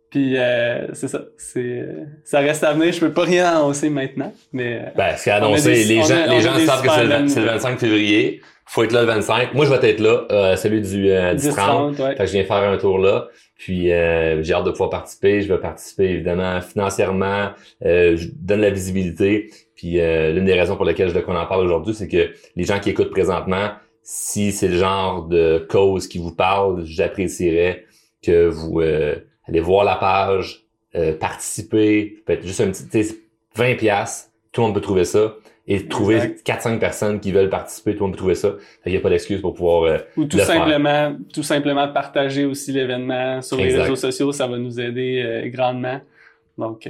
Puis 0.09 0.37
euh, 0.37 0.93
c'est 0.93 1.07
ça. 1.07 1.21
C'est 1.37 1.87
ça 2.23 2.39
reste 2.39 2.63
à 2.63 2.73
venir. 2.73 2.93
Je 2.93 2.99
peux 2.99 3.13
pas 3.13 3.23
rien 3.23 3.47
annoncer 3.47 3.89
maintenant, 3.89 4.31
mais. 4.51 4.75
Euh, 4.75 4.89
ben, 4.95 5.17
ce 5.17 5.23
qui 5.23 5.29
annoncé, 5.31 5.83
les 5.85 6.03
gens, 6.03 6.25
les 6.29 6.41
gens 6.41 6.57
savent 6.59 6.83
que 6.83 7.29
c'est 7.29 7.39
le, 7.41 7.47
25 7.47 7.79
février. 7.79 8.41
Faut 8.65 8.83
être 8.83 8.91
là 8.91 9.01
le 9.01 9.07
25. 9.07 9.53
Moi, 9.53 9.65
je 9.65 9.71
vais 9.71 9.89
être 9.89 9.99
là, 9.99 10.25
euh, 10.31 10.55
celui 10.55 10.81
du, 10.81 11.09
euh, 11.09 11.33
du 11.33 11.49
30. 11.49 11.95
Fait 11.95 12.15
que 12.15 12.25
je 12.25 12.31
viens 12.31 12.43
faire 12.43 12.69
un 12.69 12.77
tour 12.77 12.97
là. 12.97 13.27
Puis 13.63 13.85
j'ai 13.85 14.53
hâte 14.53 14.65
de 14.65 14.71
pouvoir 14.71 14.89
participer. 14.89 15.41
Je 15.41 15.47
vais 15.47 15.59
participer 15.59 16.09
évidemment 16.09 16.59
financièrement. 16.59 17.51
je 17.81 18.27
donne 18.35 18.59
la 18.59 18.69
visibilité. 18.69 19.51
Puis 19.75 19.93
l'une 19.93 20.43
des 20.43 20.53
raisons 20.53 20.75
pour 20.75 20.83
lesquelles 20.83 21.07
je 21.07 21.13
veux 21.13 21.21
qu'on 21.21 21.37
en 21.37 21.45
parle 21.45 21.63
aujourd'hui, 21.63 21.93
c'est 21.93 22.09
que 22.09 22.31
les 22.57 22.63
gens 22.65 22.81
qui 22.81 22.89
écoutent 22.89 23.11
présentement, 23.11 23.69
si 24.01 24.51
c'est 24.51 24.67
le 24.67 24.77
genre 24.77 25.27
de 25.27 25.65
cause 25.69 26.07
qui 26.07 26.17
vous 26.17 26.35
parle, 26.35 26.83
j'apprécierais 26.83 27.85
que 28.21 28.47
vous 28.47 28.81
allez 28.81 29.61
voir 29.61 29.85
la 29.85 29.95
page, 29.95 30.63
euh, 30.95 31.17
participer, 31.17 32.21
peut-être 32.23 32.45
juste 32.45 32.61
un 32.61 32.69
petit 32.69 33.17
20 33.55 33.75
pièces, 33.75 34.31
tout 34.51 34.61
le 34.61 34.67
monde 34.67 34.75
peut 34.75 34.81
trouver 34.81 35.05
ça 35.05 35.33
et 35.67 35.87
trouver 35.87 36.35
4-5 36.45 36.79
personnes 36.79 37.19
qui 37.19 37.31
veulent 37.31 37.49
participer, 37.49 37.93
tout 37.93 37.99
le 37.99 38.05
monde 38.07 38.11
peut 38.11 38.17
trouver 38.17 38.35
ça. 38.35 38.55
Il 38.85 38.91
n'y 38.91 38.97
a 38.97 39.01
pas 39.01 39.09
d'excuse 39.09 39.41
pour 39.41 39.53
pouvoir 39.53 39.83
euh, 39.83 39.97
Ou 40.17 40.25
tout 40.25 40.39
simplement, 40.39 41.15
tout 41.33 41.43
simplement 41.43 41.87
partager 41.87 42.45
aussi 42.45 42.71
l'événement 42.71 43.41
sur 43.41 43.57
les 43.57 43.75
réseaux 43.75 43.95
sociaux, 43.95 44.31
ça 44.31 44.47
va 44.47 44.57
nous 44.57 44.79
aider 44.79 45.23
euh, 45.25 45.49
grandement. 45.49 46.01
Donc 46.57 46.87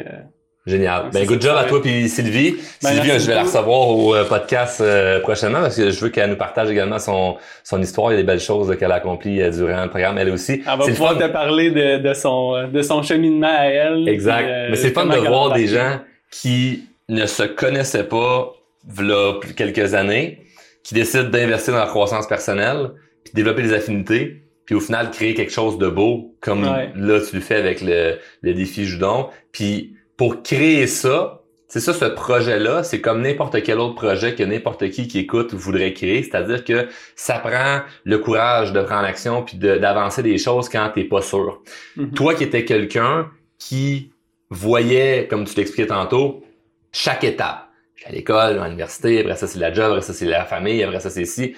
Génial. 0.65 1.09
Ben, 1.11 1.25
good 1.25 1.41
job 1.41 1.57
à 1.57 1.65
toi 1.65 1.81
puis 1.81 2.07
Sylvie. 2.07 2.55
Ben, 2.81 2.91
Sylvie, 2.91 3.19
je 3.19 3.27
vais 3.27 3.35
la 3.35 3.43
recevoir 3.43 3.89
au 3.89 4.15
euh, 4.15 4.23
podcast 4.23 4.79
euh, 4.79 5.19
prochainement 5.19 5.59
parce 5.59 5.75
que 5.75 5.89
je 5.89 5.99
veux 5.99 6.09
qu'elle 6.09 6.29
nous 6.29 6.37
partage 6.37 6.71
également 6.71 6.99
son, 6.99 7.35
son 7.65 7.81
histoire 7.81 8.13
et 8.13 8.15
les 8.15 8.23
belles 8.23 8.39
choses 8.39 8.73
qu'elle 8.77 8.93
a 8.93 8.95
accomplies 8.95 9.41
euh, 9.41 9.49
durant 9.51 9.83
le 9.83 9.89
programme, 9.89 10.17
elle 10.17 10.29
aussi. 10.29 10.63
Elle 10.65 10.79
va 10.79 10.85
pouvoir 10.85 11.17
te 11.17 11.27
parler 11.27 11.71
de, 11.71 11.97
de, 11.97 12.13
son, 12.13 12.69
de 12.69 12.81
son 12.81 13.03
cheminement 13.03 13.53
à 13.53 13.65
elle. 13.65 14.07
Exact. 14.07 14.69
Mais 14.69 14.77
c'est 14.77 14.91
fun 14.91 15.05
de 15.05 15.17
voir 15.17 15.51
des 15.51 15.67
gens 15.67 15.99
qui 16.31 16.85
ne 17.09 17.25
se 17.25 17.43
connaissaient 17.43 18.05
pas 18.05 18.53
là 18.99 19.39
quelques 19.55 19.93
années, 19.93 20.45
qui 20.83 20.93
décident 20.93 21.29
d'investir 21.29 21.73
dans 21.73 21.79
la 21.79 21.87
croissance 21.87 22.27
personnelle, 22.27 22.91
puis 23.23 23.33
développer 23.33 23.63
des 23.63 23.73
affinités, 23.73 24.43
puis 24.65 24.75
au 24.75 24.79
final 24.79 25.11
créer 25.11 25.33
quelque 25.33 25.51
chose 25.51 25.77
de 25.77 25.87
beau, 25.87 26.35
comme 26.41 26.63
là 26.63 27.19
tu 27.21 27.35
le 27.35 27.41
fais 27.41 27.55
avec 27.55 27.81
le, 27.81 28.17
le 28.41 28.53
défi 28.53 28.85
Judon. 28.85 29.29
Puis 29.51 29.95
pour 30.17 30.43
créer 30.43 30.87
ça, 30.87 31.43
c'est 31.73 31.79
ça, 31.79 31.91
ce 31.91 32.05
projet-là, 32.05 32.83
c'est 32.83 33.01
comme 33.01 33.23
n'importe 33.23 33.63
quel 33.63 33.79
autre 33.79 33.95
projet 33.95 34.35
que 34.35 34.43
n'importe 34.43 34.91
qui 34.91 35.07
qui 35.07 35.17
écoute 35.17 35.55
voudrait 35.55 35.93
créer. 35.93 36.21
C'est-à-dire 36.21 36.63
que 36.63 36.87
ça 37.15 37.39
prend 37.39 37.81
le 38.03 38.19
courage 38.19 38.73
de 38.73 38.81
prendre 38.83 39.05
action 39.05 39.41
puis 39.41 39.57
d'avancer 39.57 40.21
des 40.21 40.37
choses 40.37 40.69
quand 40.69 40.91
t'es 40.93 41.05
pas 41.05 41.23
sûr. 41.23 41.63
Mm-hmm. 41.97 42.13
Toi 42.13 42.35
qui 42.35 42.43
étais 42.43 42.63
quelqu'un 42.63 43.31
qui 43.57 44.11
voyait, 44.51 45.25
comme 45.27 45.45
tu 45.45 45.55
l'expliquais 45.57 45.87
tantôt, 45.87 46.43
chaque 46.91 47.23
étape. 47.23 47.62
À 48.05 48.11
l'école, 48.11 48.59
à 48.59 48.65
l'université, 48.65 49.21
après 49.21 49.35
ça 49.35 49.47
c'est 49.47 49.59
la 49.59 49.73
job, 49.73 49.91
après 49.91 50.01
ça 50.01 50.13
c'est 50.13 50.25
la 50.25 50.45
famille, 50.45 50.83
après 50.83 50.99
ça 50.99 51.09
c'est 51.09 51.21
ici. 51.21 51.55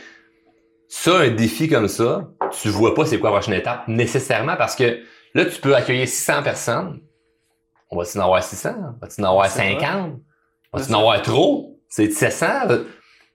Ça, 0.88 1.18
un 1.18 1.30
défi 1.30 1.68
comme 1.68 1.88
ça, 1.88 2.30
tu 2.62 2.70
vois 2.70 2.94
pas 2.94 3.06
c'est 3.06 3.20
quoi 3.20 3.32
la 3.32 3.38
prochaine 3.38 3.56
étape 3.56 3.88
nécessairement 3.88 4.56
parce 4.56 4.76
que 4.76 5.00
là, 5.34 5.46
tu 5.46 5.60
peux 5.60 5.76
accueillir 5.76 6.08
600 6.08 6.44
personnes, 6.44 7.02
on 7.90 7.98
va-tu 7.98 8.18
en 8.18 8.22
avoir 8.22 8.44
600? 8.44 8.74
Va-tu 9.02 9.22
en 9.22 9.24
avoir 9.26 9.50
50? 9.50 10.20
Va-tu 10.74 10.92
en 10.94 11.00
avoir 11.00 11.22
trop? 11.22 11.80
C'est 11.90 12.12
700? 12.12 12.46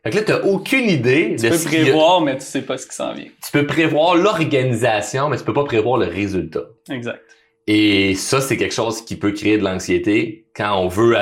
Fait 0.02 0.10
que 0.10 0.16
là, 0.16 0.22
t'as 0.22 0.40
aucune 0.42 0.88
idée 0.88 1.36
tu 1.38 1.48
peux 1.48 1.58
prévoir, 1.58 2.22
mais 2.22 2.36
tu 2.38 2.44
sais 2.44 2.62
pas 2.62 2.78
ce 2.78 2.86
qui 2.86 2.94
s'en 2.94 3.12
vient. 3.12 3.26
Tu 3.44 3.52
peux 3.52 3.66
prévoir 3.66 4.14
l'organisation, 4.14 5.28
mais 5.28 5.36
tu 5.36 5.44
peux 5.44 5.52
pas 5.52 5.64
prévoir 5.64 5.98
le 5.98 6.06
résultat. 6.06 6.64
Exact. 6.90 7.20
Et 7.66 8.14
ça, 8.14 8.40
c'est 8.40 8.56
quelque 8.56 8.74
chose 8.74 9.04
qui 9.04 9.16
peut 9.16 9.32
créer 9.32 9.58
de 9.58 9.64
l'anxiété 9.64 10.46
quand 10.56 10.74
on 10.78 10.88
veut 10.88 11.16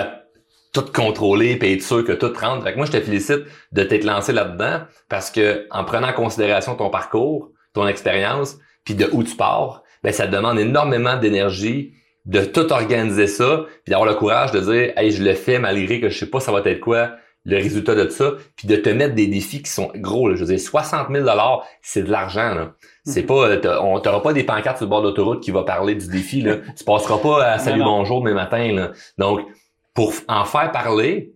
tout 0.72 0.84
contrôler 0.92 1.58
et 1.60 1.72
être 1.72 1.82
sûr 1.82 2.04
que 2.04 2.12
tout 2.12 2.32
rentre. 2.38 2.64
Fait 2.64 2.72
que 2.72 2.76
moi, 2.76 2.86
je 2.86 2.92
te 2.92 3.00
félicite 3.00 3.42
de 3.72 3.82
t'être 3.82 4.04
lancé 4.04 4.32
là-dedans 4.32 4.80
parce 5.08 5.30
que 5.30 5.66
en 5.70 5.84
prenant 5.84 6.08
en 6.08 6.12
considération 6.12 6.74
ton 6.74 6.90
parcours, 6.90 7.50
ton 7.74 7.86
expérience, 7.86 8.58
puis 8.84 8.94
de 8.94 9.08
où 9.12 9.22
tu 9.22 9.36
pars, 9.36 9.82
ben 10.02 10.12
ça 10.12 10.26
demande 10.26 10.58
énormément 10.58 11.16
d'énergie, 11.16 11.94
de 12.24 12.44
tout 12.44 12.72
organiser 12.72 13.26
ça, 13.26 13.64
puis 13.84 13.90
d'avoir 13.90 14.08
le 14.08 14.14
courage 14.14 14.52
de 14.52 14.60
dire 14.60 14.92
Hey, 14.96 15.10
je 15.10 15.22
le 15.22 15.34
fais 15.34 15.58
malgré 15.58 16.00
que 16.00 16.08
je 16.08 16.18
sais 16.18 16.30
pas 16.30 16.40
ça 16.40 16.52
va 16.52 16.60
être 16.64 16.80
quoi 16.80 17.12
le 17.44 17.56
résultat 17.56 17.94
de 17.94 18.08
ça, 18.10 18.32
puis 18.56 18.68
de 18.68 18.76
te 18.76 18.90
mettre 18.90 19.14
des 19.14 19.26
défis 19.26 19.62
qui 19.62 19.70
sont 19.70 19.90
gros. 19.94 20.28
Là. 20.28 20.34
Je 20.34 20.40
veux 20.40 20.54
dire, 20.54 20.60
60 20.60 21.08
000 21.10 21.26
c'est 21.80 22.02
de 22.02 22.10
l'argent. 22.10 22.54
Là. 22.54 22.72
C'est 23.04 23.22
mhm. 23.22 23.26
pas, 23.26 23.80
on 23.80 23.98
t'aura 24.00 24.22
pas 24.22 24.34
des 24.34 24.44
pancartes 24.44 24.76
sur 24.76 24.86
le 24.86 24.90
bord 24.90 25.00
de 25.00 25.08
l'autoroute 25.08 25.42
qui 25.42 25.50
va 25.50 25.62
parler 25.62 25.94
du 25.94 26.08
défi. 26.08 26.42
Là. 26.42 26.56
tu 26.76 26.84
passeras 26.84 27.18
pas 27.18 27.44
à 27.44 27.58
Salut 27.58 27.82
bonjour 27.82 28.20
demain 28.20 28.34
matin. 28.34 28.72
Là. 28.72 28.90
Donc, 29.16 29.40
pour 29.94 30.12
en 30.28 30.44
faire 30.44 30.70
parler, 30.72 31.32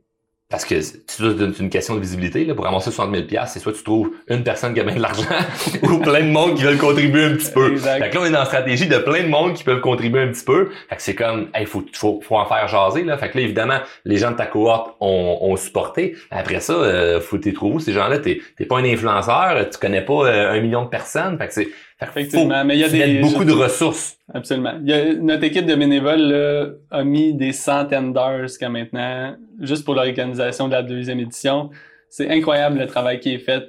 parce 0.53 0.67
que 0.67 0.83
c'est 0.83 1.01
une 1.19 1.71
question 1.71 1.95
de 1.95 2.01
visibilité. 2.01 2.45
Là, 2.45 2.55
pour 2.55 2.67
ramasser 2.67 2.91
60 2.91 3.27
000 3.31 3.43
c'est 3.47 3.59
soit 3.59 3.73
tu 3.73 3.83
trouves 3.83 4.11
une 4.29 4.45
personne 4.45 4.75
qui 4.75 4.81
a 4.81 4.85
bien 4.85 4.97
de 4.97 5.01
l'argent 5.01 5.25
ou 5.83 5.99
plein 5.99 6.21
de 6.21 6.31
monde 6.31 6.57
qui 6.57 6.63
veulent 6.63 6.77
contribuer 6.77 7.25
un 7.25 7.37
petit 7.37 7.51
peu. 7.51 7.75
Fait 7.79 8.11
que 8.11 8.15
là, 8.15 8.21
on 8.21 8.27
est 8.27 8.31
dans 8.31 8.41
la 8.41 8.45
stratégie 8.45 8.87
de 8.87 8.99
plein 8.99 9.23
de 9.23 9.29
monde 9.29 9.55
qui 9.55 9.65
peuvent 9.65 9.81
contribuer 9.81 10.21
un 10.21 10.29
petit 10.29 10.45
peu. 10.45 10.69
Fait 10.91 10.97
que 10.97 11.03
c'est 11.03 11.15
comme, 11.15 11.49
il 11.59 11.67
faut, 11.67 11.83
faut, 11.95 12.21
faut 12.21 12.37
en 12.37 12.45
faire 12.45 12.69
jaser. 12.69 13.03
Là. 13.03 13.17
Fait 13.17 13.31
que 13.31 13.39
là, 13.39 13.45
évidemment, 13.45 13.79
les 14.05 14.19
gens 14.19 14.31
de 14.31 14.37
ta 14.37 14.45
cohorte 14.45 14.95
ont, 15.01 15.39
ont 15.41 15.57
supporté. 15.57 16.17
Après 16.31 16.61
ça, 16.61 16.75
euh, 16.75 17.19
faut 17.23 17.39
t'y 17.39 17.55
trouver 17.55 17.83
ces 17.83 17.95
gens-là? 17.95 18.19
T'es, 18.19 18.43
t'es 18.59 18.67
pas 18.67 18.77
un 18.77 18.85
influenceur, 18.85 19.71
tu 19.71 19.79
connais 19.79 20.05
pas 20.05 20.27
euh, 20.27 20.53
un 20.53 20.61
million 20.61 20.83
de 20.83 20.89
personnes. 20.89 21.39
Fait 21.39 21.49
que 21.49 21.55
c'est 21.55 21.69
Effectivement, 22.09 22.65
mais 22.65 22.77
il 22.77 22.81
y 22.81 22.85
a 22.85 22.89
des 22.89 23.21
beaucoup 23.21 23.45
de 23.45 23.53
ressources. 23.53 24.17
Absolument. 24.33 24.75
Il 24.83 24.91
y 24.91 24.93
a, 24.93 25.15
notre 25.15 25.45
équipe 25.45 25.67
de 25.67 25.75
bénévoles 25.75 26.21
là, 26.21 26.67
a 26.91 27.05
mis 27.05 27.35
des 27.35 27.53
centaines 27.53 28.13
d'heures 28.13 28.43
jusqu'à 28.43 28.69
maintenant, 28.69 29.37
juste 29.61 29.85
pour 29.85 29.95
l'organisation 29.95 30.69
de 30.69 30.73
la 30.73 30.83
deuxième 30.83 31.21
édition. 31.21 31.71
C'est 32.09 32.31
incroyable 32.31 32.79
le 32.79 32.87
travail 32.87 33.21
qui 33.21 33.35
est 33.35 33.39
fait 33.39 33.65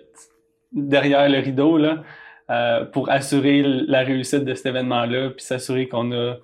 derrière 0.72 1.30
le 1.30 1.40
rideau 1.40 1.78
là, 1.78 2.04
euh, 2.50 2.86
pour 2.86 3.10
assurer 3.10 3.64
la 3.64 4.02
réussite 4.02 4.44
de 4.44 4.54
cet 4.54 4.66
événement-là, 4.68 5.30
puis 5.30 5.46
s'assurer 5.46 5.88
qu'on 5.88 6.12
a 6.12 6.36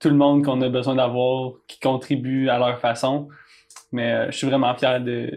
tout 0.00 0.08
le 0.08 0.16
monde 0.16 0.44
qu'on 0.44 0.60
a 0.62 0.68
besoin 0.68 0.96
d'avoir 0.96 1.52
qui 1.68 1.78
contribue 1.78 2.48
à 2.48 2.58
leur 2.58 2.80
façon. 2.80 3.28
Mais 3.92 4.12
euh, 4.12 4.26
je 4.30 4.36
suis 4.36 4.46
vraiment 4.46 4.74
fier 4.74 5.00
de, 5.00 5.30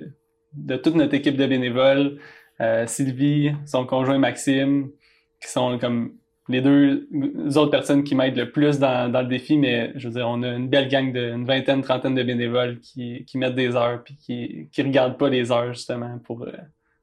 de 0.53 0.75
toute 0.75 0.95
notre 0.95 1.13
équipe 1.13 1.37
de 1.37 1.45
bénévoles. 1.45 2.17
Euh, 2.61 2.87
Sylvie, 2.87 3.51
son 3.65 3.85
conjoint 3.85 4.17
Maxime, 4.17 4.89
qui 5.45 5.51
sont 5.51 5.77
comme 5.79 6.11
les 6.47 6.61
deux 6.61 7.07
autres 7.57 7.71
personnes 7.71 8.03
qui 8.03 8.13
m'aident 8.13 8.37
le 8.37 8.51
plus 8.51 8.77
dans, 8.77 9.11
dans, 9.11 9.21
le 9.21 9.27
défi, 9.27 9.57
mais 9.57 9.91
je 9.95 10.07
veux 10.07 10.13
dire, 10.13 10.27
on 10.29 10.43
a 10.43 10.49
une 10.49 10.69
belle 10.69 10.87
gang 10.89 11.11
de 11.11 11.31
une 11.31 11.45
vingtaine, 11.45 11.81
trentaine 11.81 12.13
de 12.13 12.21
bénévoles 12.21 12.79
qui, 12.79 13.25
qui 13.25 13.37
mettent 13.37 13.55
des 13.55 13.75
heures 13.75 14.03
puis 14.03 14.15
qui, 14.15 14.67
qui 14.71 14.83
regardent 14.83 15.17
pas 15.17 15.29
les 15.29 15.51
heures 15.51 15.73
justement 15.73 16.19
pour, 16.23 16.43
euh, 16.43 16.51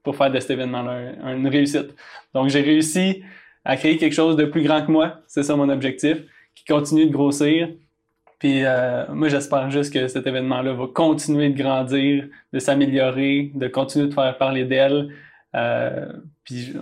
pour 0.02 0.16
faire 0.16 0.30
de 0.30 0.38
cet 0.38 0.50
événement-là 0.50 1.32
une 1.32 1.48
réussite. 1.48 1.94
Donc 2.34 2.50
j'ai 2.50 2.60
réussi 2.60 3.22
à 3.64 3.76
créer 3.76 3.96
quelque 3.96 4.14
chose 4.14 4.36
de 4.36 4.44
plus 4.44 4.62
grand 4.62 4.84
que 4.84 4.90
moi, 4.90 5.18
c'est 5.26 5.42
ça 5.42 5.56
mon 5.56 5.68
objectif, 5.68 6.18
qui 6.54 6.64
continue 6.64 7.06
de 7.06 7.12
grossir. 7.12 7.68
Puis 8.38 8.64
euh, 8.64 9.06
moi 9.12 9.28
j'espère 9.28 9.70
juste 9.70 9.92
que 9.92 10.06
cet 10.06 10.26
événement-là 10.26 10.72
va 10.72 10.86
continuer 10.86 11.48
de 11.48 11.60
grandir, 11.60 12.28
de 12.52 12.58
s'améliorer, 12.60 13.50
de 13.54 13.66
continuer 13.66 14.06
de 14.06 14.14
faire 14.14 14.36
parler 14.38 14.64
d'elle. 14.64 15.08
Euh, 15.54 16.12
puis 16.44 16.74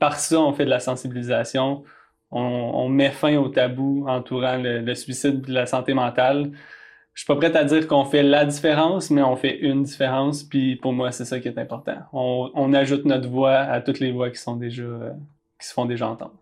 par 0.00 0.18
ça, 0.18 0.40
on 0.40 0.52
fait 0.52 0.64
de 0.64 0.70
la 0.70 0.80
sensibilisation. 0.80 1.84
On, 2.30 2.88
met 2.88 3.10
fin 3.10 3.36
au 3.36 3.48
tabou 3.48 4.06
entourant 4.08 4.56
le, 4.60 4.94
suicide 4.94 5.42
de 5.42 5.52
la 5.52 5.66
santé 5.66 5.94
mentale. 5.94 6.50
Je 7.12 7.20
suis 7.20 7.26
pas 7.28 7.36
prête 7.36 7.54
à 7.54 7.62
dire 7.62 7.86
qu'on 7.86 8.04
fait 8.04 8.24
la 8.24 8.44
différence, 8.44 9.10
mais 9.10 9.22
on 9.22 9.36
fait 9.36 9.56
une 9.56 9.84
différence. 9.84 10.42
Puis 10.42 10.74
pour 10.74 10.92
moi, 10.92 11.12
c'est 11.12 11.24
ça 11.24 11.38
qui 11.38 11.46
est 11.46 11.58
important. 11.58 11.96
On, 12.12 12.74
ajoute 12.74 13.04
notre 13.04 13.28
voix 13.28 13.54
à 13.54 13.80
toutes 13.80 14.00
les 14.00 14.10
voix 14.10 14.30
qui 14.30 14.38
sont 14.38 14.56
déjà 14.56 14.82
euh, 14.82 15.10
qui 15.60 15.68
se 15.68 15.72
font 15.72 15.84
déjà 15.84 16.08
entendre. 16.08 16.34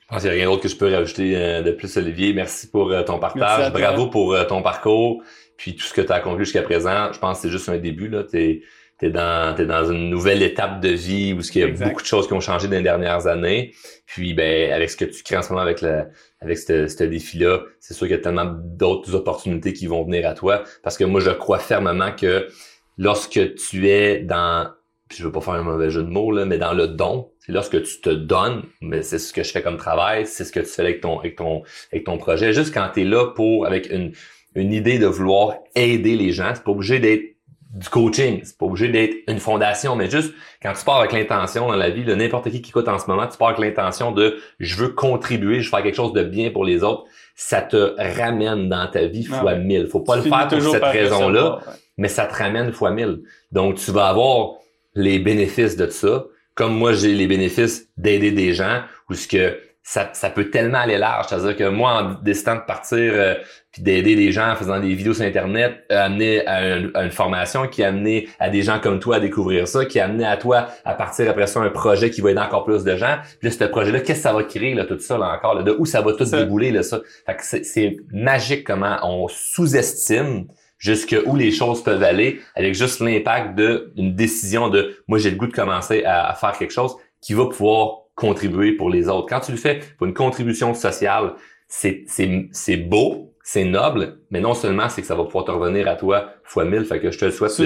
Je 0.00 0.06
pense 0.08 0.22
qu'il 0.22 0.30
n'y 0.30 0.36
a 0.36 0.38
rien 0.38 0.46
d'autre 0.46 0.62
que 0.62 0.68
je 0.68 0.76
peux 0.76 0.90
rajouter 0.90 1.36
euh, 1.36 1.60
de 1.60 1.72
plus, 1.72 1.94
Olivier. 1.98 2.32
Merci 2.32 2.70
pour 2.70 2.90
ton 3.04 3.18
partage. 3.18 3.70
Bravo 3.70 4.06
pour 4.06 4.34
ton 4.46 4.62
parcours. 4.62 5.22
Puis 5.58 5.74
tout 5.76 5.84
ce 5.84 5.92
que 5.92 6.00
tu 6.00 6.10
as 6.10 6.14
accompli 6.14 6.46
jusqu'à 6.46 6.62
présent. 6.62 7.12
Je 7.12 7.18
pense 7.18 7.36
que 7.36 7.42
c'est 7.42 7.50
juste 7.50 7.68
un 7.68 7.76
début. 7.76 8.08
Là 8.08 8.24
t'es 8.24 8.62
dans 9.06 9.54
t'es 9.54 9.64
dans 9.66 9.90
une 9.90 10.10
nouvelle 10.10 10.42
étape 10.42 10.80
de 10.80 10.88
vie 10.88 11.32
où 11.32 11.40
il 11.40 11.60
y 11.60 11.62
a 11.62 11.68
Exact. 11.68 11.88
beaucoup 11.88 12.02
de 12.02 12.06
choses 12.06 12.26
qui 12.26 12.32
ont 12.34 12.40
changé 12.40 12.66
dans 12.66 12.76
les 12.76 12.82
dernières 12.82 13.26
années. 13.26 13.72
Puis 14.06 14.34
ben 14.34 14.72
avec 14.72 14.90
ce 14.90 14.96
que 14.96 15.04
tu 15.04 15.22
crées 15.22 15.36
en 15.36 15.42
ce 15.42 15.50
moment 15.50 15.62
avec 15.62 15.80
le 15.80 16.04
avec 16.40 16.58
ce, 16.58 16.88
ce 16.88 17.04
défi-là, 17.04 17.60
c'est 17.80 17.94
sûr 17.94 18.06
qu'il 18.06 18.16
y 18.16 18.18
a 18.18 18.22
tellement 18.22 18.46
d'autres 18.46 19.14
opportunités 19.14 19.72
qui 19.72 19.86
vont 19.86 20.04
venir 20.04 20.28
à 20.28 20.34
toi. 20.34 20.64
Parce 20.82 20.96
que 20.98 21.04
moi, 21.04 21.20
je 21.20 21.30
crois 21.30 21.58
fermement 21.58 22.12
que 22.12 22.48
lorsque 22.96 23.54
tu 23.54 23.88
es 23.88 24.18
dans 24.18 24.68
puis 25.08 25.18
je 25.18 25.24
veux 25.24 25.32
pas 25.32 25.40
faire 25.40 25.54
un 25.54 25.62
mauvais 25.62 25.88
jeu 25.88 26.02
de 26.02 26.08
mots, 26.08 26.30
là, 26.32 26.44
mais 26.44 26.58
dans 26.58 26.74
le 26.74 26.86
don, 26.86 27.30
c'est 27.40 27.52
lorsque 27.52 27.82
tu 27.82 28.00
te 28.02 28.10
donnes, 28.10 28.64
mais 28.82 29.00
c'est 29.02 29.18
ce 29.18 29.32
que 29.32 29.42
je 29.42 29.50
fais 29.50 29.62
comme 29.62 29.78
travail, 29.78 30.26
c'est 30.26 30.44
ce 30.44 30.52
que 30.52 30.60
tu 30.60 30.66
fais 30.66 30.82
avec 30.82 31.00
ton, 31.00 31.18
avec 31.18 31.36
ton, 31.36 31.62
avec 31.92 32.04
ton 32.04 32.18
projet. 32.18 32.52
Juste 32.52 32.74
quand 32.74 32.90
tu 32.92 33.00
es 33.00 33.04
là 33.04 33.28
pour, 33.28 33.64
avec 33.66 33.90
une, 33.90 34.12
une 34.54 34.72
idée 34.72 34.98
de 34.98 35.06
vouloir 35.06 35.54
aider 35.74 36.14
les 36.14 36.32
gens, 36.32 36.52
c'est 36.54 36.62
pas 36.62 36.72
obligé 36.72 36.98
d'être 36.98 37.37
du 37.78 37.88
coaching, 37.88 38.40
c'est 38.42 38.58
pas 38.58 38.66
obligé 38.66 38.88
d'être 38.88 39.14
une 39.28 39.38
fondation, 39.38 39.94
mais 39.94 40.10
juste 40.10 40.34
quand 40.60 40.72
tu 40.72 40.84
pars 40.84 40.98
avec 40.98 41.12
l'intention 41.12 41.68
dans 41.68 41.76
la 41.76 41.90
vie, 41.90 42.04
n'importe 42.04 42.50
qui 42.50 42.60
qui 42.60 42.70
écoute 42.70 42.88
en 42.88 42.98
ce 42.98 43.06
moment, 43.06 43.26
tu 43.26 43.38
pars 43.38 43.48
avec 43.48 43.60
l'intention 43.60 44.10
de 44.10 44.36
je 44.58 44.76
veux 44.76 44.88
contribuer, 44.88 45.60
je 45.60 45.66
veux 45.66 45.70
faire 45.70 45.82
quelque 45.82 45.94
chose 45.94 46.12
de 46.12 46.24
bien 46.24 46.50
pour 46.50 46.64
les 46.64 46.82
autres, 46.82 47.04
ça 47.36 47.62
te 47.62 47.94
ramène 48.20 48.68
dans 48.68 48.88
ta 48.88 49.06
vie 49.06 49.28
Ah 49.30 49.40
fois 49.40 49.52
ouais. 49.52 49.58
mille. 49.60 49.86
Faut 49.86 50.00
pas 50.00 50.18
Tu 50.18 50.24
le 50.24 50.30
faire 50.30 50.48
pour 50.48 50.60
cette 50.72 50.82
raison-là 50.82 51.56
ouais. 51.56 51.72
mais 51.96 52.08
ça 52.08 52.26
te 52.26 52.34
ramène 52.34 52.72
fois 52.72 52.90
mille. 52.90 53.20
Donc, 53.52 53.76
tu 53.76 53.92
vas 53.92 54.08
avoir 54.08 54.54
les 54.94 55.20
bénéfices 55.20 55.76
de 55.76 55.86
ça, 55.88 56.24
comme 56.56 56.74
moi, 56.74 56.92
j'ai 56.92 57.14
les 57.14 57.28
bénéfices 57.28 57.88
d'aider 57.96 58.32
des 58.32 58.54
gens, 58.54 58.80
ou 59.08 59.14
ce 59.14 59.28
que 59.28 59.56
ça, 59.90 60.10
ça 60.12 60.28
peut 60.28 60.50
tellement 60.50 60.80
aller 60.80 60.98
large. 60.98 61.28
C'est-à-dire 61.30 61.56
que 61.56 61.64
moi, 61.64 61.92
en 62.02 62.22
décidant 62.22 62.56
de 62.56 62.60
partir 62.60 62.98
euh, 63.14 63.34
puis 63.72 63.80
d'aider 63.80 64.16
les 64.16 64.32
gens 64.32 64.50
en 64.52 64.54
faisant 64.54 64.78
des 64.80 64.92
vidéos 64.94 65.14
sur 65.14 65.24
Internet, 65.24 65.82
a 65.88 66.02
amené 66.04 66.46
à, 66.46 66.56
un- 66.58 66.90
à 66.92 67.04
une 67.04 67.10
formation 67.10 67.66
qui 67.68 67.82
a 67.82 67.88
amené 67.88 68.28
à 68.38 68.50
des 68.50 68.60
gens 68.60 68.80
comme 68.80 69.00
toi 69.00 69.16
à 69.16 69.20
découvrir 69.20 69.66
ça, 69.66 69.86
qui 69.86 69.98
a 69.98 70.04
amené 70.04 70.26
à 70.26 70.36
toi 70.36 70.68
à 70.84 70.92
partir 70.92 71.30
après 71.30 71.46
ça 71.46 71.60
un 71.60 71.70
projet 71.70 72.10
qui 72.10 72.20
va 72.20 72.32
aider 72.32 72.40
encore 72.40 72.64
plus 72.64 72.84
de 72.84 72.96
gens. 72.96 73.16
Puis 73.40 73.48
là, 73.48 73.56
ce 73.58 73.64
projet-là, 73.64 74.00
qu'est-ce 74.00 74.18
que 74.18 74.22
ça 74.24 74.34
va 74.34 74.42
créer, 74.44 74.74
là, 74.74 74.84
tout 74.84 74.98
ça, 74.98 75.16
là, 75.16 75.32
encore, 75.34 75.54
là, 75.54 75.62
de 75.62 75.74
où 75.78 75.86
ça 75.86 76.02
va 76.02 76.12
tout 76.12 76.24
débouler, 76.24 76.70
là, 76.70 76.82
ça? 76.82 77.00
Fait 77.24 77.36
que 77.36 77.42
c'est- 77.44 77.64
c'est 77.64 77.96
magique 78.12 78.64
comment 78.64 78.98
on 79.04 79.26
sous-estime 79.28 80.46
jusque 80.78 81.16
où 81.26 81.34
les 81.34 81.50
choses 81.50 81.82
peuvent 81.82 82.02
aller 82.02 82.40
avec 82.54 82.74
juste 82.74 83.00
l'impact 83.00 83.54
de 83.56 83.92
une 83.96 84.14
décision 84.14 84.68
de 84.68 84.96
moi 85.08 85.18
j'ai 85.18 85.30
le 85.30 85.36
goût 85.36 85.46
de 85.46 85.52
commencer 85.52 86.04
à, 86.04 86.28
à 86.30 86.34
faire 86.34 86.52
quelque 86.58 86.72
chose 86.72 86.94
qui 87.20 87.34
va 87.34 87.46
pouvoir 87.46 88.02
contribuer 88.18 88.72
pour 88.72 88.90
les 88.90 89.08
autres. 89.08 89.26
Quand 89.28 89.40
tu 89.40 89.52
le 89.52 89.58
fais 89.58 89.80
pour 89.96 90.06
une 90.06 90.14
contribution 90.14 90.74
sociale, 90.74 91.32
c'est 91.68 92.02
c'est 92.06 92.48
c'est 92.52 92.76
beau, 92.76 93.32
c'est 93.42 93.64
noble, 93.64 94.18
mais 94.30 94.40
non 94.40 94.54
seulement 94.54 94.88
c'est 94.88 95.00
que 95.02 95.06
ça 95.06 95.14
va 95.14 95.24
pouvoir 95.24 95.44
te 95.44 95.50
revenir 95.52 95.86
à 95.88 95.94
toi 95.94 96.30
fois 96.42 96.64
mille, 96.64 96.84
fait 96.84 96.98
que 97.00 97.10
je 97.10 97.18
te 97.18 97.26
le 97.26 97.30
souhaite. 97.30 97.50
Sous 97.52 97.62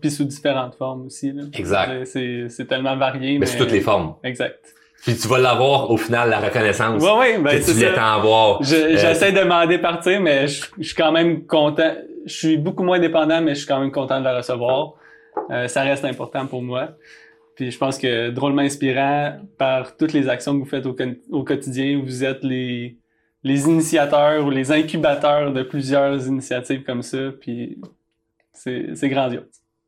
puis 0.00 0.10
sous 0.10 0.24
différentes 0.24 0.74
formes 0.76 1.06
aussi. 1.06 1.32
Là. 1.32 1.42
Exact. 1.54 2.04
C'est, 2.06 2.46
c'est 2.48 2.66
tellement 2.66 2.96
varié. 2.96 3.32
Mais 3.34 3.38
Mais, 3.40 3.46
sous 3.46 3.58
toutes 3.58 3.72
les 3.72 3.80
formes. 3.80 4.14
Exact. 4.22 4.60
Puis 5.02 5.16
tu 5.16 5.26
vas 5.26 5.38
l'avoir 5.38 5.90
au 5.90 5.96
final 5.96 6.30
la 6.30 6.38
reconnaissance 6.38 7.02
Ouais, 7.02 7.18
ouais, 7.18 7.38
ben, 7.38 7.58
que 7.58 7.64
tu 7.64 7.72
voulais 7.72 7.92
t'en 7.92 8.14
avoir. 8.18 8.62
Je- 8.62 8.76
Euh, 8.76 8.96
J'essaie 8.96 9.32
de 9.32 9.40
m'en 9.42 9.66
départir, 9.66 10.20
mais 10.20 10.46
je, 10.46 10.66
je 10.78 10.84
suis 10.84 10.94
quand 10.94 11.10
même 11.10 11.44
content. 11.46 11.92
Je 12.24 12.32
suis 12.32 12.56
beaucoup 12.56 12.84
moins 12.84 13.00
dépendant, 13.00 13.40
mais 13.40 13.54
je 13.54 13.60
suis 13.60 13.66
quand 13.66 13.80
même 13.80 13.90
content 13.90 14.20
de 14.20 14.24
la 14.24 14.36
recevoir. 14.36 14.92
Euh, 15.50 15.66
ça 15.66 15.82
reste 15.82 16.04
important 16.04 16.46
pour 16.46 16.62
moi. 16.62 16.90
Puis 17.56 17.70
je 17.70 17.78
pense 17.78 17.98
que 17.98 18.30
drôlement 18.30 18.62
inspirant 18.62 19.38
par 19.58 19.96
toutes 19.96 20.12
les 20.12 20.28
actions 20.28 20.54
que 20.58 20.64
vous 20.64 20.68
faites 20.70 20.86
au, 20.86 20.96
au 21.30 21.44
quotidien. 21.44 22.00
Vous 22.02 22.24
êtes 22.24 22.42
les, 22.42 22.96
les 23.44 23.64
initiateurs 23.64 24.44
ou 24.46 24.50
les 24.50 24.72
incubateurs 24.72 25.52
de 25.52 25.62
plusieurs 25.62 26.26
initiatives 26.26 26.82
comme 26.82 27.02
ça. 27.02 27.30
Puis 27.40 27.78
c'est 28.52 29.08
grandiose. 29.08 29.44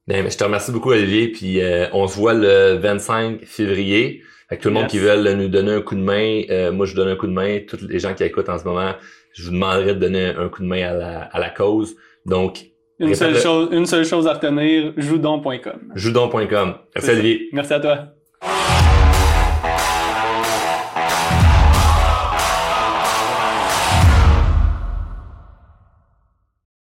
Ben, 0.07 0.29
je 0.31 0.37
te 0.37 0.45
remercie 0.45 0.73
beaucoup, 0.73 0.91
Olivier. 0.91 1.29
Puis 1.29 1.61
euh, 1.61 1.87
on 1.93 2.07
se 2.07 2.17
voit 2.17 2.35
le 2.35 2.75
25 2.75 3.45
février. 3.45 4.23
Fait 4.49 4.59
que 4.59 4.63
tout 4.63 4.69
le 4.69 4.75
monde 4.75 4.85
Yes. 4.85 4.91
qui 4.93 4.99
veut 4.99 5.35
nous 5.35 5.49
donner 5.49 5.73
un 5.73 5.81
coup 5.81 5.95
de 5.95 6.03
main, 6.03 6.43
euh, 6.51 6.71
moi 6.71 6.85
je 6.85 6.93
vous 6.93 6.99
donne 6.99 7.09
un 7.09 7.17
coup 7.17 7.27
de 7.27 7.33
main. 7.33 7.61
Tous 7.67 7.81
les 7.89 7.99
gens 7.99 8.13
qui 8.15 8.25
écoutent 8.25 8.51
en 8.51 8.59
ce 8.59 8.65
moment, 8.65 8.93
je 9.33 9.45
vous 9.45 9.51
demanderai 9.53 9.95
de 9.95 10.01
donner 10.01 10.27
un 10.27 10.49
coup 10.51 10.63
de 10.63 10.69
main 10.69 10.83
à 10.83 10.93
la, 10.93 11.21
à 11.23 11.39
la 11.41 11.49
cause. 11.49 11.97
Donc, 12.27 12.67
Une 13.01 13.15
seule, 13.15 13.37
chose, 13.37 13.69
une 13.73 13.87
seule 13.87 14.05
chose 14.05 14.27
à 14.29 14.35
retenir, 14.35 14.93
joudon.com. 14.97 15.93
joudon.com. 15.95 16.75
Merci. 16.95 17.11
Olivier. 17.11 17.49
Merci 17.53 17.73
à 17.75 17.81
toi. 17.81 17.99